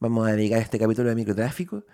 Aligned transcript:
vamos 0.00 0.26
a 0.28 0.32
dedicar 0.32 0.60
este 0.60 0.78
capítulo 0.78 1.08
de 1.08 1.14
microtráfico 1.14 1.84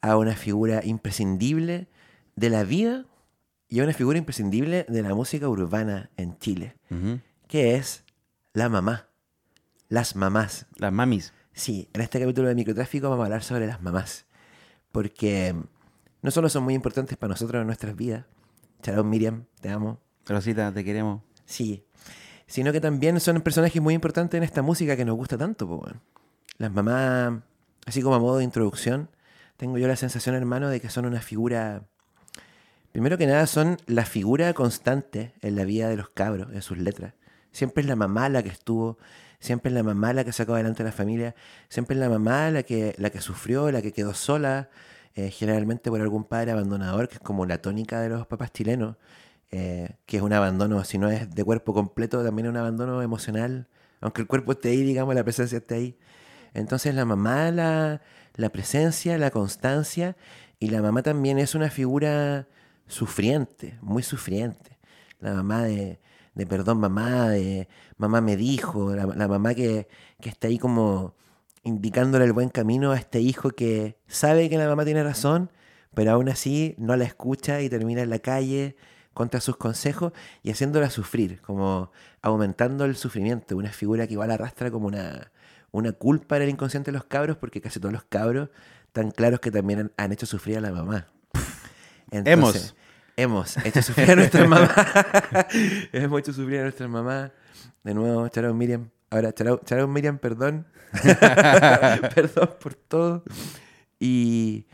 a 0.00 0.16
una 0.16 0.34
figura 0.34 0.84
imprescindible 0.84 1.88
de 2.34 2.50
la 2.50 2.64
vida 2.64 3.06
y 3.68 3.80
a 3.80 3.84
una 3.84 3.92
figura 3.92 4.18
imprescindible 4.18 4.84
de 4.88 5.02
la 5.02 5.14
música 5.14 5.48
urbana 5.48 6.10
en 6.16 6.38
Chile, 6.38 6.76
que 7.48 7.76
es 7.76 8.04
la 8.52 8.68
mamá, 8.68 9.08
las 9.88 10.16
mamás. 10.16 10.66
Las 10.76 10.92
mamis. 10.92 11.32
Sí, 11.52 11.88
en 11.94 12.02
este 12.02 12.20
capítulo 12.20 12.48
de 12.48 12.54
microtráfico 12.54 13.08
vamos 13.08 13.24
a 13.24 13.26
hablar 13.26 13.42
sobre 13.42 13.66
las 13.66 13.80
mamás, 13.80 14.26
porque 14.92 15.54
no 16.22 16.30
solo 16.30 16.48
son 16.48 16.64
muy 16.64 16.74
importantes 16.74 17.16
para 17.16 17.30
nosotros 17.32 17.60
en 17.60 17.66
nuestras 17.66 17.96
vidas, 17.96 18.26
Charón 18.82 19.08
Miriam, 19.08 19.46
te 19.60 19.70
amo, 19.70 20.00
Rosita, 20.26 20.72
te 20.72 20.84
queremos. 20.84 21.22
sí, 21.44 21.84
sino 22.46 22.72
que 22.72 22.80
también 22.80 23.18
son 23.18 23.40
personajes 23.40 23.82
muy 23.82 23.94
importantes 23.94 24.38
en 24.38 24.44
esta 24.44 24.62
música 24.62 24.96
que 24.96 25.04
nos 25.04 25.16
gusta 25.16 25.36
tanto. 25.36 25.66
weón. 25.66 26.00
Las 26.58 26.72
mamás, 26.72 27.40
así 27.86 28.02
como 28.02 28.14
a 28.14 28.18
modo 28.18 28.38
de 28.38 28.44
introducción, 28.44 29.10
tengo 29.56 29.78
yo 29.78 29.88
la 29.88 29.96
sensación, 29.96 30.34
hermano, 30.34 30.68
de 30.68 30.80
que 30.80 30.90
son 30.90 31.06
una 31.06 31.20
figura, 31.20 31.84
primero 32.92 33.18
que 33.18 33.26
nada, 33.26 33.46
son 33.46 33.78
la 33.86 34.04
figura 34.04 34.52
constante 34.54 35.34
en 35.42 35.56
la 35.56 35.64
vida 35.64 35.88
de 35.88 35.96
los 35.96 36.10
cabros, 36.10 36.48
en 36.52 36.62
sus 36.62 36.78
letras. 36.78 37.14
Siempre 37.52 37.82
es 37.82 37.88
la 37.88 37.96
mamá 37.96 38.28
la 38.28 38.42
que 38.42 38.50
estuvo, 38.50 38.98
siempre 39.38 39.70
es 39.70 39.74
la 39.74 39.82
mamá 39.82 40.12
la 40.12 40.24
que 40.24 40.32
sacó 40.32 40.54
adelante 40.54 40.82
a 40.82 40.86
la 40.86 40.92
familia, 40.92 41.34
siempre 41.68 41.94
es 41.94 42.00
la 42.00 42.08
mamá 42.08 42.50
la 42.50 42.62
que, 42.62 42.94
la 42.98 43.10
que 43.10 43.20
sufrió, 43.20 43.70
la 43.70 43.82
que 43.82 43.92
quedó 43.92 44.14
sola, 44.14 44.68
eh, 45.14 45.30
generalmente 45.30 45.90
por 45.90 46.00
algún 46.00 46.24
padre 46.24 46.52
abandonador, 46.52 47.08
que 47.08 47.14
es 47.14 47.20
como 47.20 47.46
la 47.46 47.62
tónica 47.62 48.00
de 48.00 48.10
los 48.10 48.26
papás 48.26 48.52
chilenos, 48.52 48.96
eh, 49.50 49.96
que 50.04 50.18
es 50.18 50.22
un 50.22 50.32
abandono, 50.32 50.84
si 50.84 50.98
no 50.98 51.10
es 51.10 51.30
de 51.34 51.44
cuerpo 51.44 51.72
completo, 51.72 52.22
también 52.22 52.46
es 52.46 52.50
un 52.50 52.58
abandono 52.58 53.00
emocional, 53.00 53.68
aunque 54.00 54.20
el 54.20 54.26
cuerpo 54.26 54.52
esté 54.52 54.70
ahí, 54.70 54.82
digamos, 54.82 55.14
la 55.14 55.24
presencia 55.24 55.58
esté 55.58 55.74
ahí. 55.76 55.98
Entonces 56.54 56.94
la 56.94 57.04
mamá, 57.04 57.50
la, 57.50 58.02
la 58.34 58.48
presencia, 58.50 59.18
la 59.18 59.30
constancia, 59.30 60.16
y 60.58 60.70
la 60.70 60.82
mamá 60.82 61.02
también 61.02 61.38
es 61.38 61.54
una 61.54 61.70
figura 61.70 62.48
sufriente, 62.86 63.78
muy 63.82 64.02
sufriente. 64.02 64.78
La 65.20 65.34
mamá 65.34 65.64
de, 65.64 66.00
de 66.34 66.46
perdón 66.46 66.78
mamá, 66.78 67.30
de 67.30 67.68
mamá 67.96 68.20
me 68.20 68.36
dijo, 68.36 68.94
la, 68.94 69.06
mamá 69.28 69.54
que, 69.54 69.88
que 70.20 70.28
está 70.28 70.48
ahí 70.48 70.58
como 70.58 71.14
indicándole 71.62 72.24
el 72.24 72.32
buen 72.32 72.48
camino 72.48 72.92
a 72.92 72.96
este 72.96 73.20
hijo 73.20 73.50
que 73.50 73.98
sabe 74.06 74.48
que 74.48 74.58
la 74.58 74.68
mamá 74.68 74.84
tiene 74.84 75.02
razón, 75.02 75.50
pero 75.94 76.12
aún 76.12 76.28
así 76.28 76.74
no 76.78 76.94
la 76.96 77.04
escucha 77.04 77.60
y 77.60 77.68
termina 77.68 78.02
en 78.02 78.10
la 78.10 78.18
calle 78.18 78.76
contra 79.14 79.40
sus 79.40 79.56
consejos 79.56 80.12
y 80.42 80.50
haciéndola 80.50 80.90
sufrir, 80.90 81.40
como 81.40 81.90
aumentando 82.22 82.84
el 82.84 82.96
sufrimiento, 82.96 83.56
una 83.56 83.72
figura 83.72 84.06
que 84.06 84.12
igual 84.12 84.30
arrastra 84.30 84.70
como 84.70 84.86
una, 84.86 85.32
una 85.76 85.92
culpa 85.92 86.36
en 86.36 86.42
el 86.42 86.48
inconsciente 86.50 86.90
de 86.90 86.98
los 86.98 87.04
cabros, 87.04 87.36
porque 87.36 87.60
casi 87.60 87.80
todos 87.80 87.92
los 87.92 88.04
cabros 88.04 88.50
tan 88.92 89.10
claros 89.10 89.40
que 89.40 89.50
también 89.50 89.78
han, 89.78 89.92
han 89.96 90.12
hecho 90.12 90.26
sufrir 90.26 90.58
a 90.58 90.60
la 90.60 90.72
mamá. 90.72 91.06
Hemos. 92.10 92.74
Hemos 93.16 93.56
hecho 93.64 93.82
sufrir 93.82 94.10
a 94.10 94.16
nuestras 94.16 94.48
mamás. 94.48 94.70
hemos 95.92 96.20
hecho 96.20 96.32
sufrir 96.32 96.60
a 96.60 96.62
nuestras 96.64 96.88
mamás. 96.88 97.30
De 97.82 97.94
nuevo, 97.94 98.28
Charao 98.28 98.54
Miriam. 98.54 98.90
Ahora, 99.10 99.32
Charao 99.32 99.88
Miriam, 99.88 100.18
perdón. 100.18 100.66
perdón 102.14 102.50
por 102.60 102.74
todo. 102.74 103.24
Y, 103.98 104.66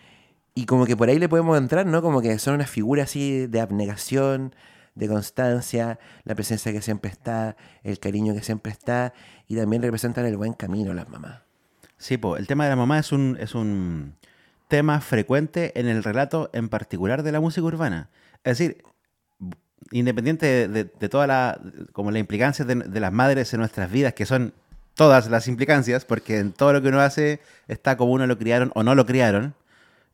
y 0.54 0.66
como 0.66 0.86
que 0.86 0.96
por 0.96 1.08
ahí 1.08 1.18
le 1.18 1.28
podemos 1.28 1.56
entrar, 1.56 1.86
¿no? 1.86 2.02
Como 2.02 2.20
que 2.20 2.38
son 2.38 2.54
una 2.54 2.66
figura 2.66 3.04
así 3.04 3.46
de 3.46 3.60
abnegación, 3.60 4.54
de 4.94 5.08
constancia, 5.08 5.98
la 6.24 6.34
presencia 6.34 6.72
que 6.72 6.82
siempre 6.82 7.10
está, 7.10 7.56
el 7.82 7.98
cariño 7.98 8.34
que 8.34 8.42
siempre 8.42 8.72
está, 8.72 9.12
y 9.48 9.56
también 9.56 9.82
representan 9.82 10.26
el 10.26 10.36
buen 10.36 10.52
camino 10.52 10.92
las 10.94 11.08
mamás. 11.08 11.40
Sí, 11.96 12.16
po, 12.18 12.36
el 12.36 12.46
tema 12.46 12.64
de 12.64 12.70
la 12.70 12.76
mamá 12.76 12.98
es 12.98 13.12
un, 13.12 13.36
es 13.40 13.54
un 13.54 14.14
tema 14.68 15.00
frecuente 15.00 15.78
en 15.78 15.86
el 15.88 16.02
relato 16.02 16.50
en 16.52 16.68
particular 16.68 17.22
de 17.22 17.32
la 17.32 17.40
música 17.40 17.64
urbana. 17.66 18.08
Es 18.44 18.58
decir, 18.58 18.82
independiente 19.90 20.46
de, 20.46 20.68
de- 20.68 20.84
de 20.84 21.08
toda 21.08 21.26
la, 21.26 21.60
como 21.92 22.10
la 22.10 22.18
de 22.22 23.00
las 23.00 23.12
madres 23.12 23.52
en 23.52 23.60
nuestras 23.60 23.90
vidas, 23.90 24.14
que 24.14 24.26
son 24.26 24.54
todas 24.94 25.28
las 25.30 25.48
implicancias, 25.48 26.04
porque 26.04 26.38
en 26.38 26.52
todo 26.52 26.72
lo 26.72 26.82
que 26.82 26.88
uno 26.88 27.00
hace 27.00 27.40
está 27.68 27.96
como 27.96 28.12
uno 28.12 28.26
lo 28.26 28.38
criaron 28.38 28.70
o 28.74 28.82
no 28.82 28.94
lo 28.94 29.06
criaron. 29.06 29.54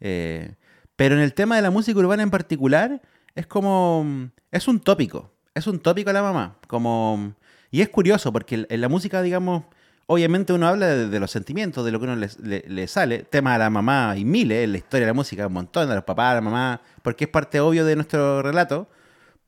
eh, 0.00 0.54
pero 0.96 1.14
en 1.14 1.20
el 1.20 1.32
tema 1.32 1.54
de 1.56 1.62
la 1.62 1.70
música 1.70 1.98
urbana 2.00 2.24
en 2.24 2.30
particular, 2.30 3.00
es 3.34 3.46
como, 3.46 4.30
es 4.50 4.68
un 4.68 4.80
tópico, 4.80 5.32
es 5.54 5.66
un 5.66 5.78
tópico 5.80 6.12
la 6.12 6.22
mamá, 6.22 6.56
como, 6.66 7.34
y 7.70 7.80
es 7.82 7.88
curioso, 7.88 8.32
porque 8.32 8.66
en 8.68 8.80
la 8.80 8.88
música, 8.88 9.22
digamos, 9.22 9.64
obviamente 10.06 10.52
uno 10.52 10.66
habla 10.66 10.86
de, 10.86 11.08
de 11.08 11.20
los 11.20 11.30
sentimientos, 11.30 11.84
de 11.84 11.92
lo 11.92 11.98
que 12.00 12.04
uno 12.06 12.16
le, 12.16 12.28
le- 12.42 12.64
le 12.66 12.88
sale. 12.88 13.24
Tema 13.24 13.52
de 13.52 13.58
la 13.58 13.70
mamá 13.70 14.14
y 14.16 14.24
miles 14.24 14.64
en 14.64 14.72
la 14.72 14.78
historia 14.78 15.06
de 15.06 15.10
la 15.10 15.14
música, 15.14 15.46
un 15.46 15.52
montón 15.52 15.88
de 15.88 15.94
los 15.94 16.04
papás, 16.04 16.34
la 16.34 16.40
mamá, 16.40 16.80
porque 17.02 17.24
es 17.24 17.30
parte 17.30 17.60
obvio 17.60 17.84
de 17.84 17.94
nuestro 17.96 18.40
relato. 18.42 18.88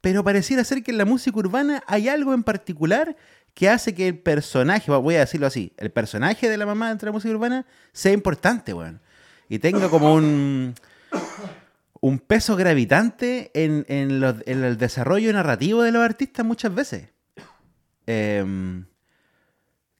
Pero 0.02 0.22
pareciera 0.24 0.64
ser 0.64 0.82
que 0.82 0.90
en 0.90 0.98
la 0.98 1.04
música 1.04 1.38
urbana 1.38 1.82
hay 1.86 2.08
algo 2.08 2.32
en 2.34 2.42
particular 2.42 3.16
que 3.54 3.68
hace 3.68 3.94
que 3.94 4.06
el 4.08 4.18
personaje, 4.18 4.90
voy 4.92 5.16
a 5.16 5.20
decirlo 5.20 5.46
así, 5.46 5.72
el 5.76 5.90
personaje 5.90 6.48
de 6.48 6.56
la 6.56 6.64
mamá 6.66 6.88
dentro 6.88 7.06
de 7.06 7.10
la 7.10 7.14
música 7.14 7.34
urbana 7.34 7.66
sea 7.92 8.12
importante, 8.12 8.72
weón. 8.72 9.00
Y 9.48 9.58
tenga 9.58 9.88
como 9.88 10.14
un, 10.14 10.74
un 12.00 12.18
peso 12.18 12.56
gravitante 12.56 13.50
en, 13.54 13.84
en 13.88 14.22
en 14.46 14.64
el 14.64 14.78
desarrollo 14.78 15.32
narrativo 15.32 15.82
de 15.82 15.92
los 15.92 16.02
artistas 16.02 16.44
muchas 16.46 16.74
veces. 16.74 17.08
Em, 18.06 18.86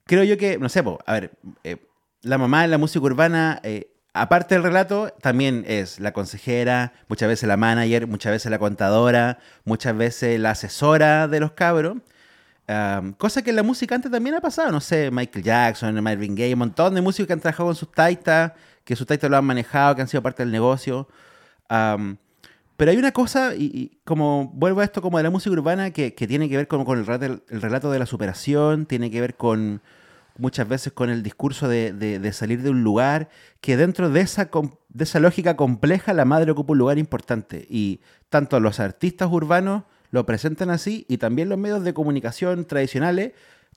creo 0.05 0.25
yo 0.25 0.37
que, 0.37 0.59
no 0.59 0.69
sé, 0.69 0.83
a 1.06 1.12
ver, 1.12 1.33
eh, 1.62 1.77
la 2.22 2.38
mamá 2.38 2.65
en 2.65 2.71
la 2.71 2.78
música 2.78 3.05
urbana, 3.05 3.61
eh, 3.62 3.93
aparte 4.15 4.55
del 4.55 4.65
relato, 4.65 5.15
también 5.21 5.65
es 5.69 6.00
la 6.00 6.12
consejera, 6.12 6.93
muchas 7.09 7.28
veces 7.28 7.49
la 7.49 7.56
manager, 7.56 8.06
muchas 8.06 8.32
veces 8.32 8.50
la 8.50 8.59
contadora, 8.59 9.38
muchas 9.65 9.97
veces 9.97 10.41
la 10.41 10.50
asesora 10.53 11.28
de 11.28 11.41
los 11.41 11.53
cabros. 11.53 11.99
Am, 12.67 13.12
cosa 13.15 13.43
que 13.43 13.50
en 13.50 13.56
la 13.56 13.62
música 13.62 13.94
antes 13.94 14.11
también 14.11 14.37
ha 14.37 14.41
pasado, 14.41 14.71
no 14.72 14.81
sé, 14.81 15.11
Michael 15.11 15.44
Jackson, 15.44 16.03
Marvin 16.03 16.34
Gaye, 16.34 16.53
un 16.55 16.61
montón 16.61 16.94
de 16.94 17.00
músicos 17.00 17.27
que 17.27 17.32
han 17.34 17.41
trabajado 17.41 17.69
con 17.69 17.77
sus 17.77 17.93
taitas, 17.93 18.53
que 18.84 18.97
sus 18.97 19.06
taitas 19.06 19.31
lo 19.31 19.37
han 19.37 19.44
manejado, 19.44 19.94
que 19.94 20.03
han 20.03 20.09
sido 20.09 20.22
parte 20.22 20.43
del 20.43 20.53
negocio. 20.53 21.09
Am, 21.70 22.19
pero 22.76 22.91
hay 22.91 22.97
una 22.97 23.12
cosa, 23.12 23.54
y, 23.54 23.64
y 23.75 23.98
como 24.04 24.50
vuelvo 24.54 24.81
a 24.81 24.84
esto 24.84 25.00
como 25.03 25.19
de 25.19 25.22
la 25.25 25.31
música 25.31 25.53
urbana, 25.53 25.91
que, 25.92 26.14
que 26.14 26.26
tiene 26.26 26.48
que 26.48 26.56
ver 26.56 26.66
con, 26.66 26.84
con 26.84 26.98
el, 26.98 27.06
relato, 27.06 27.42
el 27.48 27.62
relato 27.62 27.91
de 27.91 27.98
la 27.98 28.06
superación, 28.06 28.86
tiene 28.86 29.10
que 29.10 29.20
ver 29.20 29.36
con 29.36 29.81
muchas 30.38 30.66
veces 30.66 30.92
con 30.94 31.10
el 31.10 31.22
discurso 31.22 31.69
de, 31.69 31.92
de- 31.92 32.19
de 32.19 32.32
salir 32.32 32.62
de 32.62 32.70
un 32.70 32.82
lugar, 32.82 33.28
que 33.60 33.76
dentro 33.76 34.08
de 34.10 34.20
esa, 34.22 34.48
de 34.88 35.04
esa 35.04 35.20
lógica 35.20 35.56
compleja 35.56 36.14
la 36.14 36.25
madre 36.25 36.50
ocupa 36.50 36.72
un 36.72 36.78
lugar 36.78 36.98
importante. 36.98 37.66
Y 37.69 38.00
tanto 38.31 38.58
los 38.60 38.81
artistas 38.81 39.28
urbanos 39.31 39.84
lo 40.10 40.25
presentan 40.26 40.70
así, 40.70 41.04
y 41.08 41.19
también 41.19 41.50
los 41.50 41.58
medios 41.58 41.84
de 41.84 41.94
comunicación 41.94 42.64
tradicionales 42.64 43.32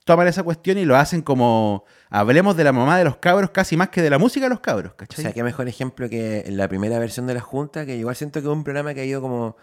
toman 0.05 0.27
esa 0.27 0.43
cuestión 0.43 0.77
y 0.77 0.85
lo 0.85 0.95
hacen 0.97 1.21
como, 1.21 1.85
hablemos 2.09 2.55
de 2.57 2.63
la 2.63 2.71
mamá 2.73 2.97
de 2.97 3.05
los 3.05 3.17
cabros 3.17 3.51
casi 3.51 3.77
más 3.77 3.89
que 3.89 4.01
de 4.01 4.09
la 4.09 4.17
música 4.17 4.45
de 4.45 4.49
los 4.49 4.59
cabros, 4.59 4.93
O 4.93 4.95
¿cachai? 4.97 5.23
sea, 5.23 5.33
qué 5.33 5.43
mejor 5.43 5.67
ejemplo 5.67 6.09
que 6.09 6.41
en 6.45 6.57
la 6.57 6.67
primera 6.67 6.99
versión 6.99 7.27
de 7.27 7.33
la 7.33 7.41
Junta, 7.41 7.85
que 7.85 7.95
igual 7.95 8.15
siento 8.15 8.41
que 8.41 8.47
es 8.47 8.53
un 8.53 8.63
programa 8.63 8.93
que 8.93 9.01
ha 9.01 9.05
ido 9.05 9.21
como 9.21 9.55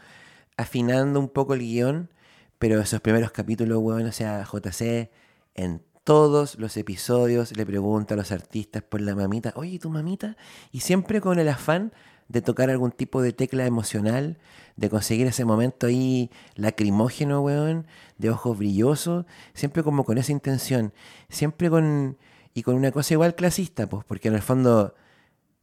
afinando 0.57 1.21
un 1.21 1.29
poco 1.29 1.55
el 1.55 1.61
guion, 1.61 2.11
pero 2.59 2.81
esos 2.81 3.01
primeros 3.01 3.31
capítulos, 3.33 3.79
weón, 3.81 4.07
o 4.07 4.13
sea, 4.13 4.45
JC 4.45 5.11
en 5.55 5.83
todos 6.05 6.59
los 6.59 6.77
episodios 6.77 7.57
le 7.57 7.65
pregunta 7.67 8.15
a 8.15 8.17
los 8.17 8.33
artistas 8.33 8.83
por 8.83 9.01
la 9.01 9.15
mamita, 9.15 9.53
oye, 9.57 9.73
¿y 9.73 9.79
tu 9.79 9.91
mamita? 9.91 10.37
Y 10.73 10.81
siempre 10.81 11.21
con 11.21 11.39
el 11.39 11.49
afán 11.49 11.93
de 12.31 12.41
tocar 12.41 12.71
algún 12.71 12.93
tipo 12.93 13.21
de 13.21 13.33
tecla 13.33 13.67
emocional, 13.67 14.39
de 14.77 14.89
conseguir 14.89 15.27
ese 15.27 15.45
momento 15.45 15.87
ahí 15.89 16.31
lacrimógeno, 16.55 17.43
weón, 17.43 17.87
de 18.19 18.31
ojos 18.31 18.57
brillosos, 18.57 19.27
siempre 19.53 19.83
como 19.83 20.05
con 20.05 20.17
esa 20.17 20.33
intención, 20.33 20.93
siempre 21.29 21.69
con, 21.69 22.17
y 22.55 22.63
con 22.63 22.77
una 22.77 22.93
cosa 22.93 23.13
igual 23.15 23.35
clasista, 23.35 23.89
pues, 23.89 24.05
porque 24.07 24.29
en 24.29 24.35
el 24.37 24.43
fondo, 24.43 24.95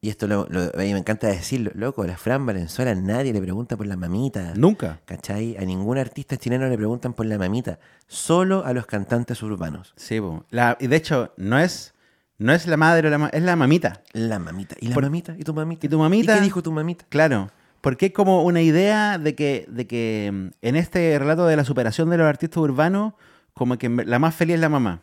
y 0.02 0.10
esto 0.10 0.28
lo, 0.28 0.46
lo- 0.50 0.64
a 0.76 0.78
mí 0.84 0.92
me 0.94 1.00
encanta 1.00 1.28
decirlo, 1.28 1.72
loco, 1.74 2.06
la 2.06 2.18
Fran 2.18 2.46
Valenzuela 2.46 2.94
nadie 2.94 3.32
le 3.34 3.42
pregunta 3.42 3.78
por 3.78 3.88
la 3.88 3.96
mamita. 3.96 4.54
Nunca. 4.56 5.00
¿Cachai? 5.06 5.56
A 5.58 5.62
ningún 5.62 5.98
artista 5.98 6.36
chileno 6.38 6.68
le 6.68 6.76
preguntan 6.78 7.14
por 7.14 7.26
la 7.26 7.38
mamita, 7.40 7.80
solo 8.08 8.66
a 8.66 8.74
los 8.74 8.86
cantantes 8.86 9.42
urbanos. 9.42 9.94
Sí, 9.96 10.20
po. 10.20 10.46
La- 10.52 10.78
y 10.82 10.88
de 10.88 10.96
hecho, 10.98 11.34
no 11.38 11.58
es, 11.58 11.94
no 12.38 12.54
es 12.54 12.68
la 12.68 12.78
madre 12.78 13.10
la 13.10 13.18
ma- 13.18 13.30
es 13.30 13.42
la 13.42 13.56
mamita. 13.56 14.02
La 14.14 14.40
mamita. 14.40 14.76
¿Y 14.80 14.88
la 14.90 14.94
Por- 14.94 15.04
mamita? 15.04 15.36
¿Y 15.38 15.44
tu 15.44 15.54
mamita? 15.54 15.86
¿Y 15.86 15.90
tu 15.90 15.98
mamita? 16.00 16.34
¿Y 16.34 16.36
qué 16.38 16.42
dijo 16.44 16.62
tu 16.62 16.72
mamita? 16.72 17.06
Claro. 17.10 17.50
Porque 17.82 18.06
hay 18.06 18.12
como 18.12 18.44
una 18.44 18.62
idea 18.62 19.18
de 19.18 19.36
que, 19.36 19.66
de 19.70 19.88
que 19.88 20.30
mm, 20.34 20.48
en 20.62 20.76
este 20.76 21.18
relato 21.20 21.46
de 21.46 21.56
la 21.56 21.64
superación 21.64 22.10
de 22.10 22.18
los 22.18 22.28
artistas 22.28 22.58
urbanos, 22.58 23.14
como 23.54 23.78
que 23.78 23.90
la 23.90 24.20
más 24.20 24.36
feliz 24.36 24.56
es 24.56 24.62
la 24.62 24.70
mamá. 24.70 25.02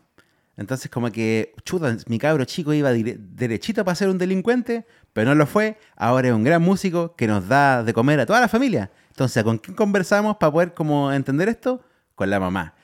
Entonces, 0.57 0.89
como 0.89 1.11
que, 1.11 1.53
chuta, 1.65 1.97
mi 2.07 2.19
cabro 2.21 2.45
chico 2.45 2.73
iba 2.73 2.93
derechito 2.93 3.85
para 3.85 3.97
ser 3.97 4.09
un 4.09 4.19
delincuente, 4.19 4.87
pero 5.13 5.31
no 5.31 5.35
lo 5.35 5.47
fue. 5.47 5.79
Ahora 5.97 6.29
es 6.29 6.35
un 6.35 6.45
gran 6.45 6.63
músico 6.63 7.17
que 7.17 7.27
nos 7.27 7.49
da 7.49 7.83
de 7.83 7.93
comer 7.93 8.21
a 8.21 8.27
toda 8.27 8.41
la 8.41 8.47
familia. 8.49 8.91
Entonces, 9.09 9.43
¿con 9.43 9.59
quién 9.59 9.75
conversamos 9.77 10.37
para 10.37 10.53
poder 10.53 10.75
como 10.75 11.13
entender 11.13 11.49
esto? 11.49 11.83
Con 12.15 12.31
la 12.31 12.39
mamá. 12.39 12.75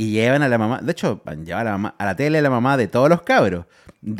Y 0.00 0.12
llevan 0.12 0.42
a 0.42 0.48
la 0.48 0.56
mamá, 0.56 0.80
de 0.80 0.92
hecho, 0.92 1.22
llevan 1.44 1.60
a 1.60 1.64
la, 1.64 1.70
mamá, 1.72 1.94
a 1.98 2.04
la 2.06 2.16
tele 2.16 2.38
a 2.38 2.42
la 2.42 2.48
mamá 2.50 2.76
de 2.76 2.86
todos 2.88 3.08
los 3.10 3.20
cabros. 3.22 3.66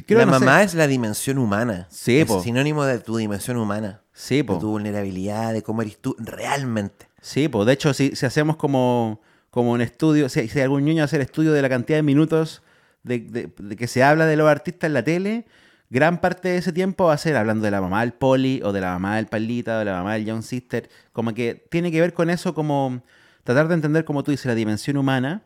Creo, 0.06 0.18
la 0.18 0.26
no 0.26 0.38
sé, 0.38 0.44
mamá 0.44 0.62
es 0.62 0.74
la 0.74 0.86
dimensión 0.86 1.38
humana. 1.38 1.86
Sí, 1.90 2.18
es 2.20 2.26
po. 2.26 2.42
sinónimo 2.42 2.84
de 2.84 2.98
tu 2.98 3.16
dimensión 3.16 3.56
humana. 3.56 4.02
Sí, 4.12 4.42
po. 4.42 4.54
De 4.54 4.60
tu 4.60 4.68
vulnerabilidad, 4.68 5.52
de 5.54 5.62
cómo 5.62 5.80
eres 5.80 5.96
tú 5.98 6.14
realmente. 6.18 7.08
Sí, 7.22 7.48
pues 7.48 7.66
de 7.66 7.72
hecho, 7.72 7.94
si, 7.94 8.14
si 8.14 8.26
hacemos 8.26 8.56
como, 8.56 9.20
como 9.50 9.72
un 9.72 9.80
estudio, 9.80 10.28
si, 10.28 10.48
si 10.48 10.60
algún 10.60 10.84
niño 10.84 11.02
hace 11.04 11.16
el 11.16 11.22
estudio 11.22 11.52
de 11.52 11.62
la 11.62 11.68
cantidad 11.70 11.98
de 11.98 12.02
minutos 12.02 12.62
de, 13.02 13.20
de- 13.20 13.50
de 13.58 13.76
que 13.76 13.86
se 13.86 14.02
habla 14.02 14.26
de 14.26 14.36
los 14.36 14.48
artistas 14.50 14.88
en 14.88 14.92
la 14.94 15.02
tele, 15.02 15.46
gran 15.88 16.20
parte 16.20 16.48
de 16.50 16.58
ese 16.58 16.72
tiempo 16.74 17.06
va 17.06 17.14
a 17.14 17.18
ser 17.18 17.36
hablando 17.36 17.64
de 17.64 17.70
la 17.70 17.80
mamá 17.80 18.00
del 18.02 18.12
Poli, 18.12 18.60
o 18.62 18.72
de 18.72 18.82
la 18.82 18.92
mamá 18.92 19.16
del 19.16 19.26
Palita, 19.28 19.76
o 19.76 19.78
de 19.78 19.84
la 19.86 19.92
mamá 19.92 20.12
del 20.14 20.26
Young 20.26 20.42
Sister. 20.42 20.90
Como 21.14 21.32
que 21.32 21.54
tiene 21.70 21.90
que 21.90 22.02
ver 22.02 22.12
con 22.12 22.28
eso, 22.28 22.52
como 22.54 23.02
tratar 23.44 23.68
de 23.68 23.74
entender, 23.74 24.04
como 24.04 24.22
tú 24.22 24.30
dices, 24.30 24.44
la 24.46 24.54
dimensión 24.54 24.98
humana. 24.98 25.42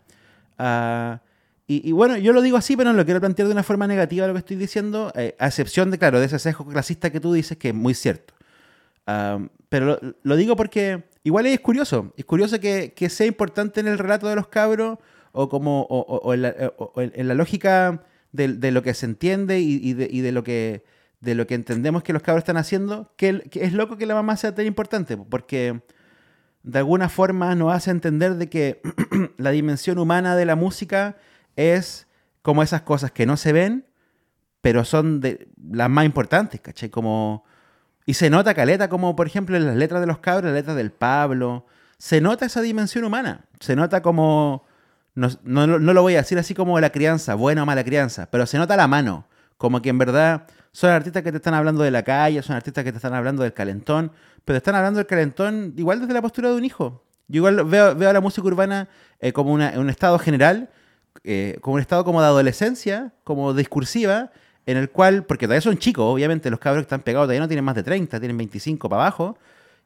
Ah, 0.58 1.20
y, 1.66 1.88
y 1.88 1.92
bueno, 1.92 2.16
yo 2.18 2.32
lo 2.32 2.42
digo 2.42 2.56
así, 2.56 2.76
pero 2.76 2.90
no 2.92 2.96
lo 2.96 3.04
quiero 3.04 3.20
plantear 3.20 3.48
de 3.48 3.52
una 3.54 3.62
forma 3.62 3.86
negativa 3.86 4.26
lo 4.26 4.34
que 4.34 4.40
estoy 4.40 4.56
diciendo, 4.56 5.12
eh, 5.14 5.34
a 5.38 5.46
excepción 5.46 5.90
de, 5.90 5.98
claro, 5.98 6.20
de 6.20 6.26
ese 6.26 6.38
sesgo 6.38 6.66
clasista 6.66 7.10
que 7.10 7.20
tú 7.20 7.32
dices, 7.32 7.56
que 7.56 7.68
es 7.68 7.74
muy 7.74 7.94
cierto. 7.94 8.34
Um, 9.06 9.48
pero 9.68 9.86
lo, 9.86 9.98
lo 10.22 10.36
digo 10.36 10.56
porque 10.56 11.04
igual 11.24 11.46
es 11.46 11.60
curioso. 11.60 12.12
Es 12.16 12.24
curioso 12.24 12.58
que, 12.60 12.92
que 12.94 13.08
sea 13.10 13.26
importante 13.26 13.80
en 13.80 13.88
el 13.88 13.98
relato 13.98 14.28
de 14.28 14.36
los 14.36 14.48
cabros 14.48 14.98
o 15.32 15.48
como 15.48 15.82
o, 15.82 15.98
o- 16.00 16.18
o 16.22 16.34
en, 16.34 16.42
la, 16.42 16.54
o 16.78 17.00
en- 17.02 17.28
la 17.28 17.34
lógica 17.34 18.02
de, 18.32 18.48
de 18.54 18.70
lo 18.70 18.82
que 18.82 18.94
se 18.94 19.06
entiende 19.06 19.60
y, 19.60 19.74
y 19.82 19.92
de, 19.94 20.08
y 20.10 20.20
de 20.20 20.32
lo 20.32 20.42
que 20.44 20.84
de 21.20 21.34
lo 21.34 21.46
que 21.46 21.54
entendemos 21.54 22.02
que 22.02 22.12
los 22.12 22.22
cabros 22.22 22.42
están 22.42 22.58
haciendo, 22.58 23.10
que, 23.16 23.40
que 23.50 23.64
es 23.64 23.72
loco 23.72 23.96
que 23.96 24.04
la 24.04 24.14
mamá 24.14 24.36
sea 24.36 24.54
tan 24.54 24.66
importante, 24.66 25.16
porque 25.16 25.80
de 26.64 26.78
alguna 26.78 27.10
forma 27.10 27.54
nos 27.54 27.72
hace 27.72 27.90
entender 27.90 28.36
de 28.36 28.48
que 28.48 28.80
la 29.36 29.50
dimensión 29.50 29.98
humana 29.98 30.34
de 30.34 30.46
la 30.46 30.56
música 30.56 31.16
es 31.56 32.08
como 32.42 32.62
esas 32.62 32.82
cosas 32.82 33.12
que 33.12 33.26
no 33.26 33.36
se 33.36 33.52
ven, 33.52 33.86
pero 34.60 34.84
son 34.84 35.20
de 35.20 35.48
las 35.70 35.88
más 35.90 36.04
importantes, 36.06 36.60
¿cachai? 36.60 36.88
Como... 36.88 37.44
Y 38.06 38.14
se 38.14 38.28
nota 38.28 38.54
caleta, 38.54 38.88
como 38.88 39.14
por 39.14 39.26
ejemplo 39.26 39.56
en 39.56 39.66
las 39.66 39.76
letras 39.76 40.00
de 40.00 40.06
los 40.06 40.18
cabros, 40.18 40.46
las 40.46 40.54
letras 40.54 40.76
del 40.76 40.90
Pablo. 40.90 41.66
Se 41.96 42.20
nota 42.20 42.46
esa 42.46 42.60
dimensión 42.60 43.04
humana. 43.04 43.46
Se 43.60 43.76
nota 43.76 44.02
como. 44.02 44.66
No, 45.14 45.28
no, 45.42 45.66
no 45.66 45.94
lo 45.94 46.02
voy 46.02 46.14
a 46.16 46.18
decir 46.18 46.38
así 46.38 46.54
como 46.54 46.78
la 46.80 46.90
crianza, 46.90 47.34
buena 47.34 47.62
o 47.62 47.66
mala 47.66 47.82
crianza, 47.82 48.30
pero 48.30 48.44
se 48.44 48.58
nota 48.58 48.76
la 48.76 48.88
mano. 48.88 49.26
Como 49.56 49.80
que 49.80 49.88
en 49.88 49.96
verdad 49.96 50.46
son 50.74 50.90
artistas 50.90 51.22
que 51.22 51.30
te 51.30 51.36
están 51.36 51.54
hablando 51.54 51.84
de 51.84 51.92
la 51.92 52.02
calle, 52.02 52.42
son 52.42 52.56
artistas 52.56 52.82
que 52.82 52.90
te 52.90 52.98
están 52.98 53.14
hablando 53.14 53.44
del 53.44 53.52
calentón, 53.52 54.10
pero 54.44 54.56
están 54.56 54.74
hablando 54.74 54.98
del 54.98 55.06
calentón 55.06 55.72
igual 55.76 56.00
desde 56.00 56.12
la 56.12 56.20
postura 56.20 56.50
de 56.50 56.56
un 56.56 56.64
hijo. 56.64 57.04
Yo 57.28 57.38
igual 57.38 57.64
veo, 57.64 57.94
veo 57.94 58.10
a 58.10 58.12
la 58.12 58.20
música 58.20 58.44
urbana 58.46 58.88
eh, 59.20 59.32
como 59.32 59.52
una- 59.52 59.70
un 59.78 59.88
estado 59.88 60.18
general, 60.18 60.70
eh, 61.22 61.58
como 61.60 61.76
un 61.76 61.80
estado 61.80 62.04
como 62.04 62.20
de 62.20 62.26
adolescencia, 62.26 63.12
como 63.22 63.54
discursiva, 63.54 64.32
en 64.66 64.76
el 64.76 64.90
cual, 64.90 65.24
porque 65.24 65.46
todavía 65.46 65.60
son 65.60 65.78
chicos, 65.78 66.04
obviamente 66.12 66.50
los 66.50 66.58
cabros 66.58 66.82
que 66.82 66.86
están 66.86 67.02
pegados 67.02 67.26
todavía 67.26 67.40
no 67.40 67.48
tienen 67.48 67.64
más 67.64 67.76
de 67.76 67.84
30, 67.84 68.18
tienen 68.18 68.36
25 68.36 68.88
para 68.88 69.02
abajo, 69.02 69.38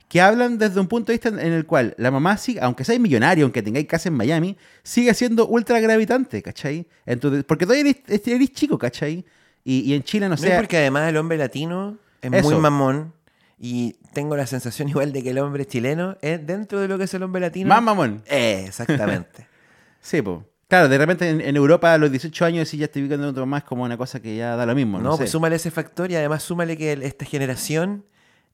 que 0.09 0.23
hablan 0.23 0.57
desde 0.57 0.81
un 0.81 0.87
punto 0.89 1.13
de 1.13 1.19
vista 1.19 1.29
en, 1.29 1.53
el 1.53 1.67
cual 1.67 1.95
la 1.99 2.11
mamá, 2.11 2.39
sigue, 2.39 2.61
aunque 2.63 2.83
seáis 2.83 2.99
millonario, 2.99 3.45
aunque 3.45 3.63
tengáis 3.63 3.87
casa 3.87 4.09
en 4.09 4.15
Miami, 4.15 4.57
sigue 4.83 5.13
siendo 5.13 5.47
ultra 5.47 5.81
gravitante, 5.81 6.43
¿cachai? 6.43 6.87
Entonces, 7.05 7.45
porque 7.45 7.67
todavía 7.67 7.93
eres, 8.09 8.27
eres 8.27 8.53
chico, 8.53 8.79
¿cachai? 8.79 9.23
Y, 9.71 9.81
y 9.81 9.95
en 9.95 10.03
Chile, 10.03 10.27
no 10.27 10.31
No 10.31 10.37
sé... 10.39 10.51
es 10.53 10.57
porque 10.57 10.79
además 10.79 11.09
el 11.09 11.17
hombre 11.19 11.37
latino 11.37 11.99
es 12.23 12.33
Eso. 12.33 12.51
muy 12.51 12.59
mamón. 12.61 13.13
Y 13.59 13.95
tengo 14.15 14.37
la 14.37 14.47
sensación 14.47 14.89
igual 14.95 15.13
de 15.13 15.23
que 15.23 15.31
el 15.31 15.39
hombre 15.39 15.67
chileno 15.67 16.17
es 16.23 16.47
dentro 16.47 16.79
de 16.81 16.89
lo 16.89 16.97
que 16.97 17.05
es 17.05 17.15
el 17.15 17.23
hombre 17.23 17.41
latino. 17.41 17.69
Más 17.69 17.83
mamón. 17.83 18.23
Eh, 18.27 18.65
exactamente. 18.67 19.47
Sí, 20.01 20.23
pues. 20.23 20.39
Claro, 20.69 20.89
de 20.89 20.97
repente 20.97 21.29
en, 21.29 21.41
en 21.41 21.57
Europa 21.57 21.93
a 21.93 21.99
los 21.99 22.11
18 22.11 22.45
años, 22.45 22.69
si 22.69 22.77
ya 22.79 22.85
estoy 22.87 23.03
viviendo 23.03 23.33
mamá, 23.33 23.59
es 23.59 23.65
como 23.65 23.83
una 23.83 23.97
cosa 23.99 24.21
que 24.21 24.37
ya 24.37 24.55
da 24.55 24.65
lo 24.65 24.75
mismo. 24.77 24.99
no, 24.99 25.11
No, 25.11 25.17
pues 25.17 25.29
súmale 25.31 25.57
ese 25.57 25.71
factor 25.73 26.11
y 26.11 26.15
además 26.17 26.43
súmale 26.45 26.77
que 26.77 26.93
el- 26.93 27.03
esta 27.03 27.25
generación 27.25 28.05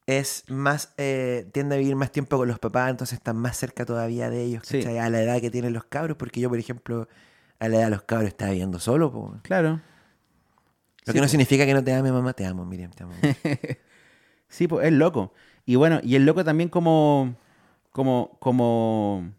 es 0.06 0.44
más, 0.49 0.94
eh, 0.96 1.46
tiende 1.52 1.75
a 1.76 1.78
vivir 1.78 1.96
más 1.96 2.10
tiempo 2.12 2.37
con 2.38 2.49
los 2.49 2.58
papás, 2.58 2.90
entonces 2.90 3.19
están 3.19 3.37
más 3.37 3.56
cerca 3.56 3.84
todavía 3.84 4.31
de 4.31 4.43
ellos, 4.43 4.62
Sí. 4.67 4.82
A 4.84 5.10
la 5.10 5.20
edad 5.22 5.40
que 5.40 5.50
tienen 5.50 5.72
los 5.75 5.84
cabros, 5.84 6.17
porque 6.17 6.40
yo, 6.40 6.49
por 6.49 6.58
ejemplo, 6.58 7.08
a 7.60 7.69
la 7.69 7.76
edad 7.76 7.84
de 7.84 7.90
los 7.90 8.02
cabros 8.02 8.28
estaba 8.28 8.50
viviendo 8.52 8.78
solo, 8.81 9.12
po. 9.12 9.37
Claro. 9.43 9.81
Lo 11.06 11.12
Sí, 11.12 11.18
que 11.18 11.20
no 11.20 11.28
significa 11.28 11.66
que 11.66 11.74
no 11.74 11.84
te 11.84 11.92
ame 11.92 12.10
mamá, 12.12 12.32
te 12.32 12.46
amo, 12.46 12.64
Miriam, 12.64 12.90
te 12.90 13.04
amo. 13.04 13.12
Sí, 14.48 14.68
pues 14.68 14.86
es 14.86 14.92
loco. 14.92 15.32
Y 15.66 15.74
bueno, 15.74 15.98
y 16.04 16.14
el 16.14 16.24
loco 16.24 16.44
también 16.44 16.68
como, 16.68 17.34
como, 17.90 18.36
como, 18.38 19.32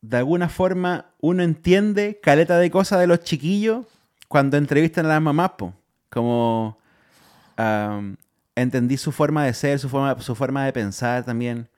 de 0.00 0.16
alguna 0.16 0.48
forma 0.48 1.10
uno 1.20 1.42
entiende 1.42 2.20
caleta 2.22 2.56
de 2.58 2.70
cosas 2.70 3.00
de 3.00 3.06
los 3.06 3.20
chiquillos 3.20 3.84
cuando 4.28 4.56
entrevistan 4.56 5.04
a 5.06 5.10
las 5.10 5.20
mamás, 5.22 5.50
po. 5.58 5.74
Como 6.08 6.78
entendí 8.54 8.96
su 8.96 9.12
forma 9.12 9.44
de 9.44 9.54
ser, 9.54 9.78
su 9.78 9.88
forma, 9.88 10.18
su 10.20 10.34
forma 10.34 10.64
de 10.64 10.72
pensar 10.72 11.24
también. 11.24 11.68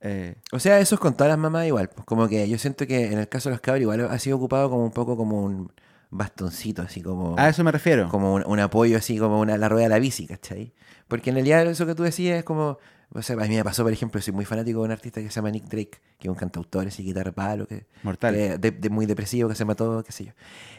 Eh, 0.00 0.34
O 0.50 0.58
sea, 0.58 0.80
eso 0.80 0.94
es 0.94 1.00
con 1.00 1.14
todas 1.14 1.30
las 1.30 1.38
mamás 1.38 1.66
igual. 1.66 1.88
Pues 1.88 2.04
como 2.04 2.26
que 2.28 2.48
yo 2.48 2.58
siento 2.58 2.86
que 2.86 3.12
en 3.12 3.18
el 3.18 3.28
caso 3.28 3.48
de 3.48 3.54
los 3.54 3.60
cabros 3.60 3.82
igual 3.82 4.00
ha 4.10 4.18
sido 4.18 4.36
ocupado 4.36 4.70
como 4.70 4.84
un 4.84 4.92
poco 4.92 5.16
como 5.16 5.42
un 5.44 5.70
bastoncito, 6.10 6.82
así 6.82 7.00
como, 7.02 7.36
a 7.38 7.48
eso 7.48 7.62
me 7.64 7.72
refiero. 7.72 8.08
como 8.08 8.34
un, 8.34 8.44
un 8.46 8.60
apoyo, 8.60 8.96
así 8.96 9.18
como 9.18 9.40
una, 9.40 9.56
la 9.56 9.68
rueda 9.68 9.84
de 9.84 9.90
la 9.90 9.98
bici, 9.98 10.26
¿cachai? 10.26 10.72
Porque 11.08 11.30
en 11.30 11.36
realidad 11.36 11.66
eso 11.66 11.86
que 11.86 11.94
tú 11.94 12.02
decías 12.02 12.38
es 12.38 12.44
como, 12.44 12.78
o 13.12 13.22
sea, 13.22 13.36
a 13.36 13.46
mí 13.46 13.56
me 13.56 13.64
pasó, 13.64 13.82
por 13.82 13.92
ejemplo, 13.92 14.20
soy 14.20 14.32
muy 14.32 14.44
fanático 14.44 14.80
de 14.80 14.84
un 14.84 14.90
artista 14.92 15.20
que 15.20 15.28
se 15.28 15.34
llama 15.34 15.50
Nick 15.50 15.64
Drake, 15.64 15.98
que 16.18 16.28
es 16.28 16.28
un 16.28 16.36
cantautor, 16.36 16.86
así 16.86 17.02
guitarra 17.02 17.32
palo, 17.32 17.66
que, 17.66 17.86
Mortal. 18.02 18.34
que 18.34 18.58
de, 18.58 18.70
de 18.70 18.90
muy 18.90 19.06
depresivo, 19.06 19.48
que 19.48 19.54
se 19.54 19.64
mató, 19.64 20.02
qué 20.04 20.12
sé 20.12 20.26
yo. 20.26 20.32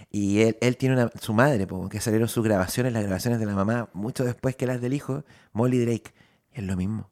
Y 0.10 0.42
él, 0.42 0.58
él 0.62 0.78
tiene 0.78 0.96
una, 0.96 1.10
su 1.20 1.34
madre, 1.34 1.68
po, 1.68 1.88
que 1.88 2.00
salieron 2.02 2.28
sus 2.28 2.44
grabaciones, 2.44 2.92
las 2.92 3.04
grabaciones 3.04 3.40
de 3.40 3.46
la 3.46 3.56
mamá, 3.56 3.90
mucho 3.94 4.26
después 4.26 4.56
que 4.56 4.66
las 4.66 4.82
del 4.82 4.94
hijo, 4.94 5.24
Molly 5.54 5.80
Drake. 5.80 6.14
Y 6.54 6.60
es 6.60 6.64
lo 6.66 6.76
mismo. 6.76 7.10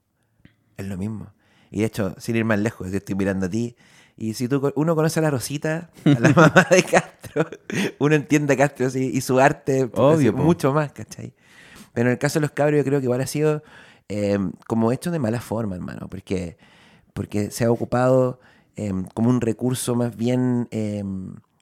Es 0.78 0.86
lo 0.86 0.98
mismo. 0.98 1.34
Y 1.72 1.80
de 1.80 1.86
hecho, 1.86 2.16
sin 2.18 2.36
ir 2.36 2.46
más 2.46 2.60
lejos, 2.60 2.92
yo 2.92 2.98
estoy 2.98 3.16
mirando 3.16 3.46
a 3.46 3.50
ti. 3.50 3.76
Y 4.22 4.34
si 4.34 4.50
tú, 4.50 4.74
uno 4.76 4.96
conoce 4.98 5.20
a 5.20 5.24
la 5.24 5.32
Rosita, 5.32 5.92
a 6.04 6.20
la 6.20 6.30
mamá 6.36 6.68
de 6.70 6.84
Castro, 6.84 7.48
uno 8.00 8.16
entiende 8.16 8.54
a 8.54 8.58
Castro 8.58 8.88
así, 8.88 9.10
y 9.14 9.22
su 9.22 9.40
arte 9.40 9.90
Obvio, 9.94 10.36
po. 10.36 10.44
mucho 10.44 10.74
más, 10.74 10.92
¿cachai? 10.92 11.34
Pero 11.94 12.10
en 12.10 12.12
el 12.12 12.20
caso 12.20 12.40
de 12.40 12.42
los 12.42 12.52
cabros, 12.52 12.78
yo 12.80 12.84
creo 12.84 13.00
que 13.00 13.06
igual 13.06 13.22
ha 13.22 13.28
sido 13.28 13.64
eh, 14.10 14.38
como 14.68 14.92
hecho 14.92 15.10
de 15.10 15.20
mala 15.20 15.40
forma, 15.40 15.76
hermano, 15.76 16.10
porque, 16.10 16.58
porque 17.14 17.50
se 17.50 17.64
ha 17.64 17.72
ocupado 17.72 18.42
eh, 18.76 18.92
como 19.14 19.30
un 19.30 19.40
recurso 19.40 19.96
más 19.96 20.18
bien 20.18 20.68
eh, 20.72 21.02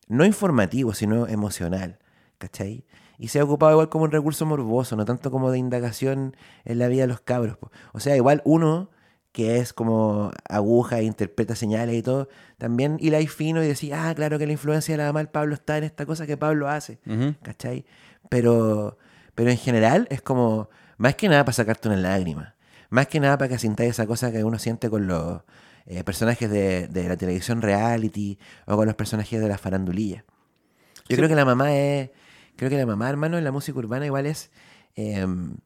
no 0.08 0.26
informativo, 0.26 0.96
sino 0.96 1.28
emocional, 1.28 2.00
¿cachai? 2.40 2.86
Y 3.20 3.28
se 3.28 3.40
ha 3.40 3.44
ocupado 3.44 3.74
igual 3.74 3.90
como 3.90 4.06
un 4.06 4.12
recurso 4.12 4.48
morboso, 4.48 4.96
no 4.96 5.06
tanto 5.06 5.30
como 5.30 5.52
de 5.52 5.60
indagación 5.60 6.36
en 6.66 6.80
la 6.80 6.88
vida 6.88 7.02
de 7.02 7.08
los 7.08 7.22
cabros. 7.22 7.56
po. 7.58 7.72
O 7.94 8.00
sea, 8.00 8.16
igual 8.16 8.42
uno 8.46 8.90
que 9.38 9.58
es 9.60 9.72
como 9.72 10.32
aguja, 10.50 10.98
e 10.98 11.04
interpreta 11.04 11.56
señales 11.56 11.96
y 11.96 12.02
todo, 12.02 12.28
también 12.58 12.98
hila 13.00 13.20
ahí 13.20 13.28
fino 13.28 13.64
y 13.64 13.68
decía, 13.68 14.10
ah, 14.10 14.16
claro 14.16 14.40
que 14.40 14.48
la 14.48 14.54
influencia 14.54 14.96
de 14.96 14.98
la 14.98 15.06
mamá 15.10 15.20
del 15.20 15.30
Pablo 15.30 15.54
está 15.54 15.78
en 15.78 15.84
esta 15.84 16.08
cosa 16.08 16.26
que 16.26 16.38
Pablo 16.38 16.68
hace. 16.68 16.98
¿cachai? 17.44 17.86
Pero, 18.30 18.98
pero 19.36 19.52
en 19.52 19.58
general 19.58 20.08
es 20.10 20.24
como, 20.24 20.72
más 20.98 21.14
que 21.14 21.30
nada 21.30 21.46
para 21.46 21.54
sacarte 21.54 21.88
una 21.88 21.98
lágrima, 21.98 22.56
más 22.90 23.06
que 23.06 23.20
nada 23.20 23.38
para 23.38 23.50
que 23.50 23.60
sintáis 23.60 23.92
esa 23.92 24.08
cosa 24.08 24.32
que 24.32 24.44
uno 24.44 24.58
siente 24.58 24.90
con 24.90 25.06
los 25.06 25.42
eh, 25.86 26.04
personajes 26.04 26.50
de, 26.50 26.88
de 26.88 27.08
la 27.08 27.16
televisión 27.16 27.62
reality 27.62 28.40
o 28.66 28.76
con 28.76 28.88
los 28.88 28.96
personajes 28.96 29.40
de 29.40 29.48
la 29.48 29.60
farandulilla. 29.60 30.26
Yo 30.26 31.04
Sí. 31.10 31.16
creo 31.16 31.30
que 31.30 31.36
la 31.36 31.46
mamá 31.46 31.76
es, 31.76 32.10
creo 32.56 32.72
que 32.72 32.78
la 32.78 32.88
mamá, 32.88 33.08
hermano, 33.08 33.38
en 33.38 33.44
la 33.44 33.52
música 33.52 33.78
urbana 33.78 34.08
igual 34.08 34.26
es 34.26 34.50
em, 34.96 35.58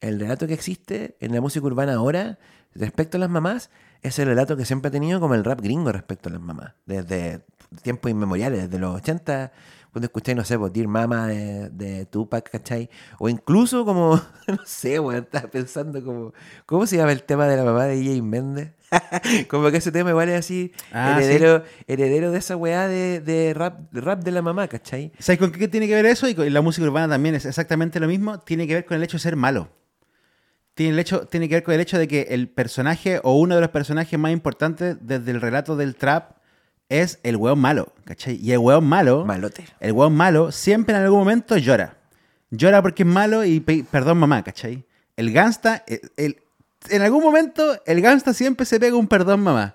el 0.00 0.18
relato 0.18 0.48
que 0.48 0.54
existe 0.54 1.16
en 1.20 1.32
la 1.32 1.40
música 1.40 1.64
urbana 1.64 1.94
ahora 1.94 2.40
respecto 2.74 3.16
a 3.16 3.20
las 3.20 3.30
mamás, 3.30 3.70
es 4.02 4.18
el 4.18 4.26
relato 4.26 4.56
que 4.56 4.64
siempre 4.64 4.88
ha 4.88 4.92
tenido 4.92 5.20
como 5.20 5.34
el 5.34 5.44
rap 5.44 5.60
gringo 5.60 5.92
respecto 5.92 6.28
a 6.28 6.32
las 6.32 6.40
mamás, 6.40 6.72
desde 6.86 7.44
tiempos 7.82 8.10
inmemoriales, 8.10 8.62
desde 8.62 8.78
los 8.78 8.96
80, 8.96 9.52
cuando 9.92 10.06
escucháis, 10.06 10.36
no 10.36 10.44
sé, 10.44 10.56
pues 10.58 10.72
Dear 10.72 10.86
Mama 10.86 11.26
de, 11.26 11.68
de 11.70 12.06
Tupac, 12.06 12.48
¿cachai? 12.48 12.88
O 13.18 13.28
incluso 13.28 13.84
como, 13.84 14.14
no 14.46 14.58
sé, 14.64 15.00
weón, 15.00 15.24
estaba 15.24 15.48
pensando 15.50 16.02
como, 16.04 16.32
¿cómo 16.64 16.86
se 16.86 16.96
llama 16.96 17.10
el 17.12 17.24
tema 17.24 17.46
de 17.48 17.56
la 17.56 17.64
mamá 17.64 17.84
de 17.86 17.96
Jay 18.04 18.22
Méndez? 18.22 18.72
como 19.48 19.70
que 19.70 19.76
ese 19.78 19.92
tema 19.92 20.10
igual 20.10 20.28
es 20.30 20.38
así, 20.38 20.72
Ah, 20.92 21.16
sí. 21.18 21.24
heredero, 21.24 21.64
heredero 21.86 22.30
de 22.32 22.38
esa 22.38 22.56
weá 22.56 22.88
de, 22.88 23.20
de 23.20 23.52
rap, 23.54 23.80
de 23.92 24.00
rap 24.00 24.22
de 24.22 24.30
la 24.30 24.42
mamá, 24.42 24.68
¿cachai? 24.68 25.12
¿Sabes 25.18 25.38
con 25.40 25.50
qué 25.52 25.68
tiene 25.68 25.86
que 25.88 25.94
ver 25.94 26.06
eso? 26.06 26.28
Y 26.28 26.34
con 26.34 26.52
la 26.52 26.60
música 26.60 26.86
urbana 26.86 27.08
también 27.14 27.34
es 27.34 27.44
exactamente 27.44 28.00
lo 28.00 28.06
mismo. 28.08 28.38
Tiene 28.40 28.66
que 28.66 28.74
ver 28.74 28.84
con 28.86 28.96
el 28.96 29.02
hecho 29.02 29.16
de 29.16 29.22
ser 29.22 29.36
malo. 29.36 29.68
Tiene, 30.80 30.94
el 30.94 30.98
hecho, 30.98 31.26
tiene 31.26 31.46
que 31.46 31.56
ver 31.56 31.62
con 31.62 31.74
el 31.74 31.80
hecho 31.82 31.98
de 31.98 32.08
que 32.08 32.28
el 32.30 32.48
personaje 32.48 33.20
o 33.22 33.38
uno 33.38 33.54
de 33.54 33.60
los 33.60 33.68
personajes 33.68 34.18
más 34.18 34.32
importantes 34.32 34.96
desde 35.02 35.30
el 35.30 35.42
relato 35.42 35.76
del 35.76 35.94
trap 35.94 36.30
es 36.88 37.18
el 37.22 37.36
weón 37.36 37.58
malo, 37.58 37.92
¿cachai? 38.06 38.36
Y 38.42 38.52
el 38.52 38.58
weón 38.60 38.86
malo, 38.86 39.26
Malote. 39.26 39.66
el 39.78 39.92
weón 39.92 40.14
malo 40.14 40.50
siempre 40.52 40.96
en 40.96 41.02
algún 41.02 41.18
momento 41.18 41.58
llora. 41.58 41.98
Llora 42.48 42.80
porque 42.80 43.02
es 43.02 43.06
malo 43.06 43.44
y 43.44 43.60
pe- 43.60 43.84
perdón 43.90 44.16
mamá, 44.16 44.42
¿cachai? 44.42 44.86
El 45.18 45.34
gangsta, 45.34 45.84
el, 45.86 46.00
el- 46.16 46.36
en 46.88 47.02
algún 47.02 47.22
momento 47.22 47.78
el 47.84 48.00
gangsta 48.00 48.32
siempre 48.32 48.64
se 48.64 48.80
pega 48.80 48.96
un 48.96 49.06
perdón 49.06 49.40
mamá. 49.42 49.74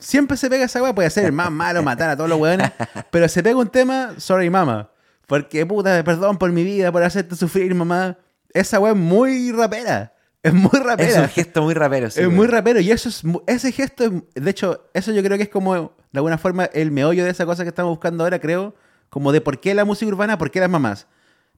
Siempre 0.00 0.36
se 0.36 0.50
pega 0.50 0.64
esa 0.64 0.82
weá, 0.82 0.92
puede 0.92 1.10
ser 1.10 1.26
el 1.26 1.32
más 1.32 1.52
malo, 1.52 1.80
matar 1.84 2.10
a 2.10 2.16
todos 2.16 2.28
los 2.28 2.40
weones, 2.40 2.72
pero 3.12 3.28
se 3.28 3.40
pega 3.40 3.54
un 3.56 3.68
tema, 3.68 4.14
sorry 4.18 4.50
mama. 4.50 4.90
Porque 5.28 5.64
puta, 5.64 6.02
perdón 6.02 6.38
por 6.38 6.50
mi 6.50 6.64
vida, 6.64 6.90
por 6.90 7.04
hacerte 7.04 7.36
sufrir, 7.36 7.72
mamá. 7.72 8.18
Esa 8.52 8.80
weá 8.80 8.94
es 8.94 8.98
muy 8.98 9.52
rapera. 9.52 10.12
Es 10.42 10.54
muy 10.54 10.70
rapera. 10.72 11.08
Es 11.08 11.16
un 11.18 11.28
gesto 11.28 11.62
muy 11.62 11.74
rapero, 11.74 12.10
sí, 12.10 12.20
es 12.20 12.28
muy 12.30 12.46
rapero 12.46 12.80
y 12.80 12.90
eso 12.90 13.08
es 13.10 13.22
ese 13.46 13.72
gesto, 13.72 14.04
es- 14.04 14.42
de 14.44 14.50
hecho, 14.50 14.88
eso 14.94 15.12
yo 15.12 15.22
creo 15.22 15.36
que 15.36 15.42
es 15.44 15.48
como 15.50 15.74
de 15.74 15.90
alguna 16.18 16.38
forma 16.38 16.64
el 16.66 16.90
meollo 16.90 17.24
de 17.24 17.30
esa 17.30 17.44
cosa 17.46 17.62
que 17.62 17.68
estamos 17.68 17.90
buscando 17.90 18.24
ahora, 18.24 18.38
creo, 18.40 18.74
como 19.10 19.32
de 19.32 19.40
por 19.40 19.60
qué 19.60 19.74
la 19.74 19.84
música 19.84 20.08
urbana, 20.10 20.38
por 20.38 20.50
qué 20.50 20.60
las 20.60 20.70
mamás. 20.70 21.06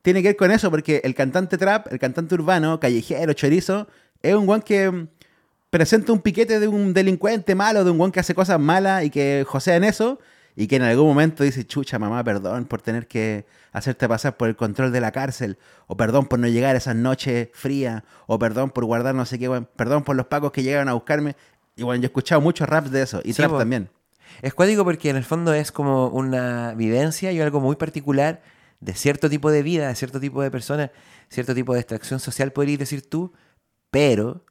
Tiene 0.03 0.21
que 0.23 0.29
ver 0.31 0.37
con 0.37 0.51
eso, 0.51 0.69
porque 0.71 1.01
el 1.05 1.15
cantante 1.15 1.57
trap, 1.59 1.93
el 1.93 1.99
cantante 2.01 2.35
urbano, 2.35 2.81
callejero, 2.81 3.33
chorizo, 3.35 3.87
es 4.21 4.35
un 4.35 4.47
guan 4.47 4.63
que 4.63 4.91
mm, 4.91 5.07
presenta 5.71 6.13
un 6.13 6.21
piquete 6.21 6.59
de 6.59 6.67
un 6.69 6.93
delincuente 6.93 7.55
malo, 7.55 7.85
de 7.85 7.91
un 7.93 7.99
guan 7.99 8.11
que 8.11 8.19
hace 8.21 8.35
cosas 8.35 8.59
malas 8.59 9.05
y 9.05 9.11
que 9.11 9.45
josea 9.47 9.77
en 9.77 9.85
eso, 9.85 10.19
y 10.55 10.67
que 10.67 10.77
en 10.77 10.83
algún 10.83 11.07
momento 11.07 11.45
dice, 11.45 11.67
chucha, 11.67 11.99
mamá, 11.99 12.23
perdón 12.25 12.67
por 12.67 12.83
tener 12.83 13.07
que 13.07 13.47
hacerte 13.73 14.09
pasar 14.09 14.37
por 14.37 14.49
el 14.49 14.57
control 14.57 14.93
de 14.93 15.01
la 15.01 15.13
cárcel, 15.13 15.59
o 15.87 15.97
perdón 15.97 16.27
por 16.27 16.39
no 16.39 16.49
llegar 16.49 16.77
esas 16.77 16.95
noches 16.95 17.49
frías, 17.53 18.03
o 18.27 18.39
perdón 18.39 18.71
por 18.71 18.85
guardar 18.85 19.15
no 19.15 19.25
sé 19.25 19.39
qué, 19.39 19.49
perdón 19.77 20.05
por 20.05 20.17
los 20.17 20.27
pacos 20.27 20.53
que 20.53 20.63
llegaron 20.63 20.89
a 20.89 20.93
buscarme. 20.93 21.37
Y 21.75 21.83
bueno, 21.83 22.03
yo 22.03 22.07
he 22.07 22.09
escuchado 22.09 22.41
muchos 22.41 22.69
raps 22.69 22.91
de 22.91 23.03
eso, 23.03 23.21
y 23.25 23.33
Sí, 23.33 23.39
trap 23.39 23.57
también. 23.59 23.89
Es 24.43 24.55
cuático 24.55 24.85
porque 24.85 25.11
en 25.11 25.17
el 25.17 25.25
fondo 25.25 25.53
es 25.55 25.73
como 25.73 26.09
una 26.09 26.75
vivencia 26.75 27.33
y 27.33 27.41
algo 27.41 27.61
muy 27.61 27.77
particular 27.77 28.43
de 28.81 28.95
cierto 28.95 29.31
tipo 29.31 29.51
de 29.51 29.63
vida, 29.63 29.89
de 29.89 29.95
cierto 29.95 30.21
tipo 30.21 30.43
de 30.43 30.51
personas, 30.51 30.91
cierto 31.29 31.55
tipo 31.55 31.73
de 31.75 31.81
extracción 31.81 32.19
social, 32.21 32.53
podrías 32.53 32.79
decir 32.79 33.09
tú, 33.09 33.33
pero 33.91 34.45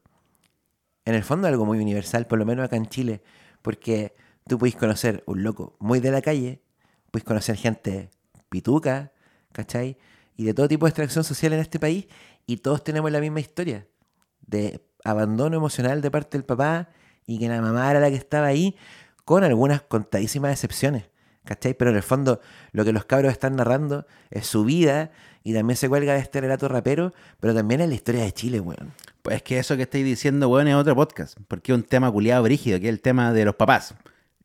en 1.06 1.16
el 1.16 1.24
fondo 1.24 1.48
algo 1.48 1.66
muy 1.66 1.80
universal, 1.80 2.28
por 2.28 2.40
lo 2.40 2.46
menos 2.46 2.66
acá 2.66 2.76
en 2.76 2.88
Chile, 2.88 3.22
porque 3.62 4.16
tú 4.52 4.60
puedes 4.60 4.76
conocer 4.76 5.24
un 5.28 5.44
loco 5.44 5.78
muy 5.80 6.02
de 6.02 6.12
la 6.12 6.22
calle, 6.22 6.62
puedes 7.10 7.24
conocer 7.24 7.56
gente 7.56 8.10
pituca, 8.50 9.14
¿cachai? 9.54 9.98
Y 10.36 10.44
de 10.44 10.54
todo 10.54 10.68
tipo 10.68 10.86
de 10.86 10.90
extracción 10.90 11.24
social 11.24 11.54
en 11.54 11.62
este 11.62 11.80
país, 11.80 12.08
y 12.46 12.58
todos 12.58 12.84
tenemos 12.84 13.10
la 13.14 13.22
misma 13.22 13.40
historia 13.40 13.88
de 14.46 14.86
abandono 15.06 15.56
emocional 15.56 16.02
de 16.02 16.12
parte 16.12 16.38
del 16.38 16.44
papá 16.44 16.90
y 17.26 17.40
que 17.40 17.48
la 17.48 17.62
mamá 17.62 17.90
era 17.90 18.02
la 18.02 18.10
que 18.10 18.18
estaba 18.18 18.48
ahí, 18.48 18.76
con 19.24 19.46
algunas 19.46 19.84
contadísimas 19.84 20.52
excepciones, 20.52 21.06
¿cachai? 21.46 21.74
Pero 21.74 21.92
en 21.92 21.96
el 21.96 22.04
fondo 22.04 22.42
lo 22.74 22.84
que 22.84 22.92
los 22.92 23.06
cabros 23.06 23.32
están 23.32 23.56
narrando 23.56 24.06
es 24.32 24.48
su 24.48 24.66
vida 24.66 25.12
y 25.46 25.54
también 25.54 25.78
se 25.78 25.88
cuelga 25.88 26.16
de 26.16 26.20
este 26.20 26.42
relato 26.42 26.68
rapero, 26.68 27.14
pero 27.40 27.56
también 27.56 27.80
es 27.80 27.88
la 27.88 27.96
historia 27.96 28.24
de 28.26 28.34
Chile, 28.34 28.60
weón. 28.60 28.92
Pues 29.22 29.38
es 29.38 29.44
que 29.44 29.60
eso 29.60 29.78
que 29.78 29.84
estáis 29.84 30.04
diciendo, 30.04 30.50
weón, 30.50 30.68
es 30.68 30.76
otro 30.76 30.94
podcast, 30.94 31.38
porque 31.48 31.72
es 31.72 31.78
un 31.78 31.84
tema 31.84 32.12
culiado 32.12 32.44
brígido, 32.44 32.82
que 32.82 32.88
es 32.88 32.94
el 32.94 33.02
tema 33.02 33.32
de 33.32 33.46
los 33.46 33.56
papás. 33.56 33.96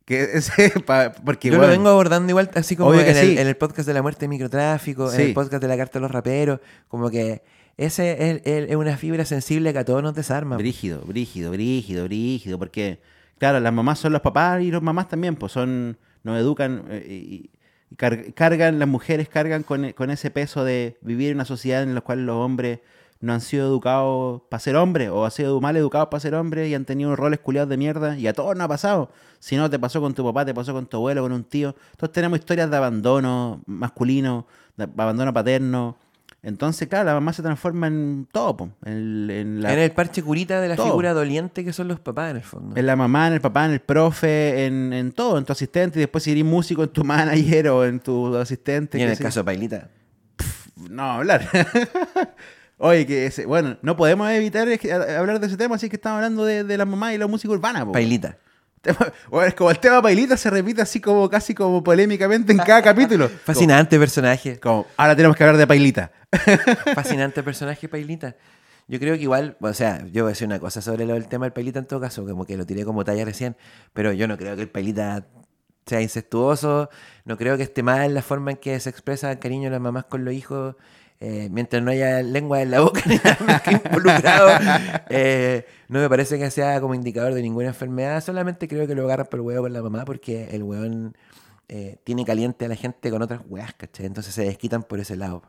Que 0.07 0.23
ese, 0.23 0.69
pa- 0.85 1.11
porque, 1.11 1.49
Yo 1.49 1.55
lo 1.57 1.67
vengo 1.67 1.89
abordando 1.89 2.29
igual, 2.31 2.49
así 2.55 2.75
como 2.77 2.91
en 3.01 3.09
el, 3.17 3.37
en 3.39 3.47
el 3.47 3.57
podcast 3.57 3.85
de 3.87 3.93
la 3.93 4.01
muerte 4.01 4.21
de 4.21 4.29
microtráfico, 4.29 5.11
en 5.11 5.19
el 5.19 5.33
podcast 5.33 5.61
de 5.61 5.67
la 5.67 5.75
carta 5.75 5.99
de 5.99 6.01
los 6.03 6.11
raperos, 6.11 6.61
como 6.87 7.09
que 7.09 7.43
ese 7.75 8.41
es, 8.45 8.75
una 8.75 8.95
fibra 8.97 9.25
sensible 9.25 9.73
que 9.73 9.79
a 9.79 9.85
todos 9.85 10.01
nos 10.01 10.15
desarma. 10.15 10.55
Brígido, 10.57 11.01
brígido, 11.01 11.51
brígido, 11.51 12.05
brígido, 12.05 12.57
porque, 12.57 12.99
claro, 13.37 13.59
las 13.59 13.73
mamás 13.73 13.99
son 13.99 14.13
los 14.13 14.21
papás 14.21 14.61
y 14.61 14.71
los 14.71 14.81
mamás 14.81 15.09
también, 15.09 15.35
pues 15.35 15.51
son, 15.51 15.97
nos 16.23 16.39
educan 16.39 16.85
eh, 16.89 17.05
y, 17.05 17.51
y 17.91 17.95
car- 17.97 18.33
cargan, 18.33 18.79
las 18.79 18.87
mujeres 18.87 19.27
cargan 19.27 19.63
con, 19.63 19.91
con 19.91 20.09
ese 20.09 20.31
peso 20.31 20.63
de 20.63 20.97
vivir 21.01 21.31
en 21.31 21.35
una 21.37 21.45
sociedad 21.45 21.83
en 21.83 21.93
la 21.93 22.01
cual 22.01 22.25
los 22.25 22.37
hombres 22.37 22.79
no 23.19 23.33
han 23.33 23.41
sido 23.41 23.67
educados 23.67 24.41
para 24.49 24.59
ser 24.59 24.75
hombres 24.75 25.09
o 25.09 25.25
han 25.25 25.31
sido 25.31 25.59
mal 25.59 25.75
educados 25.75 26.09
para 26.09 26.19
ser 26.21 26.35
hombres 26.35 26.69
y 26.69 26.75
han 26.75 26.85
tenido 26.85 27.15
roles 27.15 27.39
culiados 27.39 27.69
de 27.69 27.77
mierda 27.77 28.17
y 28.17 28.27
a 28.27 28.33
todos 28.33 28.55
nos 28.55 28.65
ha 28.65 28.67
pasado. 28.67 29.09
Si 29.39 29.55
no, 29.55 29.69
te 29.69 29.79
pasó 29.79 30.01
con 30.01 30.13
tu 30.13 30.23
papá, 30.23 30.45
te 30.45 30.53
pasó 30.53 30.73
con 30.73 30.85
tu 30.85 30.97
abuelo, 30.97 31.21
con 31.23 31.31
un 31.31 31.43
tío. 31.43 31.75
Todos 31.97 32.11
tenemos 32.11 32.39
historias 32.39 32.69
de 32.69 32.77
abandono 32.77 33.61
masculino, 33.65 34.45
de 34.75 34.83
abandono 34.97 35.33
paterno. 35.33 35.97
Entonces, 36.43 36.87
claro, 36.87 37.05
la 37.05 37.13
mamá 37.15 37.33
se 37.33 37.41
transforma 37.41 37.87
en 37.87 38.27
todo, 38.31 38.55
po, 38.55 38.69
en, 38.85 39.29
en 39.29 39.61
la 39.61 39.73
En 39.73 39.79
el 39.79 39.91
parche 39.91 40.21
curita 40.21 40.61
de 40.61 40.69
la 40.69 40.75
Todo. 40.75 40.85
figura 40.85 41.13
doliente 41.13 41.65
que 41.65 41.73
son 41.73 41.87
los 41.87 41.99
papás, 41.99 42.29
en 42.31 42.37
el 42.37 42.43
fondo. 42.43 42.75
en 42.77 42.85
la 42.85 42.95
mamá, 42.95 43.27
en 43.27 43.33
el 43.33 43.41
papá, 43.41 43.65
en 43.65 43.71
el 43.71 43.79
profe, 43.81 44.65
en, 44.65 44.93
en 44.93 45.11
todo, 45.11 45.39
en 45.39 45.45
tu 45.45 45.51
asistente, 45.51 45.97
y 45.99 46.01
después 46.01 46.23
si 46.23 46.31
eres 46.31 46.45
músico, 46.45 46.83
en 46.83 46.89
tu 46.89 47.03
manager 47.03 47.69
o 47.69 47.83
en 47.85 47.99
tu 47.99 48.35
asistente. 48.37 48.99
y 48.99 49.01
en 49.01 49.09
el 49.09 49.17
caso 49.17 49.39
de 49.39 49.43
Pailita. 49.45 49.89
No, 50.89 51.03
hablar. 51.03 51.49
Oye, 52.79 53.05
que 53.07 53.25
ese, 53.25 53.45
bueno, 53.45 53.77
no 53.81 53.95
podemos 53.97 54.29
evitar 54.29 54.67
es 54.69 54.79
que- 54.79 54.91
a- 54.93 55.19
hablar 55.19 55.39
de 55.39 55.47
ese 55.47 55.57
tema, 55.57 55.75
así 55.75 55.89
que 55.89 55.95
estamos 55.95 56.17
hablando 56.17 56.45
de, 56.45 56.63
de 56.63 56.77
la 56.77 56.85
mamá 56.85 57.13
y 57.13 57.17
la 57.17 57.27
música 57.27 57.51
urbana. 57.53 57.85
po. 57.85 57.91
Pailita. 57.91 58.37
Bueno, 59.29 59.47
es 59.47 59.53
como 59.55 59.69
el 59.71 59.79
tema 59.79 60.01
Pailita 60.01 60.37
se 60.37 60.49
repite 60.49 60.81
así 60.81 61.01
como 61.01 61.29
casi 61.29 61.53
como 61.53 61.83
polémicamente 61.83 62.53
en 62.53 62.59
cada 62.59 62.81
capítulo. 62.81 63.27
Fascinante 63.43 63.99
personaje. 63.99 64.59
Como, 64.59 64.83
como, 64.83 64.93
ahora 64.95 65.15
tenemos 65.15 65.35
que 65.35 65.43
hablar 65.43 65.57
de 65.57 65.67
Pailita. 65.67 66.11
Fascinante 66.95 67.43
personaje, 67.43 67.89
Pailita. 67.89 68.35
Yo 68.87 68.99
creo 68.99 69.15
que 69.15 69.23
igual, 69.23 69.57
o 69.59 69.73
sea, 69.73 70.05
yo 70.13 70.23
voy 70.23 70.29
a 70.29 70.33
decir 70.33 70.47
una 70.47 70.59
cosa 70.59 70.81
sobre 70.81 71.05
lo 71.05 71.15
del 71.15 71.27
tema 71.27 71.45
del 71.45 71.51
Pailita 71.53 71.79
en 71.79 71.85
todo 71.85 71.99
caso, 71.99 72.25
como 72.25 72.45
que 72.45 72.55
lo 72.55 72.65
tiré 72.65 72.85
como 72.85 73.03
talla 73.03 73.25
recién, 73.25 73.57
pero 73.91 74.13
yo 74.13 74.27
no 74.27 74.37
creo 74.37 74.55
que 74.55 74.61
el 74.61 74.69
Pailita 74.69 75.25
sea 75.85 76.01
incestuoso, 76.01 76.89
no 77.25 77.37
creo 77.37 77.57
que 77.57 77.63
esté 77.63 77.83
mal 77.83 78.13
la 78.13 78.21
forma 78.21 78.51
en 78.51 78.57
que 78.57 78.79
se 78.79 78.89
expresa 78.89 79.29
el 79.31 79.39
cariño 79.39 79.65
de 79.65 79.71
las 79.71 79.81
mamás 79.81 80.05
con 80.05 80.23
los 80.23 80.33
hijos, 80.33 80.75
eh, 81.19 81.49
mientras 81.51 81.81
no 81.81 81.91
haya 81.91 82.21
lengua 82.21 82.61
en 82.61 82.71
la 82.71 82.81
boca 82.81 83.01
ni 83.07 83.15
nada 83.15 83.63
involucrado, 83.71 84.49
eh, 85.09 85.65
no 85.87 85.99
me 85.99 86.09
parece 86.09 86.37
que 86.37 86.51
sea 86.51 86.79
como 86.79 86.93
indicador 86.93 87.33
de 87.33 87.41
ninguna 87.41 87.67
enfermedad, 87.69 88.23
solamente 88.23 88.67
creo 88.67 88.85
que 88.87 88.95
lo 88.95 89.05
agarran 89.05 89.27
por 89.27 89.39
el 89.39 89.45
huevo 89.45 89.63
con 89.63 89.73
la 89.73 89.81
mamá 89.81 90.05
porque 90.05 90.49
el 90.51 90.63
hueón 90.63 91.15
eh, 91.69 91.97
tiene 92.03 92.23
caliente 92.23 92.65
a 92.65 92.67
la 92.67 92.75
gente 92.75 93.09
con 93.09 93.21
otras 93.21 93.41
hueás, 93.47 93.73
¿cachai? 93.73 94.05
Entonces 94.05 94.33
se 94.33 94.43
desquitan 94.43 94.83
por 94.83 94.99
ese 94.99 95.15
lado. 95.15 95.43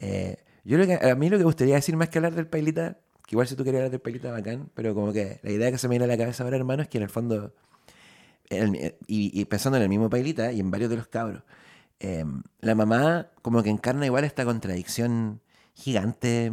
Eh, 0.00 0.38
yo 0.64 0.76
creo 0.76 0.86
que 0.86 1.08
a 1.08 1.14
mí 1.14 1.30
lo 1.30 1.38
que 1.38 1.44
gustaría 1.44 1.76
decir 1.76 1.96
más 1.96 2.08
que 2.08 2.18
hablar 2.18 2.34
del 2.34 2.46
Pailita, 2.48 2.98
que 3.26 3.34
igual 3.34 3.46
si 3.46 3.54
tú 3.54 3.64
querías 3.64 3.80
hablar 3.80 3.92
del 3.92 4.00
Pailita, 4.00 4.32
bacán, 4.32 4.70
pero 4.74 4.94
como 4.94 5.12
que 5.12 5.38
la 5.42 5.50
idea 5.50 5.70
que 5.70 5.78
se 5.78 5.88
me 5.88 5.92
viene 5.92 6.04
a 6.04 6.08
la 6.08 6.18
cabeza 6.18 6.42
ahora, 6.44 6.56
hermano, 6.56 6.82
es 6.82 6.88
que 6.88 6.98
en 6.98 7.04
el 7.04 7.10
fondo, 7.10 7.54
y, 8.50 9.40
y 9.40 9.44
pensando 9.46 9.76
en 9.76 9.84
el 9.84 9.88
mismo 9.88 10.10
Pailita 10.10 10.52
y 10.52 10.60
en 10.60 10.70
varios 10.70 10.90
de 10.90 10.96
los 10.96 11.06
cabros, 11.06 11.42
eh, 12.00 12.24
la 12.60 12.74
mamá 12.74 13.28
como 13.42 13.62
que 13.62 13.70
encarna 13.70 14.06
igual 14.06 14.24
esta 14.24 14.44
contradicción 14.44 15.40
gigante, 15.74 16.52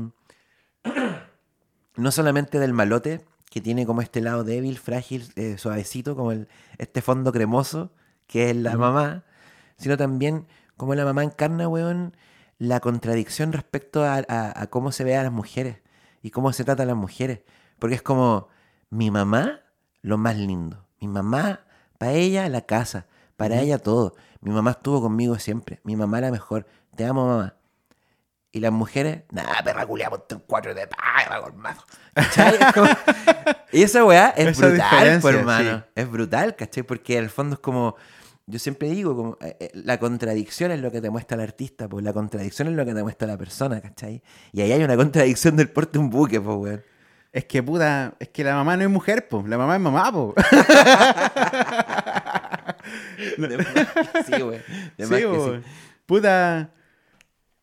no 1.95 2.11
solamente 2.11 2.59
del 2.59 2.73
malote, 2.73 3.25
que 3.49 3.61
tiene 3.61 3.85
como 3.85 4.01
este 4.01 4.21
lado 4.21 4.43
débil, 4.43 4.77
frágil, 4.79 5.31
eh, 5.35 5.57
suavecito, 5.57 6.15
como 6.15 6.31
el, 6.31 6.47
este 6.77 7.01
fondo 7.01 7.31
cremoso, 7.31 7.91
que 8.27 8.49
es 8.49 8.55
la 8.55 8.77
mamá, 8.77 9.23
sino 9.77 9.97
también 9.97 10.47
como 10.77 10.95
la 10.95 11.05
mamá 11.05 11.23
encarna, 11.23 11.67
weón, 11.67 12.15
la 12.57 12.79
contradicción 12.79 13.53
respecto 13.53 14.03
a, 14.03 14.15
a- 14.27 14.61
a 14.61 14.67
cómo 14.67 14.91
se 14.91 15.03
ve 15.03 15.15
a 15.17 15.23
las 15.23 15.31
mujeres 15.31 15.77
y 16.21 16.31
cómo 16.31 16.51
se 16.53 16.63
trata 16.63 16.83
a 16.83 16.85
las 16.87 16.95
mujeres. 16.95 17.41
Porque 17.79 17.95
es 17.95 18.01
como, 18.01 18.47
mi 18.89 19.11
mamá, 19.11 19.61
lo 20.01 20.17
más 20.17 20.37
lindo. 20.37 20.85
Mi 21.01 21.07
mamá, 21.07 21.61
para 21.97 22.13
ella, 22.13 22.47
la 22.49 22.61
casa. 22.61 23.07
Para 23.37 23.59
ella, 23.59 23.77
todo. 23.79 24.15
Mi 24.41 24.51
mamá 24.51 24.71
estuvo 24.71 25.01
conmigo 25.01 25.37
siempre. 25.39 25.79
Mi 25.83 25.95
mamá 25.95 26.21
la 26.21 26.31
mejor. 26.31 26.65
Te 26.95 27.05
amo, 27.05 27.25
mamá. 27.27 27.55
Y 28.51 28.59
las 28.59 28.71
mujeres, 28.71 29.23
nada, 29.31 29.63
perra 29.63 29.83
culia, 29.85 30.09
ponte 30.11 30.35
un 30.35 30.43
cuatro 30.45 30.75
de 30.75 30.85
pa, 30.85 30.97
colmado. 31.41 31.81
¿Cachai? 32.13 32.57
Como- 32.73 32.87
Y 33.71 33.81
esa 33.81 34.05
weá 34.05 34.29
es 34.37 34.49
Esa 34.49 34.67
brutal, 34.67 35.19
pues, 35.21 35.35
hermano. 35.35 35.77
sí. 35.79 35.83
Es 35.95 36.11
brutal, 36.11 36.55
¿cachai? 36.55 36.83
Porque 36.83 37.17
en 37.17 37.23
el 37.23 37.29
fondo 37.31 37.55
es 37.55 37.59
como, 37.59 37.95
yo 38.45 38.59
siempre 38.59 38.89
digo, 38.91 39.15
como, 39.15 39.37
eh, 39.41 39.57
eh, 39.59 39.71
la 39.73 39.97
contradicción 39.99 40.69
es 40.69 40.79
lo 40.79 40.91
que 40.91 41.01
te 41.01 41.09
muestra 41.09 41.33
el 41.35 41.41
artista, 41.41 41.87
pues 41.89 42.05
la 42.05 42.13
contradicción 42.13 42.67
es 42.67 42.75
lo 42.75 42.85
que 42.85 42.93
te 42.93 43.01
muestra 43.01 43.27
la 43.27 43.37
persona, 43.37 43.81
¿cachai? 43.81 44.21
Y 44.51 44.61
ahí 44.61 44.71
hay 44.71 44.83
una 44.83 44.95
contradicción 44.95 45.55
del 45.55 45.69
porte 45.71 45.97
un 45.97 46.11
buque, 46.11 46.39
pues, 46.39 46.55
weón. 46.55 46.83
Es 47.31 47.45
que 47.45 47.63
puta, 47.63 48.13
es 48.19 48.29
que 48.29 48.43
la 48.43 48.53
mamá 48.53 48.77
no 48.77 48.83
es 48.83 48.89
mujer, 48.91 49.27
po. 49.27 49.43
La 49.47 49.57
mamá 49.57 49.73
es 49.73 49.81
mamá, 49.81 50.11
po. 50.11 50.35
De 53.37 53.57
más 53.57 53.67
que 53.67 54.23
sí, 54.23 54.43
weón. 54.43 54.61
De 54.97 55.07
más 55.07 55.19
Sí, 55.19 55.25
que 55.25 55.61
sí. 55.61 55.69
Puta. 56.05 56.69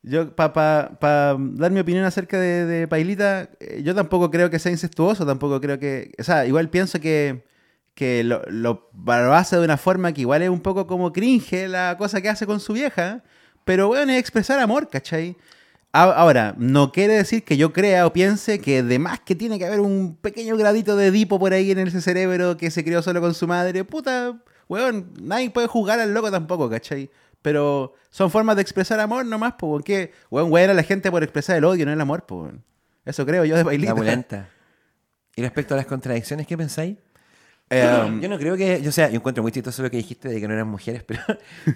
Yo, 0.03 0.35
para 0.35 0.53
pa, 0.55 0.99
pa 0.99 1.37
dar 1.39 1.71
mi 1.71 1.81
opinión 1.81 2.05
acerca 2.07 2.39
de, 2.41 2.65
de 2.65 2.89
Pailita, 2.89 3.51
eh, 3.61 3.83
yo 3.85 3.95
tampoco 3.95 4.31
creo 4.31 4.49
que 4.49 4.59
sea 4.59 4.73
incestuoso, 4.73 5.27
tampoco 5.27 5.61
creo 5.61 5.79
que. 5.79 6.13
O 6.19 6.23
sea, 6.25 6.47
igual 6.47 6.71
pienso 6.71 7.01
que, 7.01 7.45
que 7.95 8.25
lo, 8.25 8.43
lo, 8.49 8.91
lo 8.95 9.35
hace 9.35 9.57
de 9.57 9.65
una 9.65 9.77
forma 9.77 10.13
que 10.15 10.23
igual 10.23 10.41
es 10.43 10.49
un 10.49 10.61
poco 10.61 10.87
como 10.87 11.13
cringe 11.13 11.69
la 11.69 11.97
cosa 11.99 12.23
que 12.23 12.31
hace 12.31 12.47
con 12.47 12.61
su 12.61 12.73
vieja, 12.73 13.23
pero 13.67 13.89
bueno, 13.89 14.11
es 14.13 14.19
expresar 14.19 14.59
amor, 14.59 14.89
¿cachai? 14.89 15.37
Ahora, 15.93 16.55
no 16.57 16.93
quiere 16.93 17.15
decir 17.15 17.43
que 17.43 17.57
yo 17.57 17.73
crea 17.73 18.07
o 18.07 18.13
piense 18.13 18.61
que 18.61 18.79
además 18.79 19.21
que 19.21 19.35
tiene 19.35 19.59
que 19.59 19.67
haber 19.67 19.81
un 19.81 20.17
pequeño 20.17 20.57
gradito 20.57 20.95
de 20.97 21.09
Edipo 21.09 21.41
por 21.41 21.53
ahí 21.53 21.73
en 21.73 21.79
ese 21.81 22.01
cerebro 22.01 22.57
que 22.57 22.71
se 22.71 22.85
crió 22.85 23.03
solo 23.03 23.21
con 23.21 23.35
su 23.35 23.49
madre. 23.49 23.83
Puta, 23.85 24.41
weón, 24.71 25.13
nadie 25.21 25.51
puede 25.51 25.67
juzgar 25.67 26.01
al 26.01 26.15
loco 26.15 26.31
tampoco, 26.31 26.71
¿cachai? 26.71 27.11
Pero 27.43 27.93
son 28.11 28.31
formas 28.31 28.57
de 28.57 28.63
expresar 28.63 29.01
amor 29.01 29.27
nomás, 29.27 29.55
pues, 29.59 29.69
weón. 29.71 29.83
Que, 29.83 30.13
weón, 30.31 30.51
weón 30.51 30.71
a 30.71 30.75
la 30.75 30.83
gente 30.83 31.11
por 31.11 31.23
expresar 31.23 31.57
el 31.57 31.65
odio, 31.65 31.85
no 31.85 31.93
el 31.93 32.01
amor, 32.01 32.25
weón. 32.31 32.65
Eso 33.05 33.27
creo 33.27 33.45
yo 33.45 33.57
de 33.57 33.63
La 33.63 33.67
bailita. 33.67 33.95
pulenta. 33.97 34.49
Y 35.37 35.43
respecto 35.43 35.75
a 35.75 35.77
las 35.77 35.87
contradicciones, 35.87 36.47
¿qué 36.47 36.57
pensáis? 36.57 36.97
Em, 37.73 38.21
Yo 38.21 38.29
no 38.29 38.37
creo 38.39 38.57
que, 38.57 38.83
yo, 38.83 38.89
o 38.89 38.93
sea, 38.93 39.09
yo 39.11 39.17
encuentro 39.17 39.43
muy 39.45 39.53
chistoso 39.53 39.83
lo 39.83 39.91
que 39.91 39.97
dijiste 39.97 40.29
de 40.29 40.41
que 40.41 40.49
no 40.49 40.55
eran 40.55 40.67
mujeres, 40.69 41.05
pero, 41.07 41.23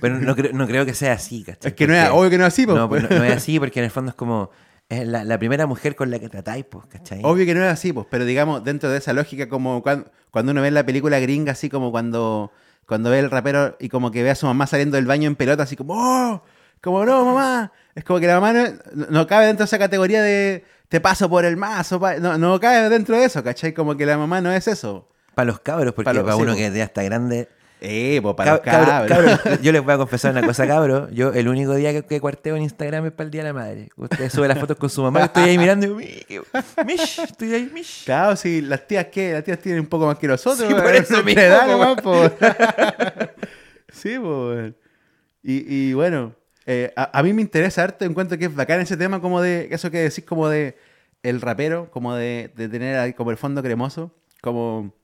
pero 0.00 0.18
no, 0.18 0.34
creo, 0.34 0.52
no 0.52 0.66
creo 0.66 0.84
que 0.84 0.92
sea 0.92 1.12
así, 1.12 1.44
¿cachai? 1.44 1.70
es 1.70 1.76
que 1.76 1.86
no 1.86 1.94
es, 1.94 2.00
Porque- 2.04 2.18
obvio 2.18 2.30
que 2.30 2.38
no 2.38 2.44
es 2.46 2.52
así, 2.52 2.66
po. 2.66 2.74
no, 2.74 2.88
pues 2.88 3.02
no, 3.08 3.16
no 3.16 3.24
es 3.24 3.36
así, 3.36 3.58
porque 3.60 3.78
en 3.78 3.84
el 3.84 3.90
fondo 3.92 4.10
es 4.10 4.16
como 4.16 4.50
es 4.88 5.06
la, 5.06 5.22
la 5.24 5.38
primera 5.38 5.66
mujer 5.66 5.94
con 5.96 6.10
la 6.10 6.18
que 6.18 6.28
tratáis, 6.28 6.64
pues, 6.64 6.86
¿cachai? 6.86 7.20
Obvio 7.22 7.46
que 7.46 7.54
no 7.54 7.64
es 7.64 7.72
así, 7.72 7.92
pues, 7.92 8.06
pero 8.10 8.24
digamos, 8.24 8.64
dentro 8.64 8.90
de 8.90 8.98
esa 8.98 9.12
lógica, 9.12 9.48
como 9.48 9.82
cuando, 9.82 10.10
cuando 10.32 10.50
uno 10.52 10.60
ve 10.62 10.70
la 10.72 10.84
película 10.84 11.20
gringa, 11.20 11.52
así 11.52 11.70
como 11.70 11.90
cuando, 11.92 12.50
cuando 12.86 13.10
ve 13.10 13.18
el 13.20 13.30
rapero 13.30 13.76
y 13.80 13.88
como 13.88 14.10
que 14.10 14.22
ve 14.22 14.30
a 14.30 14.34
su 14.34 14.46
mamá 14.46 14.66
saliendo 14.66 14.96
del 14.96 15.06
baño 15.06 15.26
en 15.26 15.36
pelota, 15.36 15.62
así 15.64 15.76
como, 15.76 15.94
¡oh! 15.96 16.42
Como, 16.82 17.04
no, 17.04 17.24
mamá. 17.24 17.72
Es 17.94 18.04
como 18.04 18.20
que 18.20 18.26
la 18.26 18.40
mamá 18.40 18.52
no, 18.52 19.06
no 19.08 19.26
cabe 19.26 19.46
dentro 19.46 19.64
de 19.64 19.66
esa 19.66 19.78
categoría 19.78 20.22
de 20.22 20.64
te 20.88 21.00
paso 21.00 21.28
por 21.30 21.44
el 21.44 21.56
mazo. 21.56 21.98
pa-". 21.98 22.16
No, 22.16 22.36
no 22.36 22.60
cabe 22.60 22.88
dentro 22.90 23.16
de 23.16 23.24
eso, 23.24 23.42
¿cachai? 23.42 23.72
Como 23.72 23.96
que 23.96 24.04
la 24.04 24.18
mamá 24.18 24.40
no 24.40 24.52
es 24.52 24.68
eso. 24.68 25.08
Para 25.34 25.46
los 25.46 25.60
cabros, 25.60 25.94
porque 25.94 26.04
Pa' 26.10 26.12
para, 26.14 26.26
los- 26.36 26.40
uno 26.40 26.54
que 26.54 26.70
ya 26.70 26.84
está 26.84 27.02
grande. 27.02 27.48
Eh, 27.80 28.20
pues 28.22 28.34
para 28.34 28.52
Cab- 28.62 28.64
los 28.64 28.74
cabro- 28.74 29.08
cabros. 29.08 29.40
cabro, 29.40 29.58
yo 29.62 29.72
les 29.72 29.84
voy 29.84 29.92
a 29.92 29.96
confesar 29.98 30.32
una 30.32 30.46
cosa, 30.46 30.66
cabro. 30.66 31.10
Yo 31.10 31.32
el 31.34 31.48
único 31.48 31.74
día 31.74 31.92
que, 31.92 32.02
que 32.02 32.18
cuarteo 32.20 32.56
en 32.56 32.62
Instagram 32.62 33.06
es 33.06 33.12
para 33.12 33.24
el 33.26 33.30
Día 33.30 33.42
de 33.42 33.48
la 33.48 33.52
Madre. 33.52 33.88
Usted 33.96 34.30
sube 34.30 34.48
las 34.48 34.58
fotos 34.58 34.78
con 34.78 34.88
su 34.88 35.02
mamá, 35.02 35.18
yo 35.20 35.26
estoy 35.26 35.42
ahí 35.44 35.58
mirando 35.58 35.84
y 35.84 35.88
digo, 35.88 35.98
"Mi, 35.98 36.06
qué- 36.26 36.84
mish, 36.86 37.18
estoy 37.20 37.52
ahí, 37.54 37.70
mish. 37.74 38.04
Claro, 38.06 38.36
si 38.36 38.62
las 38.62 38.86
tías, 38.86 39.06
¿qué? 39.12 39.32
Las 39.34 39.44
tías 39.44 39.58
tienen 39.58 39.80
un 39.82 39.86
poco 39.86 40.06
más 40.06 40.18
que 40.18 40.26
nosotros. 40.28 40.66
Sí, 40.66 40.74
por 40.74 40.94
eso 40.94 41.22
mismo, 41.22 41.40
edad 41.42 42.02
po, 42.02 42.30
sí, 43.92 44.18
pues. 44.18 44.72
Y, 45.42 45.90
y 45.90 45.92
bueno, 45.94 46.34
eh, 46.66 46.92
a, 46.96 47.18
a 47.18 47.22
mí 47.22 47.32
me 47.34 47.42
interesa 47.42 47.82
harto, 47.82 48.04
encuentro 48.06 48.38
que 48.38 48.46
es 48.46 48.54
bacán 48.54 48.80
ese 48.80 48.96
tema 48.96 49.20
como 49.20 49.42
de, 49.42 49.68
eso 49.70 49.90
que 49.90 49.98
decís 49.98 50.24
como 50.24 50.48
de 50.48 50.76
el 51.22 51.40
rapero, 51.40 51.90
como 51.90 52.14
de, 52.14 52.50
de 52.56 52.68
tener 52.68 52.96
ahí 52.98 53.12
como 53.12 53.30
el 53.30 53.36
fondo 53.36 53.62
cremoso, 53.62 54.10
como... 54.40 54.94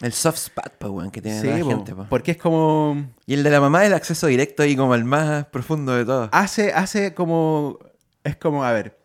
El 0.00 0.12
soft 0.12 0.38
spot, 0.38 0.72
po, 0.78 0.88
weón, 0.90 1.10
que 1.10 1.20
tiene 1.20 1.40
Sí, 1.40 1.46
la 1.46 1.58
po, 1.60 1.68
gente, 1.70 1.94
po. 1.94 2.06
porque 2.08 2.30
es 2.32 2.36
como... 2.38 3.10
Y 3.26 3.34
el 3.34 3.42
de 3.42 3.50
la 3.50 3.60
mamá 3.60 3.82
es 3.82 3.88
el 3.88 3.94
acceso 3.94 4.26
directo 4.28 4.62
ahí 4.62 4.74
como 4.76 4.94
el 4.94 5.04
más 5.04 5.46
profundo 5.46 5.94
de 5.94 6.04
todo. 6.04 6.28
Hace, 6.32 6.72
hace 6.72 7.12
como... 7.14 7.78
Es 8.24 8.36
como, 8.36 8.64
a 8.64 8.72
ver, 8.72 8.98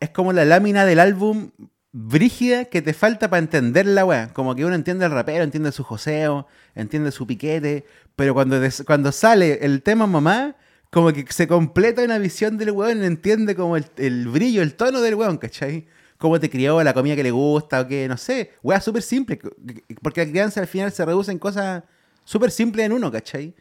es 0.00 0.10
como 0.10 0.32
la 0.32 0.44
lámina 0.44 0.84
del 0.84 1.00
álbum 1.00 1.50
brígida 1.92 2.66
que 2.66 2.82
te 2.82 2.92
falta 2.92 3.30
para 3.30 3.38
entender 3.38 3.86
la 3.86 4.04
weá. 4.04 4.28
Como 4.32 4.54
que 4.54 4.64
uno 4.64 4.74
entiende 4.74 5.04
el 5.06 5.12
rapero, 5.12 5.42
entiende 5.44 5.72
su 5.72 5.82
joseo, 5.82 6.46
entiende 6.74 7.10
su 7.10 7.26
piquete, 7.26 7.84
pero 8.14 8.34
cuando, 8.34 8.60
des- 8.60 8.84
cuando 8.86 9.12
sale 9.12 9.60
el 9.64 9.82
tema 9.82 10.06
mamá, 10.06 10.56
como 10.90 11.12
que 11.12 11.24
se 11.30 11.48
completa 11.48 12.02
una 12.02 12.18
visión 12.18 12.58
del 12.58 12.70
weón, 12.72 13.02
entiende 13.02 13.54
como 13.56 13.76
el, 13.76 13.86
el 13.96 14.28
brillo, 14.28 14.62
el 14.62 14.74
tono 14.74 15.00
del 15.00 15.14
weón, 15.14 15.38
¿cachai? 15.38 15.86
Cómo 16.18 16.40
te 16.40 16.48
crió, 16.48 16.82
la 16.82 16.94
comida 16.94 17.14
que 17.14 17.22
le 17.22 17.30
gusta, 17.30 17.82
o 17.82 17.86
que, 17.86 18.08
no 18.08 18.16
sé, 18.16 18.52
weá 18.62 18.80
súper 18.80 19.02
simple, 19.02 19.38
porque 20.02 20.24
la 20.24 20.30
crianza 20.30 20.60
al 20.60 20.66
final 20.66 20.90
se 20.92 21.04
reduce 21.04 21.30
en 21.30 21.38
cosas 21.38 21.82
súper 22.24 22.50
simples 22.50 22.86
en 22.86 22.92
uno, 22.92 23.10
¿cachai? 23.12 23.54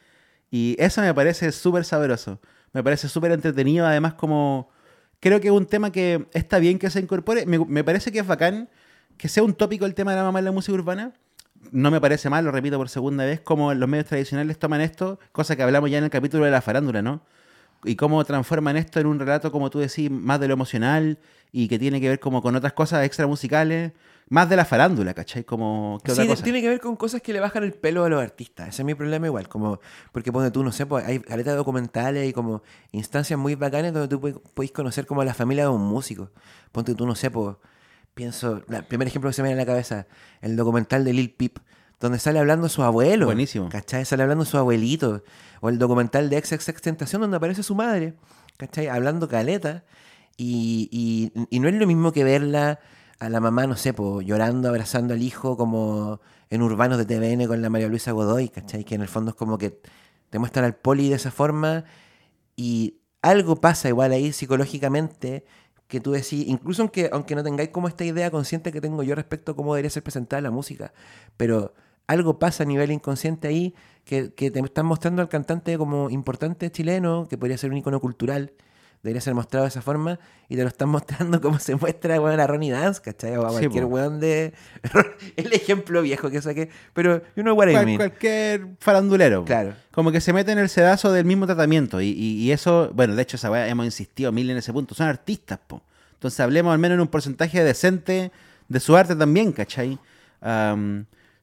Y 0.52 0.76
eso 0.80 1.02
me 1.02 1.14
parece 1.14 1.52
súper 1.52 1.84
sabroso. 1.84 2.40
Me 2.74 2.84
parece 2.84 3.08
súper 3.10 3.32
entretenido, 3.32 3.86
además 3.86 4.14
como... 4.14 4.70
Creo 5.20 5.42
que 5.42 5.48
es 5.48 5.54
un 5.54 5.66
tema 5.66 5.92
que 5.92 6.28
está 6.34 6.60
bien 6.60 6.78
que 6.78 6.90
se 6.90 7.00
incorpore. 7.00 7.46
Me, 7.46 7.58
me 7.58 7.84
parece 7.84 8.12
que 8.12 8.20
es 8.20 8.28
bacán 8.28 8.70
que 9.18 9.28
sea 9.28 9.44
un 9.44 9.54
tópico 9.54 9.86
el 9.86 9.96
tema 9.96 10.12
de 10.12 10.18
la 10.18 10.24
mamá 10.24 10.40
en 10.40 10.46
la 10.46 10.52
música 10.52 10.74
urbana. 10.74 11.14
No 11.72 11.90
me 11.90 12.00
parece 12.00 12.30
mal, 12.30 12.46
lo 12.46 12.52
repito 12.52 12.78
por 12.78 12.90
segunda 12.90 13.26
vez, 13.26 13.42
como 13.42 13.74
los 13.74 13.90
medios 13.90 14.08
tradicionales 14.08 14.60
toman 14.60 14.82
esto, 14.82 15.20
cosa 15.32 15.56
que 15.56 15.64
hablamos 15.64 15.90
ya 15.90 15.98
en 15.98 16.04
el 16.04 16.10
capítulo 16.10 16.46
de 16.46 16.52
la 16.52 16.62
farándula, 16.62 17.02
¿no? 17.02 17.22
Y 17.86 17.96
cómo 17.96 18.24
transforman 18.26 18.78
esto 18.78 19.00
en 19.00 19.08
un 19.08 19.20
relato, 19.20 19.52
como 19.52 19.70
tú 19.70 19.80
decís, 19.80 20.10
más 20.12 20.40
de 20.40 20.48
lo 20.48 20.54
emocional 20.54 21.20
y 21.52 21.68
que 21.68 21.78
tiene 21.80 22.02
que 22.02 22.10
ver 22.10 22.20
como 22.20 22.42
con 22.42 22.56
otras 22.56 22.74
cosas 22.74 23.06
extra 23.06 23.28
musicales, 23.28 23.92
más 24.28 24.50
de 24.50 24.56
la 24.56 24.66
farándula, 24.66 25.14
¿cachai? 25.14 25.44
Como 25.44 25.96
otra 25.96 26.16
Sí, 26.16 26.28
cosa. 26.28 26.44
tiene 26.44 26.60
que 26.62 26.68
ver 26.68 26.80
con 26.80 26.96
cosas 26.96 27.22
que 27.22 27.32
le 27.32 27.40
bajan 27.40 27.64
el 27.64 27.74
pelo 27.74 28.04
a 28.04 28.10
los 28.10 28.22
artistas. 28.22 28.70
Ese 28.70 28.82
es 28.82 28.86
mi 28.86 28.96
problema 28.96 29.28
igual. 29.28 29.48
Como, 29.48 29.80
porque 30.12 30.32
ponte 30.32 30.50
tú, 30.52 30.64
no 30.64 30.72
sé, 30.72 30.86
pues, 30.88 31.06
hay 31.06 31.20
caleta 31.20 31.52
de 31.52 31.58
documentales 31.58 32.28
y 32.28 32.34
como 32.34 32.64
instancias 32.92 33.40
muy 33.40 33.54
bacanas 33.56 33.94
donde 33.94 34.08
tú 34.08 34.20
puedes- 34.20 34.40
podéis 34.56 34.72
conocer 34.72 35.06
como 35.06 35.22
a 35.22 35.26
la 35.26 35.34
familia 35.36 35.66
de 35.66 35.70
un 35.70 35.82
músico. 35.86 36.32
Ponte 36.72 36.96
tú, 36.96 37.06
no 37.06 37.14
sé, 37.16 37.30
pues, 37.30 37.56
pienso, 38.16 38.64
el 38.70 38.84
primer 38.86 39.08
ejemplo 39.08 39.30
que 39.30 39.34
se 39.36 39.42
me 39.44 39.50
viene 39.50 39.62
a 39.62 39.66
la 39.66 39.72
cabeza, 39.72 40.08
el 40.42 40.56
documental 40.56 41.04
de 41.06 41.14
Lil 41.14 41.32
Peep, 41.32 41.60
donde 42.00 42.20
sale 42.20 42.40
hablando 42.40 42.70
su 42.70 42.84
abuelo. 42.84 43.26
Buenísimo. 43.26 43.70
¿Cachai? 43.70 44.06
Sale 44.06 44.24
hablando 44.24 44.46
su 44.46 44.58
abuelito. 44.58 45.24
O 45.62 45.70
el 45.70 45.78
documental 45.80 46.30
de 46.30 46.42
XXX 46.44 46.82
Tentación 46.82 47.22
donde 47.22 47.38
aparece 47.38 47.64
su 47.64 47.76
madre. 47.76 48.16
¿Cachai? 48.58 48.88
Hablando 48.88 49.28
caleta. 49.28 49.84
Y, 50.38 50.90
y- 50.92 51.32
y 51.50 51.60
no 51.60 51.68
es 51.70 51.76
lo 51.76 51.88
mismo 51.88 52.12
que 52.12 52.24
verla 52.24 52.80
a 53.20 53.30
la 53.30 53.40
mamá, 53.40 53.66
no 53.68 53.78
sé, 53.78 53.94
po, 53.94 54.22
llorando, 54.22 54.68
abrazando 54.68 55.14
al 55.14 55.22
hijo 55.24 55.56
como 55.56 56.20
en 56.50 56.62
Urbanos 56.62 56.98
de 56.98 57.06
TVN 57.06 57.48
con 57.48 57.62
la 57.62 57.70
María 57.70 57.88
Luisa 57.88 58.12
Godoy, 58.12 58.50
¿cachai? 58.50 58.84
Que 58.84 58.96
en 58.96 59.02
el 59.02 59.08
fondo 59.08 59.30
es 59.32 59.36
como 59.36 59.58
que 59.58 59.80
te 60.30 60.38
muestran 60.38 60.66
al 60.66 60.76
poli 60.76 61.08
de 61.10 61.16
esa 61.16 61.32
forma 61.32 61.86
y 62.58 62.98
algo 63.22 63.56
pasa 63.62 63.88
igual 63.88 64.12
ahí 64.12 64.34
psicológicamente 64.34 65.46
que 65.88 66.02
tú 66.02 66.12
decís, 66.12 66.46
incluso 66.48 66.82
aunque, 66.82 67.10
aunque 67.14 67.36
no 67.36 67.44
tengáis 67.44 67.70
como 67.70 67.88
esta 67.88 68.04
idea 68.04 68.30
consciente 68.32 68.72
que 68.74 68.82
tengo 68.82 69.02
yo 69.04 69.16
respecto 69.16 69.54
a 69.54 69.56
cómo 69.56 69.74
debería 69.74 69.90
ser 69.90 70.04
presentada 70.04 70.42
la 70.42 70.52
música, 70.52 70.94
pero 71.38 71.74
algo 72.08 72.40
pasa 72.40 72.64
a 72.64 72.66
nivel 72.66 72.92
inconsciente 72.92 73.48
ahí 73.48 73.74
que, 74.04 74.34
que 74.34 74.52
te 74.52 74.60
están 74.60 74.86
mostrando 74.86 75.22
al 75.22 75.30
cantante 75.30 75.78
como 75.78 76.10
importante 76.10 76.72
chileno, 76.72 77.28
que 77.30 77.38
podría 77.38 77.58
ser 77.58 77.72
un 77.72 77.78
icono 77.78 78.00
cultural, 78.00 78.52
debería 79.02 79.22
ser 79.22 79.34
mostrado 79.36 79.66
de 79.66 79.70
esa 79.70 79.82
forma, 79.84 80.20
y 80.50 80.56
te 80.56 80.62
lo 80.64 80.68
están 80.68 80.90
mostrando 80.98 81.40
como 81.42 81.60
se 81.60 81.76
muestra 81.76 82.20
weón, 82.22 82.40
a 82.40 82.48
Ronnie 82.48 82.72
Dance, 82.72 83.02
¿cachai? 83.02 83.36
O 83.38 83.46
a 83.46 83.50
Sí, 83.52 83.58
cualquier 83.60 83.84
po. 83.86 83.90
weón 83.90 84.20
de... 84.20 84.54
el 85.38 85.54
ejemplo 85.54 86.02
viejo 86.02 86.30
que 86.30 86.42
saqué, 86.42 86.70
pero 86.94 87.22
you 87.36 87.44
know 87.44 87.56
what 87.56 87.68
I 87.70 87.76
mean. 87.86 87.98
cualquier 87.98 88.68
farandulero. 88.80 89.46
Claro. 89.46 89.74
Como 89.92 90.12
que 90.12 90.22
se 90.22 90.34
mete 90.34 90.52
en 90.52 90.60
el 90.60 90.70
sedazo 90.70 91.12
del 91.12 91.26
mismo 91.26 91.46
tratamiento. 91.46 92.02
Y, 92.02 92.10
y- 92.10 92.44
y 92.44 92.52
eso, 92.52 92.92
bueno, 92.94 93.16
de 93.16 93.22
hecho, 93.24 93.38
esa 93.38 93.50
weá 93.52 93.68
hemos 93.68 93.86
insistido 93.86 94.32
mil 94.32 94.50
en 94.50 94.58
ese 94.58 94.72
punto. 94.74 94.94
Son 94.96 95.08
artistas, 95.08 95.60
po. 95.68 95.82
Entonces 96.14 96.40
hablemos 96.40 96.72
al 96.74 96.80
menos 96.80 96.96
en 96.96 97.02
un 97.02 97.08
porcentaje 97.08 97.64
decente 97.64 98.32
de 98.68 98.80
su 98.80 98.96
arte 98.96 99.16
también, 99.16 99.52
¿cachai? 99.52 100.00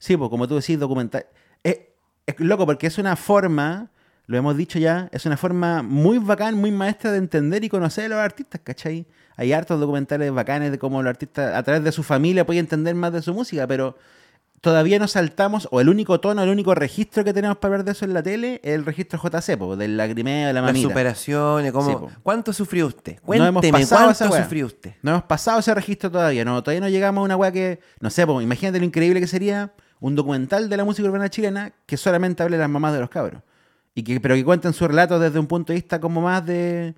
Sí, 0.03 0.17
pues 0.17 0.31
como 0.31 0.49
tú 0.49 0.57
decís, 0.57 0.79
documental. 0.81 1.27
Es, 1.63 1.79
es 2.27 2.41
loco 2.41 2.67
porque 2.67 2.89
es 2.89 2.99
una 2.99 3.15
forma, 3.15 3.91
lo 4.27 4.37
hemos 4.37 4.57
dicho 4.57 4.81
ya, 4.81 5.09
es 5.13 5.27
una 5.27 5.37
forma 5.37 5.83
muy 5.85 6.19
bacán, 6.19 6.57
muy 6.57 6.73
maestra 6.73 7.13
de 7.13 7.19
entender 7.19 7.63
y 7.63 7.69
conocer 7.69 8.07
a 8.07 8.09
los 8.09 8.19
artistas, 8.19 8.61
¿cachai? 8.65 9.07
Hay 9.37 9.53
hartos 9.53 9.79
documentales 9.79 10.33
bacanes 10.33 10.73
de 10.73 10.79
cómo 10.81 11.03
los 11.03 11.11
artistas 11.11 11.55
a 11.55 11.63
través 11.63 11.85
de 11.85 11.93
su 11.93 12.03
familia 12.03 12.45
pueden 12.45 12.65
entender 12.65 12.97
más 12.97 13.13
de 13.13 13.23
su 13.23 13.33
música, 13.33 13.65
pero 13.69 13.97
todavía 14.61 14.99
no 14.99 15.07
saltamos, 15.09 15.69
o 15.71 15.81
el 15.81 15.89
único 15.89 16.19
tono, 16.21 16.43
el 16.43 16.49
único 16.51 16.75
registro 16.75 17.23
que 17.25 17.33
tenemos 17.33 17.57
para 17.59 17.75
hablar 17.75 17.85
de 17.85 17.93
eso 17.93 18.05
en 18.05 18.15
la 18.15 18.23
tele 18.25 18.61
es 18.65 18.75
el 18.75 18.85
registro 18.85 19.21
JC, 19.23 19.57
po, 19.57 19.77
del 19.77 19.97
lagrimeo 19.97 20.49
de 20.49 20.53
la 20.53 20.63
mamita. 20.63 20.89
superación, 20.89 21.71
cómo, 21.71 21.91
Sí, 21.91 21.97
po. 21.97 22.11
¿cuánto 22.25 22.53
sufrió 22.53 22.87
usted? 22.89 23.19
No 23.27 23.35
hemos 23.47 23.61
Cuénteme, 23.61 23.81
pasado 23.81 24.15
¿cuánto 24.17 24.37
sufrió 24.37 24.67
usted? 24.67 24.95
No 25.03 25.13
hemos 25.13 25.25
pasado 25.25 25.61
ese 25.61 25.73
registro 25.75 26.11
todavía, 26.11 26.45
no, 26.45 26.61
todavía 26.63 26.81
no 26.81 26.89
llegamos 26.89 27.23
a 27.23 27.25
una 27.25 27.37
weá 27.37 27.53
que, 27.53 27.81
no 28.01 28.11
sé, 28.11 28.27
po, 28.27 28.41
imagínate 28.41 28.79
lo 28.81 28.85
increíble 28.85 29.21
que 29.21 29.27
sería 29.27 29.73
un 30.03 30.15
documental 30.15 30.69
de 30.69 30.77
la 30.77 30.85
música 30.85 31.09
urbana 31.09 31.31
chilena 31.31 31.73
que 31.87 31.97
solamente 31.97 32.43
hable 32.43 32.57
de 32.57 32.63
las 32.63 32.71
mamás 32.71 32.93
de 32.93 33.01
los 33.01 33.09
cabros. 33.09 33.43
Y 33.95 34.03
que, 34.03 34.21
pero 34.21 34.35
que 34.35 34.45
cuenten 34.45 34.73
su 34.73 34.87
relato 34.89 35.19
desde 35.19 35.39
un 35.39 35.47
punto 35.47 35.73
de 35.73 35.77
vista 35.77 36.01
como 36.01 36.21
más 36.21 36.45
de. 36.45 36.95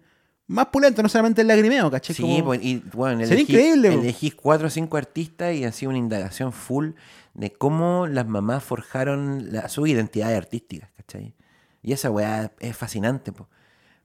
más 0.46 0.66
pulento, 0.66 1.02
no 1.02 1.08
solamente 1.08 1.42
el 1.42 1.48
lagrimeo, 1.48 1.90
¿cachai? 1.90 2.14
Sí, 2.16 2.22
Como- 2.22 2.44
pues, 2.44 2.60
y 2.62 2.82
bueno, 2.92 3.20
Sería 3.26 3.44
elegí- 3.44 3.50
increíble, 3.50 3.90
po. 3.92 4.00
Elegís 4.00 4.34
cuatro 4.34 4.66
o 4.68 4.70
cinco 4.70 4.96
artistas 4.96 5.54
y 5.54 5.64
ha 5.64 5.72
sido 5.72 5.90
una 5.90 5.98
indagación 5.98 6.52
full 6.52 6.90
de 7.34 7.52
cómo 7.52 8.06
las 8.06 8.26
mamás 8.26 8.62
forjaron 8.64 9.52
la, 9.52 9.68
su 9.68 9.86
identidad 9.86 10.32
artística, 10.34 10.90
¿cachai? 10.96 11.34
Y 11.82 11.92
esa 11.92 12.10
weá 12.10 12.52
es 12.60 12.76
fascinante, 12.76 13.32
po. 13.32 13.48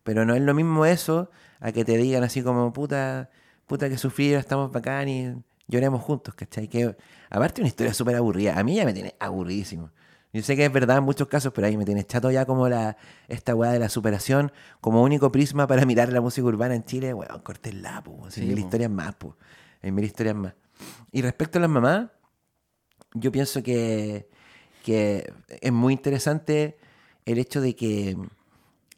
Pero 0.03 0.25
no 0.25 0.33
es 0.35 0.41
lo 0.41 0.53
mismo 0.53 0.85
eso 0.85 1.29
a 1.59 1.71
que 1.71 1.85
te 1.85 1.95
digan 1.97 2.23
así 2.23 2.41
como, 2.41 2.73
puta, 2.73 3.29
puta 3.67 3.88
que 3.88 3.97
sufrí, 3.97 4.33
estamos 4.33 4.71
bacán 4.71 5.07
y 5.09 5.33
lloremos 5.69 6.01
juntos, 6.01 6.34
¿cachai? 6.36 6.67
Que 6.67 6.97
aparte 7.29 7.62
una 7.62 7.69
historia 7.69 7.93
súper 7.93 8.15
aburrida. 8.17 8.60
A 8.60 8.63
mí 8.63 8.75
ya 8.75 8.84
me 8.84 8.93
tiene 8.93 9.15
aburridísimo. 9.19 9.91
Yo 10.34 10.43
sé 10.43 10.55
que 10.55 10.65
es 10.65 10.71
verdad 10.71 10.97
en 10.97 11.03
muchos 11.05 11.27
casos, 11.27 11.53
pero 11.55 11.65
ahí 11.67 11.77
me 11.77 11.86
tiene 11.86 12.03
chato 12.05 12.29
ya 12.29 12.45
como 12.45 12.67
la 12.69 12.97
esta 13.27 13.55
weá 13.55 13.71
de 13.71 13.79
la 13.79 13.89
superación 13.89 14.51
como 14.82 15.01
único 15.01 15.32
prisma 15.32 15.65
para 15.65 15.86
mirar 15.86 16.12
la 16.12 16.21
música 16.21 16.45
urbana 16.45 16.75
en 16.75 16.84
Chile. 16.84 17.13
Weón, 17.13 17.39
cortenla, 17.41 18.03
po. 18.03 18.25
Hay 18.25 18.32
Sí, 18.32 18.41
mil 18.41 18.55
po. 18.55 18.60
historias 18.60 18.91
más, 18.91 19.15
po. 19.15 19.38
Hay 19.82 19.91
mil 19.91 20.05
historias 20.05 20.36
más. 20.36 20.53
Y 21.12 21.21
respecto 21.23 21.58
a 21.58 21.62
las 21.62 21.69
mamás, 21.69 22.10
yo 23.13 23.32
pienso 23.32 23.63
que, 23.63 24.29
que 24.84 25.32
es 25.62 25.71
muy 25.71 25.93
interesante 25.93 26.77
el 27.25 27.39
hecho 27.39 27.60
de 27.62 27.75
que, 27.75 28.15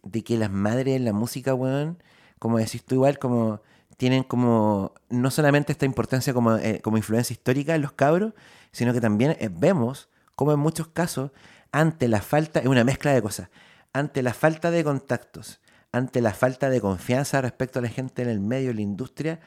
de 0.03 0.23
que 0.23 0.37
las 0.37 0.51
madres 0.51 0.95
en 0.97 1.05
la 1.05 1.13
música, 1.13 1.53
weón, 1.53 2.01
como 2.39 2.57
decís 2.57 2.83
tú 2.83 2.95
igual, 2.95 3.19
como 3.19 3.61
tienen 4.01 4.23
como 4.23 4.95
no 5.11 5.29
solamente 5.29 5.71
esta 5.71 5.85
importancia 5.85 6.33
como, 6.33 6.57
eh, 6.57 6.81
como 6.81 6.97
influencia 6.97 7.35
histórica 7.35 7.75
en 7.75 7.83
los 7.83 7.91
cabros, 7.91 8.33
sino 8.71 8.93
que 8.93 8.99
también 8.99 9.37
eh, 9.39 9.47
vemos 9.55 10.09
como 10.35 10.53
en 10.53 10.59
muchos 10.59 10.87
casos, 10.87 11.29
ante 11.71 12.07
la 12.07 12.19
falta, 12.23 12.61
es 12.61 12.65
una 12.65 12.83
mezcla 12.83 13.13
de 13.13 13.21
cosas, 13.21 13.49
ante 13.93 14.23
la 14.23 14.33
falta 14.33 14.71
de 14.71 14.83
contactos, 14.83 15.59
ante 15.91 16.19
la 16.19 16.33
falta 16.33 16.71
de 16.71 16.81
confianza 16.81 17.41
respecto 17.41 17.77
a 17.77 17.83
la 17.83 17.89
gente 17.89 18.23
en 18.23 18.29
el 18.29 18.39
medio, 18.39 18.71
en 18.71 18.77
la 18.77 18.81
industria, 18.81 19.39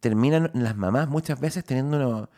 terminan 0.00 0.50
las 0.54 0.74
mamás 0.74 1.06
muchas 1.08 1.38
veces 1.38 1.62
teniendo 1.64 1.96
unos, 1.98 2.28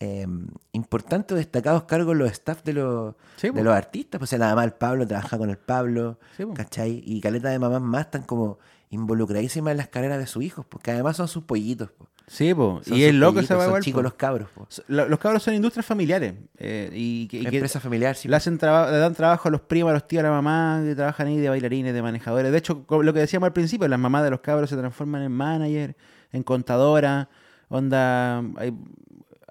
eh, 0.00 0.26
importantes 0.72 1.34
o 1.34 1.38
destacados 1.38 1.84
cargos 1.84 2.14
los 2.14 2.30
staff 2.30 2.62
de 2.62 2.74
los, 2.74 3.14
Sí, 3.36 3.48
de 3.48 3.64
los 3.64 3.72
artistas. 3.74 4.18
Pues 4.18 4.32
la 4.32 4.48
mamá 4.48 4.62
del 4.62 4.74
Pablo 4.74 5.06
trabaja 5.06 5.38
con 5.38 5.48
el 5.48 5.56
Pablo, 5.56 6.18
Sí. 6.36 6.44
¿cachai? 6.54 7.02
Y 7.06 7.22
caleta 7.22 7.48
de 7.48 7.58
mamás 7.58 7.80
más 7.80 8.04
están 8.06 8.24
como 8.24 8.58
involucradísimas 8.92 9.72
en 9.72 9.78
las 9.78 9.88
carreras 9.88 10.18
de 10.18 10.26
sus 10.26 10.44
hijos, 10.44 10.64
porque 10.66 10.90
además 10.92 11.16
son 11.16 11.26
sus 11.26 11.42
pollitos. 11.44 11.90
po. 11.90 12.06
Sí, 12.28 12.54
po. 12.54 12.80
Son 12.84 12.96
y 12.96 13.02
es 13.02 13.12
loco 13.14 13.38
weá 13.40 13.46
Son 13.46 13.60
igual, 13.66 13.82
chicos 13.82 13.98
po. 13.98 14.02
los 14.04 14.14
cabros. 14.14 14.48
po. 14.54 14.68
Lo- 14.86 15.08
Los 15.08 15.18
cabros 15.18 15.42
son 15.42 15.54
industrias 15.54 15.84
familiares. 15.84 16.34
eh, 16.56 16.88
y 16.92 17.26
que 17.26 17.40
Empresa 17.40 17.80
familiar, 17.80 18.14
sí. 18.14 18.28
le, 18.28 18.36
hacen 18.36 18.58
traba- 18.58 18.90
le 18.90 18.98
dan 18.98 19.14
trabajo 19.14 19.48
a 19.48 19.50
los 19.50 19.60
primos, 19.62 19.90
a 19.90 19.94
los 19.94 20.06
tíos, 20.06 20.20
a 20.20 20.28
la 20.28 20.30
mamá, 20.30 20.82
que 20.84 20.94
trabajan 20.94 21.26
ahí 21.26 21.38
de 21.38 21.48
bailarines, 21.48 21.92
de 21.92 22.00
manejadores. 22.02 22.52
De 22.52 22.58
hecho, 22.58 22.84
lo 22.88 23.12
que 23.12 23.20
decíamos 23.20 23.48
al 23.48 23.52
principio, 23.52 23.88
las 23.88 23.98
mamás 23.98 24.22
de 24.22 24.30
los 24.30 24.40
cabros 24.40 24.70
se 24.70 24.76
transforman 24.76 25.22
en 25.22 25.32
manager, 25.32 25.96
en 26.30 26.42
contadora. 26.44 27.28
Onda, 27.68 28.38
hay, 28.56 28.72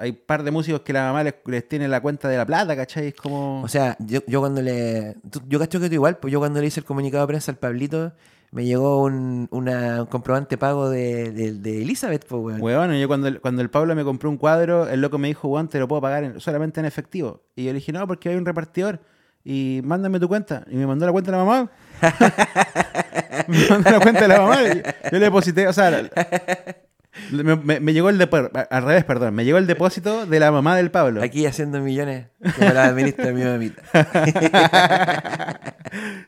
hay 0.02 0.12
par 0.14 0.44
de 0.44 0.52
músicos 0.52 0.82
que 0.82 0.92
la 0.94 1.04
mamá 1.04 1.24
les, 1.24 1.36
les 1.46 1.68
tiene 1.68 1.88
la 1.88 2.02
cuenta 2.02 2.28
de 2.28 2.38
la 2.38 2.46
plata, 2.46 2.76
¿cachai? 2.76 3.08
Es 3.10 3.14
como... 3.16 3.62
O 3.64 3.68
sea, 3.68 3.96
yo, 4.00 4.20
yo 4.28 4.40
cuando 4.40 4.62
le. 4.62 5.16
tú- 5.30 5.42
Yo 5.48 5.60
cacho 5.60 5.80
que 5.80 5.88
tú 5.88 5.94
igual, 5.96 6.18
pues 6.18 6.32
yo 6.32 6.40
cuando 6.40 6.60
le 6.60 6.68
hice 6.68 6.80
el 6.80 6.86
comunicado 6.86 7.24
de 7.24 7.28
prensa 7.28 7.52
al 7.52 7.58
Pablito, 7.58 8.12
me 8.52 8.66
llegó 8.66 9.04
un, 9.04 9.48
una- 9.52 10.02
un 10.02 10.08
comprobante 10.08 10.58
pago 10.58 10.90
de, 10.90 11.32
de, 11.32 11.54
de 11.54 11.82
Elizabeth, 11.84 12.26
pues, 12.28 12.42
weón. 12.44 12.62
Weón, 12.62 12.94
yo 13.00 13.08
cuando 13.08 13.28
el, 13.28 13.40
cuando 13.40 13.62
el 13.62 13.70
Pablo 13.70 13.96
me 13.96 14.04
compró 14.04 14.30
un 14.30 14.38
cuadro, 14.38 14.90
el 14.90 15.00
loco 15.02 15.18
me 15.18 15.28
dijo, 15.30 15.48
weón, 15.48 15.68
te 15.70 15.80
lo 15.80 15.88
puedo 15.88 16.02
pagar 16.02 16.24
en- 16.26 16.40
solamente 16.40 16.80
en 16.80 16.86
efectivo. 16.88 17.44
Y 17.56 17.64
yo 17.66 17.70
le 17.72 17.76
dije, 17.80 17.92
no, 17.94 18.06
porque 18.08 18.30
hay 18.30 18.36
un 18.36 18.46
repartidor. 18.46 19.00
Y 19.44 19.82
mándame 19.84 20.20
tu 20.20 20.28
cuenta. 20.28 20.64
Y 20.70 20.76
me 20.76 20.86
mandó 20.86 21.06
la 21.06 21.12
cuenta 21.12 21.32
de 21.32 21.38
la 21.38 21.44
mamá. 21.44 21.72
me 23.48 23.70
mandó 23.70 23.90
la 23.92 24.00
cuenta 24.00 24.22
de 24.22 24.28
la 24.28 24.42
mamá. 24.42 24.62
y 24.64 24.68
Yo 25.12 25.12
le 25.12 25.20
deposité, 25.20 25.68
o 25.68 25.74
sea, 25.74 25.90
me, 27.32 27.56
me- 27.56 27.80
me 27.80 27.94
llegó 27.94 28.10
el 28.10 28.18
depósito, 28.18 28.52
al 28.70 28.84
revés, 28.84 29.04
perdón, 29.06 29.34
me 29.36 29.44
llegó 29.46 29.58
el 29.58 29.68
depósito 29.68 30.26
de 30.26 30.40
la 30.40 30.52
mamá 30.52 30.76
del 30.78 30.92
Pablo. 30.92 31.22
Aquí 31.22 31.46
haciendo 31.46 31.80
millones 31.82 32.28
que 32.58 32.66
me 32.66 32.74
la 32.74 32.86
administra 32.86 33.32
mi 33.32 33.44
mamita. 33.44 33.82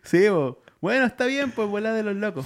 Sí, 0.04 0.28
bo. 0.30 0.60
bueno, 0.82 1.06
está 1.06 1.26
bien, 1.26 1.52
pues 1.52 1.68
volá 1.70 1.94
de 1.94 2.04
los 2.04 2.16
locos. 2.16 2.46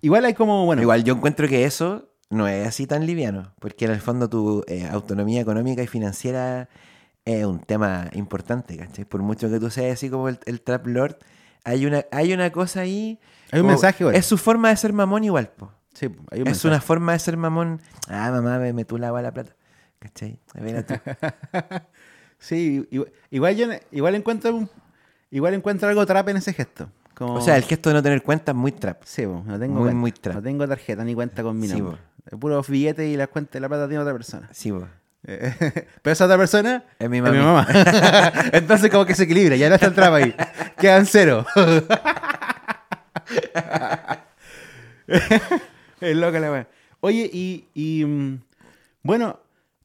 Igual 0.00 0.24
hay 0.24 0.34
como, 0.34 0.64
bueno, 0.64 0.80
Igual 0.82 1.04
yo 1.04 1.14
encuentro 1.14 1.48
que 1.48 1.64
eso 1.64 2.08
no 2.30 2.48
es 2.48 2.66
así 2.66 2.86
tan 2.86 3.06
liviano, 3.06 3.52
porque 3.58 3.84
en 3.84 3.90
el 3.92 4.00
fondo 4.00 4.28
tu 4.28 4.64
eh, 4.68 4.88
autonomía 4.90 5.40
económica 5.40 5.82
y 5.82 5.86
financiera 5.86 6.68
es 7.24 7.44
un 7.44 7.60
tema 7.60 8.08
importante, 8.12 8.76
¿cachai? 8.76 9.04
Por 9.04 9.22
mucho 9.22 9.50
que 9.50 9.60
tú 9.60 9.70
seas 9.70 9.94
así 9.94 10.08
como 10.08 10.28
el, 10.28 10.38
el 10.46 10.62
trap 10.62 10.86
lord, 10.86 11.16
hay 11.64 11.84
una, 11.84 12.06
hay 12.10 12.32
una 12.32 12.50
cosa 12.50 12.80
ahí. 12.80 13.18
Hay 13.50 13.60
un 13.60 13.66
mensaje, 13.66 14.04
igual. 14.04 14.14
Es 14.16 14.24
su 14.26 14.38
forma 14.38 14.70
de 14.70 14.76
ser 14.76 14.92
mamón 14.92 15.24
igual, 15.24 15.48
po. 15.50 15.72
Sí, 15.98 16.06
hay 16.30 16.40
un 16.40 16.46
Es 16.48 16.52
mensaje. 16.52 16.68
una 16.68 16.80
forma 16.80 17.12
de 17.12 17.18
ser 17.18 17.36
mamón. 17.36 17.80
Ah, 18.08 18.30
mamá, 18.30 18.58
me, 18.58 18.72
me 18.72 18.84
tú 18.84 18.98
la 18.98 19.10
la 19.10 19.32
plata. 19.32 19.52
¿Cachai? 19.98 20.38
A 20.54 20.60
ver, 20.60 20.76
a 20.76 20.82
tú. 20.86 20.94
Sí, 22.40 22.86
igual, 22.92 23.10
igual 23.30 23.56
yo 23.56 23.66
igual 23.90 24.14
encuentro 24.14 24.54
un- 24.54 24.70
igual 25.30 25.54
encuentro 25.54 25.88
algo 25.88 26.06
trap 26.06 26.28
en 26.28 26.36
ese 26.36 26.52
gesto. 26.52 26.88
Como, 27.14 27.34
O 27.34 27.40
sea, 27.40 27.56
el 27.56 27.64
gesto 27.64 27.88
de 27.90 27.94
no 27.96 28.02
tener 28.02 28.22
cuenta 28.22 28.52
es 28.52 28.56
muy 28.56 28.70
trap. 28.70 29.02
sí, 29.04 29.24
bo, 29.24 29.42
no 29.44 29.58
tengo 29.58 29.74
muy, 29.74 29.82
cuenta. 29.86 29.98
muy 29.98 30.12
trap. 30.12 30.34
no 30.36 30.42
tengo 30.42 30.68
tarjeta 30.68 31.02
ni 31.02 31.14
cuenta 31.16 31.42
con 31.42 31.58
mi 31.58 31.66
Sí, 31.66 31.80
nombre. 31.80 32.00
Puros 32.38 32.68
billetes 32.68 33.08
y 33.08 33.16
la 33.16 33.26
cuenta 33.26 33.54
de 33.54 33.60
la 33.60 33.68
plata 33.68 33.88
tiene 33.88 34.00
otra 34.02 34.12
persona. 34.12 34.48
Sí. 34.52 34.72
Eh, 35.24 35.52
Pero 36.02 36.12
esa 36.12 36.26
otra 36.26 36.36
persona 36.38 36.84
Es 37.00 37.10
mi 37.10 37.16
es 37.16 37.22
mami. 37.24 37.38
mi 37.38 37.44
mamá. 37.44 37.66
Entonces 38.52 38.88
como 38.92 39.04
que 39.04 39.16
se 39.16 39.24
equilibra, 39.24 39.56
ya 39.56 39.68
no 39.68 39.74
está 39.74 39.88
el 39.88 39.94
trap 39.94 40.12
ahí. 40.14 40.32
Quedan 40.78 41.06
cero. 41.06 41.44
Es 46.00 46.16
loca 46.16 46.40
la 46.40 46.50
weá. 46.50 46.68
Oye, 47.00 47.30
y, 47.32 47.66
y, 47.74 48.04
mm, 48.04 48.40
bueno, 49.02 49.38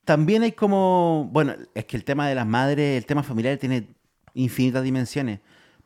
también 0.05 0.43
hay 0.43 0.51
como, 0.51 1.29
bueno, 1.31 1.53
es 1.73 1.85
que 1.85 1.95
el 1.97 2.03
tema 2.03 2.27
de 2.27 2.35
las 2.35 2.45
madres, 2.47 2.97
el 2.97 3.05
tema 3.05 3.23
familiar 3.23 3.57
tiene 3.57 3.87
infinitas 4.33 4.83
dimensiones. 4.83 5.39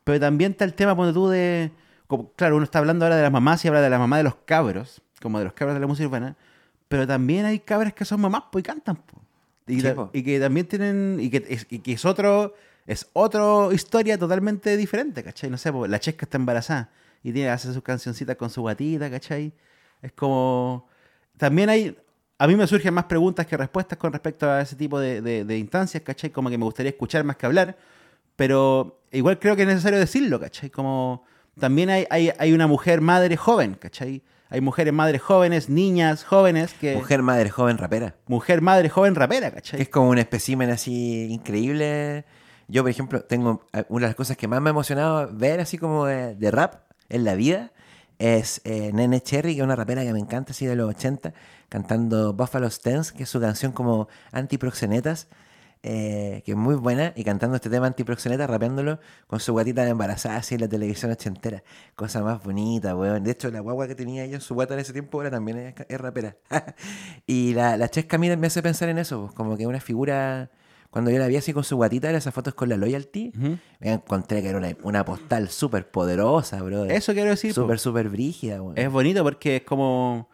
Pero 0.04 0.20
también 0.20 0.52
está 0.54 0.64
el 0.66 0.74
tema, 0.74 0.96
ponte 0.96 1.14
tú, 1.14 1.28
de, 1.28 1.72
como- 2.08 2.32
claro, 2.34 2.56
uno 2.56 2.64
está 2.64 2.80
hablando 2.80 3.06
ahora 3.06 3.18
de 3.18 3.24
las 3.24 3.32
mamás 3.32 3.64
y 3.66 3.68
habla 3.68 3.82
de 3.82 3.90
las 3.90 4.00
mamás 4.00 4.20
de 4.20 4.24
los 4.24 4.36
cabros, 4.46 5.02
como 5.22 5.38
de 5.40 5.46
los 5.46 5.54
cabros 5.54 5.76
de 5.76 5.82
la 5.82 5.88
música 5.88 6.08
urbana, 6.08 6.36
pero 6.88 7.06
también 7.06 7.46
hay 7.46 7.60
cabras 7.60 7.94
que 7.94 8.06
son 8.06 8.22
mamás, 8.22 8.44
pues, 8.52 8.64
y 8.64 8.66
cantan, 8.68 8.96
po. 8.96 9.22
Y, 9.68 9.82
Sí, 9.82 10.24
que 10.24 10.40
también 10.40 10.66
tienen, 10.66 11.18
y 11.20 11.30
que 11.30 11.44
es, 11.50 11.68
y 11.70 11.80
que 11.80 11.92
es 11.92 12.06
otro, 12.06 12.54
es 12.86 13.10
otra 13.12 13.68
historia 13.74 14.18
totalmente 14.18 14.78
diferente, 14.78 15.22
¿cachai? 15.22 15.50
No 15.50 15.58
sé, 15.58 15.74
po, 15.74 15.86
la 15.88 16.00
chesca 16.00 16.26
está 16.26 16.38
embarazada 16.38 16.90
y 17.22 17.34
tiene, 17.34 17.50
hace 17.50 17.74
sus 17.74 17.84
cancioncitas 17.84 18.38
con 18.38 18.50
su 18.50 18.62
guatita, 18.62 19.12
¿cachai? 19.12 19.52
Es 20.02 20.12
como, 20.14 20.88
también 21.38 21.70
hay, 21.70 21.98
a 22.38 22.48
mí 22.48 22.56
me 22.56 22.68
surgen 22.68 22.94
más 22.94 23.06
preguntas 23.06 23.46
que 23.48 23.58
respuestas 23.58 23.98
con 23.98 24.12
respecto 24.14 24.50
a 24.50 24.62
ese 24.62 24.76
tipo 24.76 25.00
de, 25.00 25.22
de- 25.22 25.44
de 25.46 25.58
instancias, 25.58 26.04
¿cachai? 26.04 26.30
Como 26.30 26.50
que 26.50 26.58
me 26.58 26.66
gustaría 26.66 26.92
escuchar 26.92 27.24
más 27.24 27.36
que 27.38 27.46
hablar, 27.46 27.76
pero 28.36 29.02
igual 29.12 29.40
creo 29.40 29.56
que 29.56 29.64
es 29.64 29.68
necesario 29.68 30.00
decirlo, 30.00 30.40
¿cachai? 30.40 30.70
Como 30.70 31.24
también 31.60 31.90
hay, 31.90 32.06
hay, 32.10 32.32
hay 32.38 32.54
una 32.54 32.68
mujer 32.68 33.02
madre 33.02 33.36
joven, 33.38 33.76
¿cachai? 33.76 34.22
Hay 34.50 34.62
mujeres 34.62 34.94
madres 34.94 35.22
jóvenes, 35.22 35.68
niñas 35.68 36.24
jóvenes, 36.24 36.74
que... 36.80 36.96
Mujer, 36.96 37.22
madre, 37.22 37.50
joven, 37.50 37.78
rapera. 37.78 38.16
mujer 38.28 38.62
madre 38.62 38.88
joven 38.90 39.14
rapera, 39.16 39.52
¿cachai? 39.52 39.82
es 39.82 39.90
como 39.90 40.10
un 40.10 40.20
espécimen 40.20 40.70
así 40.70 41.28
increíble. 41.30 42.24
Yo, 42.70 42.84
por 42.84 42.90
ejemplo, 42.92 43.22
tengo 43.24 43.66
eh, 43.74 43.84
una 43.90 44.06
de 44.06 44.10
las 44.12 44.16
cosas 44.16 44.38
que 44.38 44.48
más 44.48 44.62
me 44.62 44.70
ha 44.70 44.72
emocionado 44.72 45.30
ver 45.34 45.60
así 45.60 45.78
como 45.78 46.06
de, 46.06 46.36
de 46.36 46.52
rap 46.52 46.76
en 47.10 47.26
la 47.26 47.36
vida 47.36 47.72
es 48.20 48.62
eh, 48.64 48.92
Nene 48.94 49.22
Cherry, 49.22 49.54
que 49.54 49.62
es 49.62 49.64
una 49.64 49.76
rapera 49.76 50.04
que 50.04 50.14
me 50.14 50.20
encanta, 50.20 50.52
así 50.52 50.66
de 50.66 50.76
los 50.76 50.90
80, 50.90 51.34
cantando 51.70 52.34
Buffalo 52.34 52.70
Stance, 52.70 53.14
que 53.16 53.24
es 53.24 53.30
su 53.30 53.40
canción 53.40 53.72
como 53.72 54.08
antiproxenetas, 54.32 55.28
eh, 55.84 56.42
que 56.46 56.52
es 56.52 56.58
muy 56.58 56.76
buena, 56.76 57.14
y 57.16 57.24
cantando 57.24 57.56
este 57.56 57.70
tema 57.70 57.88
antiproxenetas, 57.88 58.50
rapeándolo 58.50 59.00
con 59.28 59.40
su 59.40 59.54
guatita 59.54 59.84
de 59.84 59.92
embarazada 59.92 60.38
así 60.38 60.56
en 60.56 60.62
la 60.62 60.68
televisión 60.68 61.12
ochentera. 61.12 61.64
Cosa 61.96 62.22
más 62.22 62.44
bonita, 62.44 62.96
weón. 62.96 63.24
De 63.24 63.32
hecho, 63.32 63.52
la 63.52 63.60
guagua 63.60 63.88
que 63.88 63.96
tenía 63.96 64.24
ella 64.24 64.36
en 64.36 64.42
su 64.42 64.56
guata 64.56 64.74
en 64.74 64.82
ese 64.82 64.94
tiempo 64.94 65.18
ahora 65.20 65.32
también 65.32 65.76
es, 65.88 66.02
rapera. 66.02 66.36
y 67.28 67.54
la, 67.54 67.78
la 67.78 67.90
Chesca 67.90 68.18
mí 68.18 68.36
me 68.36 68.48
hace 68.48 68.64
pensar 68.64 68.90
en 68.90 68.98
eso, 68.98 69.22
pues, 69.22 69.34
como 69.34 69.58
que 69.58 69.68
una 69.68 69.80
figura... 69.80 70.50
Cuando 70.90 71.12
yo 71.12 71.20
la 71.20 71.28
vi 71.28 71.36
así 71.36 71.54
con 71.54 71.64
su 71.64 71.76
guatita, 71.76 72.10
era 72.10 72.18
esas 72.18 72.34
fotos 72.34 72.54
con 72.54 72.70
la 72.70 72.78
Loyalty, 72.78 73.32
me 73.80 73.92
encontré 73.94 74.42
que 74.42 74.50
era 74.50 74.58
una, 74.58 74.70
una 74.84 75.06
postal 75.06 75.50
súper 75.50 75.90
poderosa, 75.92 76.62
bro. 76.64 76.86
Eso 76.86 77.14
quiero 77.14 77.30
decir. 77.30 77.54
Súper, 77.54 77.78
súper 77.80 78.10
brígida, 78.10 78.62
weón. 78.62 78.78
Es 78.78 78.90
bonito 78.90 79.24
porque 79.24 79.58
es 79.58 79.62
como. 79.64 80.30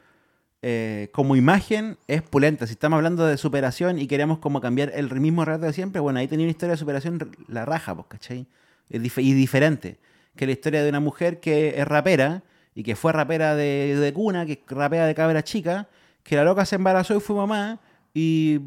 eh, 0.61 1.09
como 1.11 1.35
imagen 1.35 1.97
es 2.07 2.21
pulenta. 2.21 2.65
Si 2.67 2.73
estamos 2.73 2.97
hablando 2.97 3.25
de 3.25 3.37
superación 3.37 3.99
y 3.99 4.07
queremos 4.07 4.37
como 4.39 4.61
cambiar 4.61 4.91
el 4.95 5.09
mismo 5.19 5.43
rato 5.43 5.65
de 5.65 5.73
siempre, 5.73 5.99
bueno, 5.99 6.19
ahí 6.19 6.27
tenía 6.27 6.45
una 6.45 6.51
historia 6.51 6.71
de 6.73 6.77
superación 6.77 7.31
la 7.47 7.65
raja, 7.65 7.95
pues, 7.95 8.07
¿cachai? 8.07 8.47
Es 8.89 9.01
dif- 9.01 9.21
y 9.23 9.33
diferente. 9.33 9.99
Que 10.35 10.45
la 10.45 10.53
historia 10.53 10.81
de 10.83 10.89
una 10.89 10.99
mujer 11.01 11.39
que 11.39 11.73
es 11.79 11.87
rapera 11.87 12.43
y 12.75 12.83
que 12.83 12.95
fue 12.95 13.11
rapera 13.11 13.55
de, 13.55 13.95
de 13.99 14.13
cuna, 14.13 14.45
que 14.45 14.63
rapea 14.67 15.05
de 15.05 15.13
cabra 15.15 15.43
chica, 15.43 15.89
que 16.23 16.35
la 16.37 16.43
loca 16.45 16.65
se 16.65 16.75
embarazó 16.75 17.15
y 17.17 17.19
fue 17.19 17.35
mamá. 17.35 17.79
Y 18.13 18.59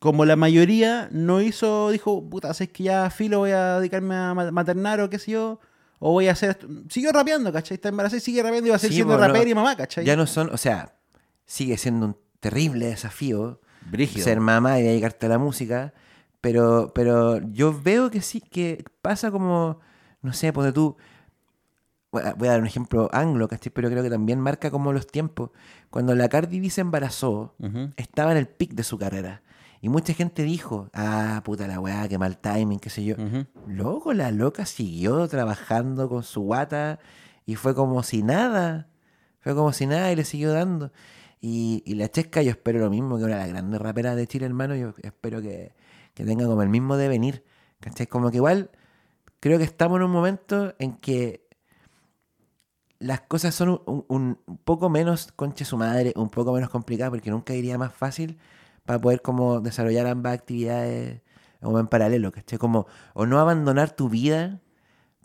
como 0.00 0.24
la 0.24 0.34
mayoría 0.36 1.08
no 1.12 1.40
hizo, 1.40 1.90
dijo, 1.90 2.28
puta, 2.28 2.50
es 2.50 2.68
que 2.70 2.82
ya 2.84 3.08
filo 3.10 3.38
voy 3.38 3.52
a 3.52 3.78
dedicarme 3.78 4.14
a 4.16 4.34
ma- 4.34 4.50
maternar 4.50 5.00
o 5.00 5.08
qué 5.08 5.18
sé 5.18 5.32
yo, 5.32 5.60
o 6.00 6.12
voy 6.12 6.26
a 6.28 6.32
hacer 6.32 6.50
esto. 6.50 6.66
Siguió 6.88 7.12
rapeando, 7.12 7.52
¿cachai? 7.52 7.76
Está 7.76 7.88
embarazada 7.90 8.18
y 8.18 8.20
sigue 8.20 8.42
rapeando 8.42 8.66
y 8.66 8.70
va 8.70 8.76
a 8.76 8.78
seguir 8.80 8.92
Sí, 8.92 8.96
siendo 8.96 9.16
no. 9.16 9.24
rapera 9.26 9.48
y 9.48 9.54
mamá, 9.54 9.76
¿cachai? 9.76 10.04
Ya 10.04 10.16
no 10.16 10.26
son, 10.26 10.50
o 10.52 10.56
sea, 10.56 10.94
sigue 11.46 11.76
siendo 11.76 12.06
un 12.06 12.16
terrible 12.40 12.86
desafío 12.86 13.60
Brígido. 13.90 14.24
ser 14.24 14.40
mamá 14.40 14.80
y 14.80 14.82
dedicarte 14.82 15.26
a 15.26 15.28
la 15.28 15.38
música, 15.38 15.92
pero, 16.40 16.90
pero 16.94 17.38
yo 17.52 17.78
veo 17.80 18.10
que 18.10 18.22
sí, 18.22 18.40
que 18.40 18.82
pasa 19.02 19.30
como, 19.30 19.78
no 20.22 20.32
sé, 20.32 20.52
pues 20.52 20.72
tú, 20.74 20.96
voy 22.10 22.48
a 22.48 22.50
dar 22.50 22.60
un 22.60 22.66
ejemplo 22.66 23.08
anglo, 23.12 23.48
¿cachai? 23.48 23.72
Pero 23.72 23.88
creo 23.88 24.02
que 24.02 24.10
también 24.10 24.40
marca 24.40 24.70
como 24.70 24.92
los 24.92 25.06
tiempos. 25.06 25.50
Cuando 25.90 26.14
la 26.14 26.28
Cardi 26.28 26.60
B 26.60 26.70
se 26.70 26.80
embarazó, 26.80 27.54
estaba 27.96 28.32
en 28.32 28.38
el 28.38 28.48
pic 28.48 28.72
de 28.72 28.82
su 28.82 28.98
carrera. 28.98 29.42
Y 29.82 29.88
mucha 29.88 30.12
gente 30.12 30.42
dijo, 30.42 30.90
ah, 30.92 31.40
puta 31.44 31.66
la 31.66 31.80
weá, 31.80 32.06
qué 32.08 32.18
mal 32.18 32.36
timing, 32.36 32.80
qué 32.80 32.90
sé 32.90 33.04
yo. 33.04 33.14
Ujú. 33.14 33.46
Luego 33.66 34.12
la 34.12 34.30
loca 34.30 34.66
siguió 34.66 35.26
trabajando 35.28 36.08
con 36.08 36.22
su 36.22 36.42
guata 36.42 36.98
y 37.46 37.54
fue 37.54 37.74
como 37.74 38.02
si 38.02 38.22
nada. 38.22 38.88
Fue 39.40 39.54
como 39.54 39.72
si 39.72 39.86
nada 39.86 40.12
y 40.12 40.16
le 40.16 40.24
siguió 40.24 40.52
dando. 40.52 40.92
Y, 41.40 41.82
y 41.86 41.94
la 41.94 42.10
Chesca, 42.10 42.42
yo 42.42 42.50
espero 42.50 42.78
lo 42.78 42.90
mismo 42.90 43.16
que 43.16 43.24
una 43.24 43.36
de 43.36 43.40
las 43.40 43.48
grandes 43.48 43.80
raperas 43.80 44.16
de 44.16 44.26
Chile, 44.26 44.44
hermano. 44.44 44.76
Yo 44.76 44.92
espero 45.02 45.40
que, 45.40 45.72
que 46.12 46.24
tenga 46.24 46.44
como 46.44 46.62
el 46.62 46.68
mismo 46.68 46.98
devenir. 46.98 47.42
¿Cachai? 47.80 48.06
Como 48.06 48.30
que 48.30 48.36
igual 48.36 48.70
creo 49.40 49.56
que 49.56 49.64
estamos 49.64 49.96
en 49.96 50.02
un 50.02 50.10
momento 50.10 50.74
en 50.78 50.92
que 50.96 51.48
las 53.00 53.22
cosas 53.22 53.54
son 53.54 53.82
un, 53.86 54.04
un- 54.08 54.38
un 54.46 54.56
poco 54.58 54.88
menos 54.90 55.32
conche 55.34 55.64
su 55.64 55.76
madre, 55.76 56.12
un 56.16 56.30
poco 56.30 56.52
menos 56.52 56.70
complicadas, 56.70 57.10
porque 57.10 57.30
nunca 57.30 57.54
iría 57.54 57.76
más 57.78 57.92
fácil 57.92 58.38
para 58.84 59.00
poder 59.00 59.20
como 59.22 59.60
desarrollar 59.60 60.06
ambas 60.06 60.34
actividades 60.34 61.20
como 61.60 61.78
en 61.80 61.88
paralelo, 61.88 62.30
¿cachai? 62.32 62.58
Como, 62.58 62.86
o 63.14 63.26
no 63.26 63.40
abandonar 63.40 63.90
tu 63.90 64.08
vida 64.08 64.60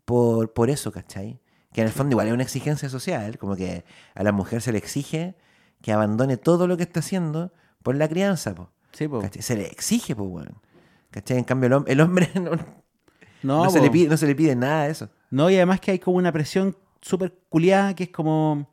por, 0.05 0.53
por 0.53 0.69
eso, 0.69 0.91
¿cachai? 0.91 1.39
Que 1.71 1.81
en 1.81 1.87
el 1.87 1.93
fondo 1.93 2.13
igual 2.13 2.27
es 2.27 2.33
una 2.33 2.43
exigencia 2.43 2.89
social, 2.89 3.37
como 3.37 3.55
que 3.55 3.85
a 4.15 4.23
la 4.23 4.31
mujer 4.31 4.61
se 4.61 4.71
le 4.71 4.77
exige 4.77 5.35
que 5.81 5.91
abandone 5.93 6.37
todo 6.37 6.67
lo 6.67 6.77
que 6.77 6.83
está 6.83 6.99
haciendo 7.01 7.51
por 7.83 7.95
la 7.95 8.07
crianza, 8.07 8.55
po. 8.55 8.71
Sí. 8.91 9.07
Se 9.41 9.55
le 9.57 9.67
exige, 9.67 10.15
pues, 10.15 10.29
weón. 10.29 10.61
¿Cachai? 11.11 11.37
En 11.37 11.43
cambio, 11.43 11.67
el, 11.67 11.73
hom- 11.73 11.83
el 11.87 12.01
hombre 12.01 12.29
no, 12.35 12.51
No, 13.43 13.63
no 13.65 13.69
se 13.69 13.81
le 13.81 13.89
pide, 13.89 14.07
no 14.09 14.17
se 14.17 14.25
le 14.27 14.35
pide 14.35 14.55
nada 14.55 14.85
de 14.85 14.91
eso. 14.91 15.09
No, 15.29 15.49
y 15.49 15.55
además 15.55 15.79
que 15.81 15.91
hay 15.91 15.99
como 15.99 16.17
una 16.17 16.31
presión 16.31 16.77
súper 17.01 17.33
culiada 17.49 17.95
que 17.95 18.05
es 18.05 18.09
como. 18.09 18.69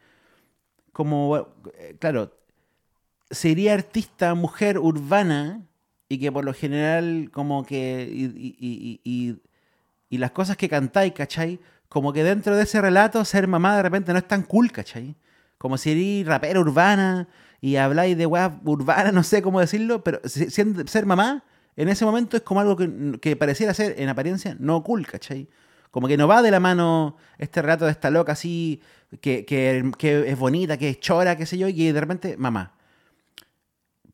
Como. 0.92 1.37
eh, 1.78 1.96
Claro. 1.98 2.32
Sería 3.30 3.72
artista 3.74 4.35
mujer 4.35 4.78
urbana 4.78 5.62
y 6.08 6.18
que 6.18 6.30
por 6.30 6.44
lo 6.44 6.52
general, 6.54 7.30
como 7.32 7.64
que. 7.64 8.08
Y, 8.12 8.24
y- 8.58 9.00
y- 10.11 10.18
las 10.18 10.32
cosas 10.32 10.56
que 10.58 10.68
cantáis, 10.68 11.12
¿cachai? 11.14 11.58
Como 11.88 12.12
que 12.12 12.22
dentro 12.24 12.54
de 12.56 12.64
ese 12.64 12.80
relato, 12.80 13.24
ser 13.24 13.48
mamá 13.48 13.76
de 13.76 13.82
repente 13.82 14.12
no 14.12 14.18
es 14.18 14.28
tan 14.28 14.42
cool, 14.42 14.70
¿cachai? 14.72 15.16
Como 15.58 15.78
si 15.78 15.92
eres 15.92 16.26
rapera 16.26 16.61
urbana 16.61 17.28
y 17.61 17.76
habláis 17.76 18.16
de 18.18 18.26
weas 18.26 18.52
urbanas, 18.64 19.12
no 19.14 19.22
sé 19.22 19.42
cómo 19.42 19.61
decirlo, 19.61 20.04
pero 20.04 20.20
ser 20.28 21.06
mamá 21.06 21.44
en 21.76 21.88
ese 21.88 22.04
momento 22.04 22.37
es 22.37 22.42
como 22.42 22.61
algo 22.61 22.76
que, 22.76 23.18
que 23.20 23.37
pareciera 23.37 23.72
ser, 23.74 23.94
en 23.98 24.08
apariencia, 24.08 24.56
no 24.58 24.82
cool, 24.82 25.06
¿cachai? 25.06 25.48
Como 25.92 26.09
que 26.09 26.16
no 26.16 26.26
va 26.26 26.42
de 26.42 26.50
la 26.50 26.59
mano 26.59 27.16
este 27.38 27.62
relato 27.62 27.85
de 27.85 27.92
esta 27.92 28.11
loca 28.11 28.33
así, 28.33 28.81
que, 29.20 29.44
que- 29.44 29.92
que 29.96 30.28
es 30.28 30.37
bonita, 30.38 30.76
que 30.78 30.88
es 30.88 30.98
chora, 30.98 31.37
qué 31.37 31.46
sé 31.46 31.57
yo, 31.59 31.68
y 31.68 31.92
de 31.92 32.00
repente, 32.00 32.37
mamá. 32.37 32.72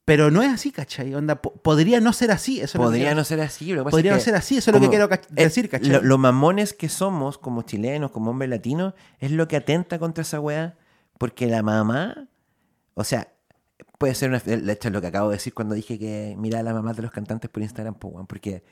Pero 0.04 0.30
no 0.30 0.42
es 0.42 0.50
así, 0.50 0.72
¿cachai? 0.72 1.14
Onda, 1.14 1.36
po- 1.42 1.52
podría 1.52 2.00
no 2.00 2.12
ser 2.14 2.30
así. 2.30 2.60
Eso 2.60 2.78
Podría 2.78 3.14
no 3.14 3.24
ser 3.24 3.40
así. 3.42 3.72
lo 3.74 3.84
podría 3.84 4.12
no 4.14 4.20
ser 4.20 4.34
así, 4.36 4.56
eso 4.56 4.70
es 4.70 4.74
lo 4.74 4.80
que 4.80 4.88
quiero 4.88 5.08
decir, 5.28 5.68
¿cachai? 5.68 5.90
Lo, 5.90 6.02
lo 6.02 6.16
mamones 6.18 6.72
que 6.72 6.88
somos 6.88 7.36
como 7.36 7.62
chilenos, 7.62 8.10
como 8.10 8.30
hombres 8.30 8.48
latinos, 8.50 8.94
es 9.20 9.32
lo 9.32 9.46
que 9.48 9.56
atenta 9.56 9.98
contra 9.98 10.22
esa 10.22 10.40
weá. 10.40 10.76
Porque 11.18 11.46
la 11.46 11.62
mamá, 11.62 12.26
o 12.94 13.04
sea, 13.04 13.28
puede 13.98 14.14
ser 14.14 14.30
una. 14.30 14.38
De 14.38 14.72
hecho, 14.72 14.88
es 14.88 14.94
lo 14.94 15.00
que 15.02 15.08
acabo 15.08 15.28
de 15.28 15.36
decir 15.36 15.52
cuando 15.52 15.74
dije 15.74 15.98
que 15.98 16.34
mira 16.38 16.60
a 16.60 16.62
la 16.62 16.72
mamá 16.72 16.94
de 16.94 17.02
los 17.02 17.10
cantantes 17.10 17.50
por 17.50 17.62
Instagram, 17.62 17.94
porque 18.26 18.62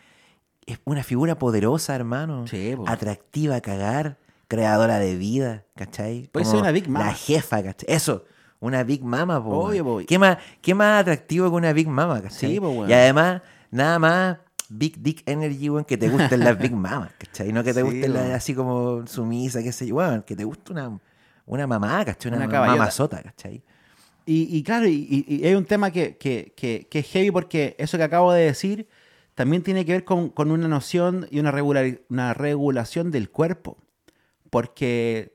es 0.67 0.79
una 0.85 1.03
figura 1.03 1.39
poderosa, 1.39 1.95
hermano. 1.95 2.47
Sí, 2.47 2.75
po. 2.77 2.85
atractiva 2.89 3.57
a 3.57 3.61
cagar, 3.61 4.19
creadora 4.49 4.99
de 4.99 5.17
vida, 5.17 5.65
¿cachai? 5.77 6.29
Puede 6.33 6.47
ser 6.47 6.57
una 6.61 6.73
Big 6.73 6.89
Mama. 6.89 7.07
La 7.07 7.15
jefa, 7.15 7.63
¿cachai? 7.63 7.95
Eso. 7.95 8.25
Una 8.59 8.83
Big 8.85 9.05
Mama, 9.05 9.43
po. 9.43 9.51
Obvio, 9.51 9.85
po. 9.85 10.01
¿Qué 10.07 10.19
más, 10.19 10.39
¿Qué 10.63 10.75
más 10.75 11.03
atractivo 11.03 11.51
que 11.51 11.57
una 11.57 11.73
Big 11.73 11.89
Mama, 11.89 12.21
¿cachai? 12.23 12.53
Sí, 12.55 12.61
po, 12.61 12.71
weón. 12.71 12.91
Y 12.91 12.93
además, 12.93 13.43
nada 13.71 13.99
más 13.99 14.39
Big 14.69 15.01
Dick 15.01 15.23
Energy, 15.27 15.69
weón, 15.71 15.85
que 15.85 15.97
te 15.97 16.09
gusten 16.09 16.41
las 16.41 16.59
Big 16.59 16.73
Mamas, 16.75 17.13
¿cachai? 17.19 17.53
No 17.53 17.63
que 17.63 17.73
te 17.73 17.81
Sí, 17.81 17.87
gusten 17.87 18.13
las 18.15 18.31
así 18.31 18.55
como 18.55 19.07
sumisa, 19.07 19.63
qué 19.63 19.73
sé 19.73 19.87
yo, 19.87 19.97
weón, 19.97 20.23
que 20.23 20.35
te 20.35 20.45
guste 20.45 20.73
una, 20.73 20.99
una 21.45 21.67
mamá, 21.67 22.05
¿cachai? 22.05 22.33
Una, 22.33 22.47
Una 22.47 22.61
mamazota, 22.67 23.23
¿cachai? 23.23 23.63
Y, 24.25 24.57
y 24.57 24.63
claro, 24.65 24.89
y, 24.89 25.25
y- 25.29 25.37
y 25.37 25.47
hay 25.47 25.55
un 25.55 25.65
tema 25.65 25.93
que, 25.93 26.17
que- 26.17 26.53
que- 26.57 26.89
que 26.91 26.99
es 26.99 27.07
heavy 27.07 27.31
porque 27.31 27.77
eso 27.79 27.97
que 27.97 28.03
acabo 28.03 28.33
de 28.33 28.43
decir 28.47 28.89
también 29.37 29.63
tiene 29.63 29.85
que 29.85 29.93
ver 29.93 30.05
con, 30.05 30.31
con 30.31 30.51
una 30.51 30.67
noción 30.67 31.29
y 31.31 31.39
una, 31.39 31.53
regular, 31.53 32.01
una 32.09 32.35
regulación 32.35 33.13
del 33.13 33.31
cuerpo. 33.31 33.77
Porque 34.51 35.35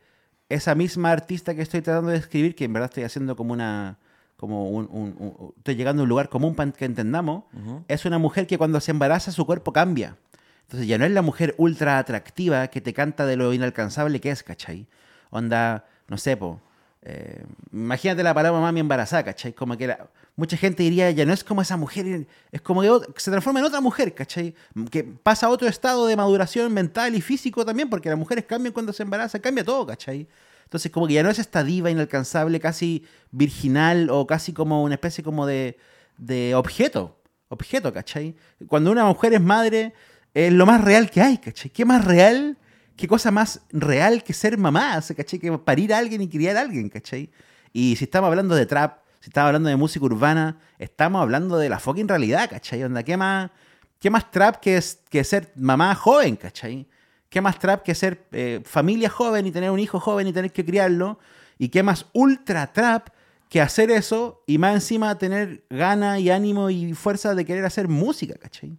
esa 0.49 0.75
misma 0.75 1.11
artista 1.11 1.55
que 1.55 1.61
estoy 1.61 1.81
tratando 1.81 2.11
de 2.11 2.17
escribir, 2.17 2.55
que 2.55 2.65
en 2.65 2.73
verdad 2.73 2.89
estoy 2.89 3.03
haciendo 3.03 3.35
como 3.35 3.53
una... 3.53 3.97
como 4.37 4.69
un, 4.69 4.87
un- 4.91 5.15
un- 5.19 5.53
estoy 5.57 5.75
llegando 5.75 6.01
a 6.01 6.03
un 6.03 6.09
lugar 6.09 6.29
común 6.29 6.55
para 6.55 6.71
que 6.71 6.85
entendamos, 6.85 7.43
es 7.87 8.05
una 8.05 8.17
mujer 8.17 8.47
que 8.47 8.57
cuando 8.57 8.79
se 8.81 8.91
embaraza 8.91 9.31
su 9.31 9.45
cuerpo 9.45 9.71
cambia. 9.71 10.17
Entonces 10.63 10.87
ya 10.87 10.97
no 10.97 11.05
es 11.05 11.11
la 11.11 11.21
mujer 11.21 11.53
ultra 11.57 11.99
atractiva 11.99 12.67
que 12.69 12.81
te 12.81 12.93
canta 12.93 13.25
de 13.25 13.35
lo 13.35 13.53
inalcanzable 13.53 14.19
que 14.19 14.31
es, 14.31 14.41
¿cachai? 14.41 14.87
Onda, 15.29 15.85
no 16.07 16.17
sé, 16.17 16.37
po. 16.37 16.59
Eh, 17.03 17.43
imagínate 17.71 18.21
la 18.21 18.33
palabra 18.33 18.59
mami 18.59 18.79
embarazada, 18.79 19.23
¿cachai? 19.23 19.53
Como 19.53 19.75
que 19.75 19.95
mucha 20.35 20.55
gente 20.55 20.83
diría, 20.83 21.09
ya 21.11 21.25
no 21.25 21.33
es 21.33 21.43
como 21.43 21.61
esa 21.61 21.75
mujer, 21.75 22.27
es 22.51 22.61
como 22.61 22.81
que 22.81 23.19
se 23.19 23.31
transforma 23.31 23.59
en 23.59 23.65
otra 23.65 23.81
mujer, 23.81 24.13
¿cachai? 24.13 24.53
Que 24.91 25.03
pasa 25.03 25.47
a 25.47 25.49
otro 25.49 25.67
estado 25.67 26.05
de 26.05 26.15
maduración 26.15 26.71
mental 26.73 27.15
y 27.15 27.21
físico 27.21 27.65
también, 27.65 27.89
porque 27.89 28.09
las 28.09 28.17
mujeres 28.17 28.45
cambian 28.45 28.73
cuando 28.73 28.93
se 28.93 29.03
embarazan, 29.03 29.41
cambia 29.41 29.63
todo, 29.63 29.87
¿cachai? 29.87 30.27
Entonces 30.63 30.91
como 30.91 31.07
que 31.07 31.13
ya 31.13 31.23
no 31.23 31.29
es 31.29 31.39
esta 31.39 31.63
diva 31.63 31.89
inalcanzable, 31.89 32.59
casi 32.59 33.03
virginal 33.31 34.09
o 34.09 34.27
casi 34.27 34.53
como 34.53 34.83
una 34.83 34.95
especie 34.95 35.23
como 35.23 35.45
de, 35.45 35.77
de 36.17 36.53
objeto, 36.55 37.17
objeto, 37.49 37.91
¿cachai? 37.91 38.35
Cuando 38.67 38.91
una 38.91 39.05
mujer 39.05 39.33
es 39.33 39.41
madre, 39.41 39.93
es 40.35 40.53
lo 40.53 40.65
más 40.67 40.81
real 40.81 41.09
que 41.09 41.21
hay, 41.21 41.39
¿cachai? 41.39 41.71
¿Qué 41.71 41.83
más 41.83 42.05
real? 42.05 42.57
¿Qué 42.95 43.07
cosa 43.07 43.31
más 43.31 43.61
real 43.71 44.23
que 44.23 44.33
ser 44.33 44.57
mamá? 44.57 45.01
¿Cachai? 45.15 45.39
Que 45.39 45.57
parir 45.57 45.93
a 45.93 45.97
alguien 45.97 46.21
y 46.21 46.29
criar 46.29 46.57
a 46.57 46.61
alguien, 46.61 46.89
¿cachai? 46.89 47.29
Y 47.73 47.95
si 47.95 48.03
estamos 48.03 48.27
hablando 48.27 48.55
de 48.55 48.65
trap, 48.65 48.99
si 49.19 49.29
estamos 49.29 49.47
hablando 49.47 49.69
de 49.69 49.75
música 49.75 50.05
urbana, 50.05 50.59
estamos 50.77 51.21
hablando 51.21 51.57
de 51.57 51.69
la 51.69 51.79
fucking 51.79 52.07
realidad, 52.07 52.49
¿cachai? 52.49 52.83
Onda, 52.83 53.03
¿qué 53.03 53.17
más, 53.17 53.51
qué 53.99 54.09
más 54.09 54.29
trap 54.31 54.57
que, 54.57 54.77
es, 54.77 54.99
que 55.09 55.23
ser 55.23 55.51
mamá 55.55 55.95
joven, 55.95 56.35
¿cachai? 56.35 56.87
¿Qué 57.29 57.39
más 57.39 57.59
trap 57.59 57.83
que 57.83 57.95
ser 57.95 58.25
eh, 58.33 58.61
familia 58.65 59.09
joven 59.09 59.47
y 59.47 59.51
tener 59.51 59.71
un 59.71 59.79
hijo 59.79 59.99
joven 59.99 60.27
y 60.27 60.33
tener 60.33 60.51
que 60.51 60.65
criarlo? 60.65 61.17
¿Y 61.57 61.69
qué 61.69 61.81
más 61.81 62.07
ultra 62.13 62.73
trap 62.73 63.09
que 63.47 63.61
hacer 63.61 63.91
eso 63.91 64.43
y 64.47 64.57
más 64.57 64.73
encima 64.73 65.17
tener 65.17 65.63
gana 65.69 66.19
y 66.19 66.29
ánimo 66.29 66.69
y 66.69 66.93
fuerza 66.93 67.35
de 67.35 67.45
querer 67.45 67.65
hacer 67.65 67.87
música, 67.87 68.35
¿cachai? 68.35 68.77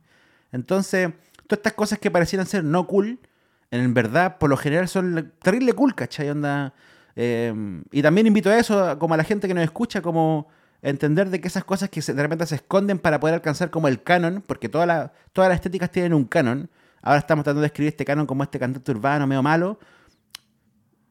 Entonces, 0.50 1.10
todas 1.46 1.58
estas 1.58 1.72
cosas 1.74 1.98
que 1.98 2.10
parecieran 2.10 2.46
ser 2.46 2.64
no 2.64 2.86
cool, 2.86 3.20
en 3.72 3.94
verdad, 3.94 4.38
por 4.38 4.48
lo 4.50 4.56
general 4.56 4.86
son 4.86 5.32
terrible 5.42 5.72
cool, 5.72 5.94
¿cachai? 5.94 6.30
Onda, 6.30 6.72
eh, 7.16 7.52
y 7.90 8.02
también 8.02 8.26
invito 8.28 8.50
a 8.50 8.58
eso, 8.58 8.98
como 8.98 9.14
a 9.14 9.16
la 9.16 9.24
gente 9.24 9.48
que 9.48 9.54
nos 9.54 9.64
escucha, 9.64 10.00
como 10.02 10.46
entender 10.82 11.30
de 11.30 11.40
que 11.40 11.48
esas 11.48 11.64
cosas 11.64 11.88
que 11.88 12.00
de 12.00 12.22
repente 12.22 12.46
se 12.46 12.56
esconden 12.56 12.98
para 12.98 13.18
poder 13.18 13.34
alcanzar 13.34 13.70
como 13.70 13.88
el 13.88 14.02
canon, 14.02 14.42
porque 14.46 14.68
toda 14.68 14.86
la- 14.86 15.12
todas 15.32 15.48
las 15.48 15.56
estéticas 15.56 15.90
tienen 15.90 16.12
un 16.14 16.24
canon. 16.24 16.68
Ahora 17.02 17.18
estamos 17.18 17.44
tratando 17.44 17.62
de 17.62 17.66
escribir 17.68 17.88
este 17.88 18.04
canon 18.04 18.26
como 18.26 18.42
este 18.42 18.58
cantante 18.58 18.90
urbano 18.92 19.26
medio 19.26 19.42
malo. 19.42 19.78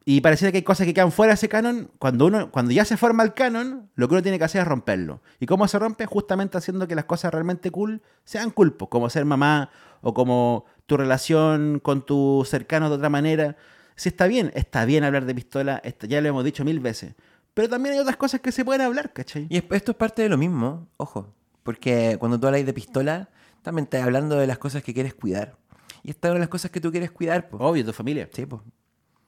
Y 0.04 0.20
pareciera 0.20 0.50
que 0.50 0.58
hay 0.58 0.64
cosas 0.64 0.84
que 0.86 0.94
quedan 0.94 1.12
fuera 1.12 1.30
de 1.30 1.34
ese 1.34 1.48
canon. 1.48 1.88
Cuando 1.98 2.26
uno, 2.26 2.50
cuando 2.50 2.72
ya 2.72 2.84
se 2.84 2.96
forma 2.96 3.22
el 3.22 3.34
canon, 3.34 3.88
lo 3.94 4.08
que 4.08 4.14
uno 4.14 4.22
tiene 4.22 4.36
que 4.38 4.44
hacer 4.44 4.62
es 4.62 4.66
romperlo. 4.66 5.20
¿Y 5.38 5.46
cómo 5.46 5.68
se 5.68 5.78
rompe? 5.78 6.06
Justamente 6.06 6.58
haciendo 6.58 6.88
que 6.88 6.96
las 6.96 7.04
cosas 7.04 7.32
realmente 7.32 7.70
cool 7.70 8.02
sean 8.24 8.50
cool, 8.50 8.72
pues, 8.74 8.88
como 8.88 9.08
ser 9.10 9.24
mamá 9.24 9.70
o 10.00 10.12
como 10.12 10.64
tu 10.86 10.96
relación 10.96 11.80
con 11.80 12.04
tus 12.04 12.48
cercanos 12.48 12.90
de 12.90 12.96
otra 12.96 13.08
manera. 13.08 13.56
Si 13.96 14.08
está 14.08 14.26
bien, 14.26 14.50
está 14.54 14.84
bien 14.84 15.04
hablar 15.04 15.24
de 15.26 15.34
pistola, 15.34 15.80
está- 15.84 16.06
ya 16.06 16.20
lo 16.20 16.28
hemos 16.28 16.44
dicho 16.44 16.64
mil 16.64 16.80
veces. 16.80 17.14
Pero 17.54 17.68
también 17.68 17.94
hay 17.94 18.00
otras 18.00 18.16
cosas 18.16 18.40
que 18.40 18.50
se 18.52 18.64
pueden 18.64 18.80
hablar, 18.82 19.12
¿cachai? 19.12 19.46
Y 19.50 19.58
es- 19.58 19.64
esto 19.70 19.92
es 19.92 19.96
parte 19.96 20.22
de 20.22 20.28
lo 20.28 20.38
mismo, 20.38 20.88
ojo. 20.96 21.34
Porque 21.62 22.16
cuando 22.18 22.40
tú 22.40 22.46
hablas 22.46 22.64
de 22.66 22.72
pistola, 22.72 23.28
también 23.62 23.84
estás 23.84 24.02
hablando 24.02 24.36
de 24.36 24.46
las 24.46 24.58
cosas 24.58 24.82
que 24.82 24.92
quieres 24.94 25.14
cuidar. 25.14 25.56
Y 26.02 26.10
esta 26.10 26.28
es 26.28 26.30
una 26.30 26.38
de 26.38 26.40
las 26.40 26.48
cosas 26.48 26.70
que 26.70 26.80
tú 26.80 26.90
quieres 26.90 27.10
cuidar, 27.10 27.48
pues. 27.48 27.62
Obvio, 27.62 27.84
tu 27.84 27.92
familia. 27.92 28.28
Sí, 28.32 28.46
pues. 28.46 28.62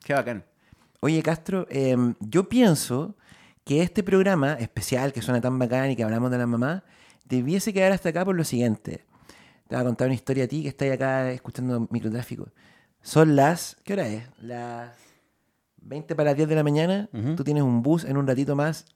Qué 0.05 0.15
bacán. 0.15 0.45
Oye, 1.01 1.23
Castro, 1.23 1.67
em, 1.71 2.15
yo 2.21 2.49
pienso 2.49 3.15
que 3.65 3.83
este 3.83 4.03
programa 4.03 4.55
especial, 4.55 5.13
que 5.13 5.23
suena 5.23 5.41
tan 5.41 5.59
bacán 5.59 5.91
y 5.91 5.97
que 5.97 6.03
hablamos 6.03 6.31
de 6.31 6.39
la 6.39 6.47
mamá, 6.47 6.83
debiese 7.27 7.73
quedar 7.73 7.93
hasta 7.93 8.09
acá 8.09 8.25
por 8.25 8.35
lo 8.35 8.45
siguiente. 8.45 9.05
Te 9.69 9.75
voy 9.77 9.83
a 9.83 9.85
contar 9.87 10.09
una 10.09 10.15
historia 10.15 10.45
a 10.45 10.49
ti 10.49 10.63
que 10.63 10.69
estás 10.69 10.91
acá 10.93 11.31
escuchando 11.33 11.87
microtráfico. 11.91 12.49
Son 13.03 13.35
las. 13.37 13.77
¿Qué 13.85 13.95
hora 13.95 14.07
es? 14.09 14.25
Las 14.41 14.95
20 15.83 16.15
para 16.15 16.31
las 16.31 16.37
10 16.37 16.49
de 16.49 16.55
la 16.55 16.63
mañana. 16.63 17.09
Tú 17.37 17.45
tienes 17.45 17.63
un 17.63 17.83
bus 17.83 18.05
en 18.05 18.17
un 18.17 18.27
ratito 18.27 18.57
más 18.57 18.87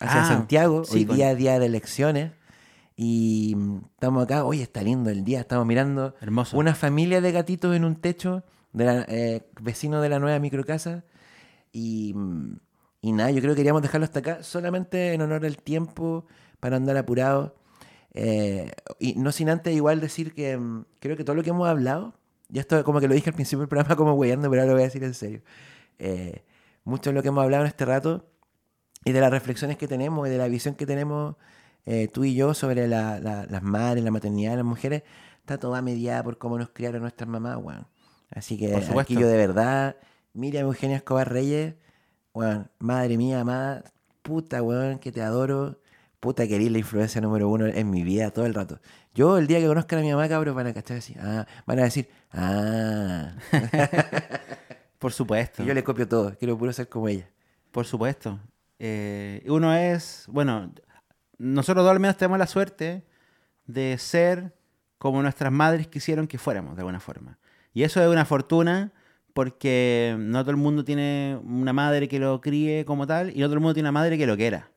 hacia 0.00 0.22
Ah, 0.22 0.28
Santiago. 0.28 0.84
sí, 0.84 0.98
Hoy 0.98 1.06
con- 1.06 1.16
día, 1.16 1.34
día 1.34 1.58
de 1.58 1.66
elecciones. 1.66 2.32
Y 2.96 3.54
mm, 3.56 3.78
estamos 3.94 4.24
acá. 4.24 4.44
Oye, 4.44 4.62
está 4.62 4.82
lindo 4.82 5.10
el 5.10 5.22
día. 5.24 5.40
Estamos 5.40 5.66
mirando 5.66 6.14
Hermoso. 6.20 6.56
una 6.56 6.74
familia 6.74 7.20
de 7.20 7.32
gatitos 7.32 7.74
en 7.76 7.84
un 7.84 7.96
techo, 7.96 8.42
de 8.72 8.84
la, 8.84 9.04
eh, 9.08 9.46
vecino 9.60 10.00
de 10.00 10.08
la 10.08 10.18
nueva 10.18 10.38
microcasa. 10.38 11.04
Y, 11.72 12.12
mm, 12.14 12.58
y 13.02 13.12
nada, 13.12 13.30
yo 13.32 13.40
creo 13.40 13.52
que 13.52 13.58
queríamos 13.58 13.82
dejarlo 13.82 14.04
hasta 14.04 14.20
acá, 14.20 14.42
solamente 14.42 15.12
en 15.12 15.20
honor 15.22 15.44
al 15.44 15.58
tiempo, 15.58 16.26
para 16.60 16.76
andar 16.76 16.96
apurados. 16.96 17.52
Eh, 18.18 18.70
y 18.98 19.14
no 19.16 19.30
sin 19.30 19.50
antes 19.50 19.74
igual 19.74 20.00
decir 20.00 20.32
que 20.32 20.56
mm, 20.56 20.84
creo 21.00 21.16
que 21.18 21.24
todo 21.24 21.36
lo 21.36 21.42
que 21.42 21.50
hemos 21.50 21.68
hablado, 21.68 22.14
ya 22.48 22.62
esto 22.62 22.82
como 22.82 22.98
que 22.98 23.08
lo 23.08 23.14
dije 23.14 23.28
al 23.28 23.34
principio 23.34 23.60
del 23.60 23.68
programa 23.68 23.94
como 23.94 24.14
weyando, 24.14 24.48
pero 24.48 24.62
ahora 24.62 24.70
lo 24.72 24.76
voy 24.76 24.82
a 24.82 24.86
decir 24.86 25.04
en 25.04 25.12
serio. 25.14 25.42
Eh, 25.98 26.42
mucho 26.84 27.10
de 27.10 27.14
lo 27.14 27.22
que 27.22 27.28
hemos 27.28 27.44
hablado 27.44 27.64
en 27.64 27.68
este 27.68 27.84
rato 27.84 28.26
y 29.04 29.12
de 29.12 29.20
las 29.20 29.30
reflexiones 29.30 29.76
que 29.76 29.86
tenemos 29.86 30.26
y 30.26 30.30
de 30.30 30.38
la 30.38 30.48
visión 30.48 30.74
que 30.76 30.86
tenemos 30.86 31.36
eh, 31.84 32.08
tú 32.08 32.24
y 32.24 32.34
yo 32.34 32.54
sobre 32.54 32.88
la- 32.88 33.20
la- 33.20 33.46
las 33.46 33.62
madres, 33.62 34.02
la 34.02 34.10
maternidad 34.10 34.52
de 34.52 34.56
las 34.56 34.64
mujeres, 34.66 35.02
está 35.40 35.58
toda 35.58 35.82
mediada 35.82 36.22
por 36.24 36.38
cómo 36.38 36.58
nos 36.58 36.70
criaron 36.70 37.02
nuestras 37.02 37.28
mamás, 37.28 37.58
weón. 37.62 37.86
Así 38.30 38.56
que 38.58 38.74
aquí 39.02 39.14
yo 39.14 39.28
de 39.28 39.36
verdad, 39.36 39.96
Miriam 40.32 40.64
Eugenia 40.66 40.96
Escobar 40.96 41.30
Reyes, 41.32 41.74
weón, 42.34 42.70
madre 42.80 43.16
mía, 43.18 43.40
amada, 43.40 43.84
puta, 44.22 44.62
weón, 44.62 44.98
que 44.98 45.12
te 45.12 45.22
adoro, 45.22 45.78
puta 46.26 46.44
que 46.48 46.56
eres 46.56 46.72
la 46.72 46.78
influencia 46.78 47.20
número 47.20 47.48
uno 47.48 47.66
en 47.66 47.88
mi 47.88 48.02
vida 48.02 48.32
todo 48.32 48.46
el 48.46 48.54
rato. 48.54 48.80
Yo 49.14 49.38
el 49.38 49.46
día 49.46 49.60
que 49.60 49.68
conozcan 49.68 50.00
a 50.00 50.02
mi 50.02 50.10
mamá, 50.10 50.28
cabros, 50.28 50.56
van 50.56 50.66
a 50.66 50.74
cachar 50.74 50.96
así, 50.96 51.14
ah, 51.20 51.46
van 51.64 51.78
a 51.78 51.84
decir, 51.84 52.08
ah, 52.32 53.32
Por 54.98 55.12
supuesto. 55.12 55.62
y 55.62 55.66
yo 55.66 55.72
le 55.72 55.84
copio 55.84 56.08
todo, 56.08 56.36
quiero 56.36 56.58
puro 56.58 56.72
ser 56.72 56.88
como 56.88 57.08
ella. 57.08 57.30
Por 57.70 57.86
supuesto. 57.86 58.40
Eh, 58.80 59.44
uno 59.46 59.72
es, 59.72 60.24
bueno, 60.26 60.72
nosotros 61.38 61.84
dos 61.84 61.92
al 61.92 62.00
menos 62.00 62.16
tenemos 62.16 62.40
la 62.40 62.48
suerte 62.48 63.04
de 63.66 63.96
ser 63.98 64.52
como 64.98 65.22
nuestras 65.22 65.52
madres 65.52 65.86
quisieron 65.86 66.26
que 66.26 66.38
fuéramos, 66.38 66.74
de 66.74 66.80
alguna 66.80 66.98
forma. 66.98 67.38
Y 67.72 67.84
eso 67.84 68.02
es 68.02 68.08
una 68.08 68.24
fortuna 68.24 68.92
porque 69.32 70.16
no 70.18 70.40
todo 70.40 70.50
el 70.50 70.56
mundo 70.56 70.82
tiene 70.82 71.38
una 71.44 71.72
madre 71.72 72.08
que 72.08 72.18
lo 72.18 72.40
críe 72.40 72.84
como 72.84 73.06
tal 73.06 73.30
y 73.30 73.38
no 73.38 73.46
todo 73.46 73.54
el 73.54 73.60
mundo 73.60 73.74
tiene 73.74 73.90
una 73.90 74.00
madre 74.00 74.18
que 74.18 74.26
lo 74.26 74.36
quiera. 74.36 74.72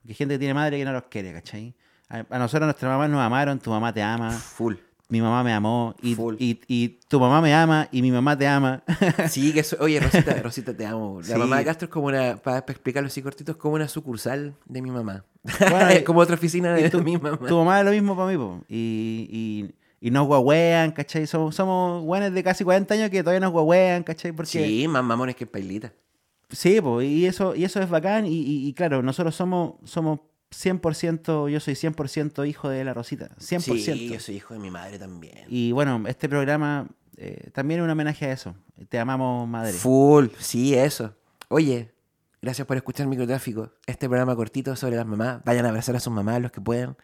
Porque 0.00 0.12
hay 0.12 0.14
gente 0.14 0.34
que 0.34 0.38
tiene 0.38 0.54
madre 0.54 0.78
que 0.78 0.84
no 0.84 0.92
los 0.92 1.04
quiere, 1.04 1.32
¿cachai? 1.32 1.74
A, 2.08 2.24
a 2.28 2.38
nosotros 2.38 2.66
nuestras 2.66 2.90
mamás 2.90 3.08
nos 3.10 3.20
amaron, 3.20 3.58
tu 3.58 3.70
mamá 3.70 3.92
te 3.92 4.02
ama, 4.02 4.30
Full. 4.32 4.74
mi 5.08 5.20
mamá 5.20 5.44
me 5.44 5.52
amó 5.52 5.94
y, 6.02 6.14
Full. 6.14 6.34
y, 6.38 6.60
y 6.66 6.88
tu 7.08 7.20
mamá 7.20 7.40
me 7.40 7.54
ama 7.54 7.88
y 7.92 8.02
mi 8.02 8.10
mamá 8.10 8.36
te 8.36 8.46
ama. 8.48 8.82
Sí, 9.28 9.52
que 9.52 9.60
eso, 9.60 9.76
oye, 9.80 10.00
Rosita, 10.00 10.34
Rosita, 10.42 10.74
te 10.76 10.84
amo. 10.86 11.20
La 11.20 11.26
Sí. 11.26 11.34
mamá 11.34 11.58
de 11.58 11.64
Castro 11.64 11.86
es 11.86 11.90
como 11.92 12.06
una, 12.06 12.36
para 12.36 12.58
explicarlo 12.58 13.06
así 13.08 13.22
cortito, 13.22 13.52
es 13.52 13.58
como 13.58 13.74
una 13.74 13.86
sucursal 13.88 14.54
de 14.66 14.82
mi 14.82 14.90
mamá. 14.90 15.24
Bueno, 15.60 15.88
es 15.90 16.02
como 16.02 16.20
otra 16.20 16.34
oficina 16.34 16.72
de 16.74 16.90
tu, 16.90 17.02
mi 17.02 17.16
mamá. 17.16 17.38
tu 17.46 17.56
mamá 17.58 17.78
es 17.80 17.84
lo 17.84 17.92
mismo 17.92 18.16
para 18.16 18.30
mí, 18.30 18.36
po. 18.36 18.60
Y, 18.68 19.28
y, 20.00 20.06
y 20.08 20.10
nos 20.10 20.26
guaguean, 20.26 20.90
¿cachai? 20.92 21.26
Somos, 21.26 21.54
somos 21.54 22.02
buenos 22.04 22.32
de 22.32 22.42
casi 22.42 22.64
40 22.64 22.94
años 22.94 23.10
que 23.10 23.20
todavía 23.22 23.40
nos 23.40 23.52
guaguean, 23.52 24.02
¿cachai? 24.02 24.32
Porque, 24.32 24.50
Sí, 24.50 24.88
más 24.88 25.04
mamones 25.04 25.36
que 25.36 25.46
pailita. 25.46 25.92
Sí, 26.50 26.80
pues, 26.80 27.08
y 27.08 27.26
eso, 27.26 27.54
y 27.54 27.64
eso 27.64 27.80
es 27.80 27.88
bacán. 27.88 28.26
Y, 28.26 28.30
y- 28.40 28.68
y 28.68 28.72
claro, 28.74 29.02
nosotros 29.02 29.34
somos, 29.34 29.74
somos 29.84 30.20
100%, 30.50 31.48
yo 31.48 31.60
soy 31.60 31.74
100% 31.74 32.44
hijo 32.48 32.68
de 32.68 32.84
la 32.84 32.92
Rosita. 32.94 33.30
100%. 33.38 33.60
Sí, 33.94 34.08
yo 34.08 34.20
soy 34.20 34.36
hijo 34.36 34.54
de 34.54 34.60
mi 34.60 34.70
madre 34.70 34.98
también. 34.98 35.44
Y 35.48 35.72
bueno, 35.72 36.02
este 36.08 36.28
programa 36.28 36.88
eh, 37.16 37.50
también 37.52 37.80
es 37.80 37.84
un 37.84 37.90
homenaje 37.90 38.26
a 38.26 38.32
eso. 38.32 38.54
Te 38.88 38.98
amamos, 38.98 39.48
madre. 39.48 39.72
Full, 39.72 40.26
sí, 40.38 40.74
eso. 40.74 41.14
Oye, 41.48 41.92
gracias 42.42 42.66
por 42.66 42.76
escuchar 42.76 43.06
Microtráfico. 43.06 43.72
Este 43.86 44.08
programa 44.08 44.34
cortito 44.34 44.74
sobre 44.74 44.96
las 44.96 45.06
mamás. 45.06 45.42
Vayan 45.44 45.66
a 45.66 45.68
abrazar 45.68 45.94
a 45.96 46.00
sus 46.00 46.12
mamás 46.12 46.40
los 46.40 46.50
que 46.50 46.60
puedan. 46.60 46.96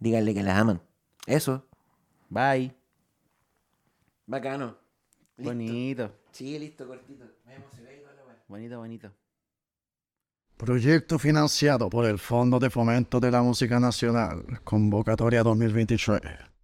Díganle 0.00 0.34
que 0.34 0.42
las 0.42 0.58
aman. 0.58 0.80
Eso. 1.26 1.66
Bye. 2.30 2.74
Bacano. 4.26 4.76
Listo. 5.36 5.50
Bonito. 5.52 6.12
Sí, 6.32 6.58
listo, 6.58 6.86
cortito. 6.86 7.24
Me 7.46 7.54
Bonito, 8.48 8.78
bonito. 8.78 9.12
Proyecto 10.56 11.18
financiado 11.18 11.90
por 11.90 12.06
el 12.06 12.18
Fondo 12.18 12.58
de 12.58 12.70
Fomento 12.70 13.20
de 13.20 13.30
la 13.30 13.42
Música 13.42 13.78
Nacional, 13.78 14.60
convocatoria 14.64 15.42
2023. 15.42 16.47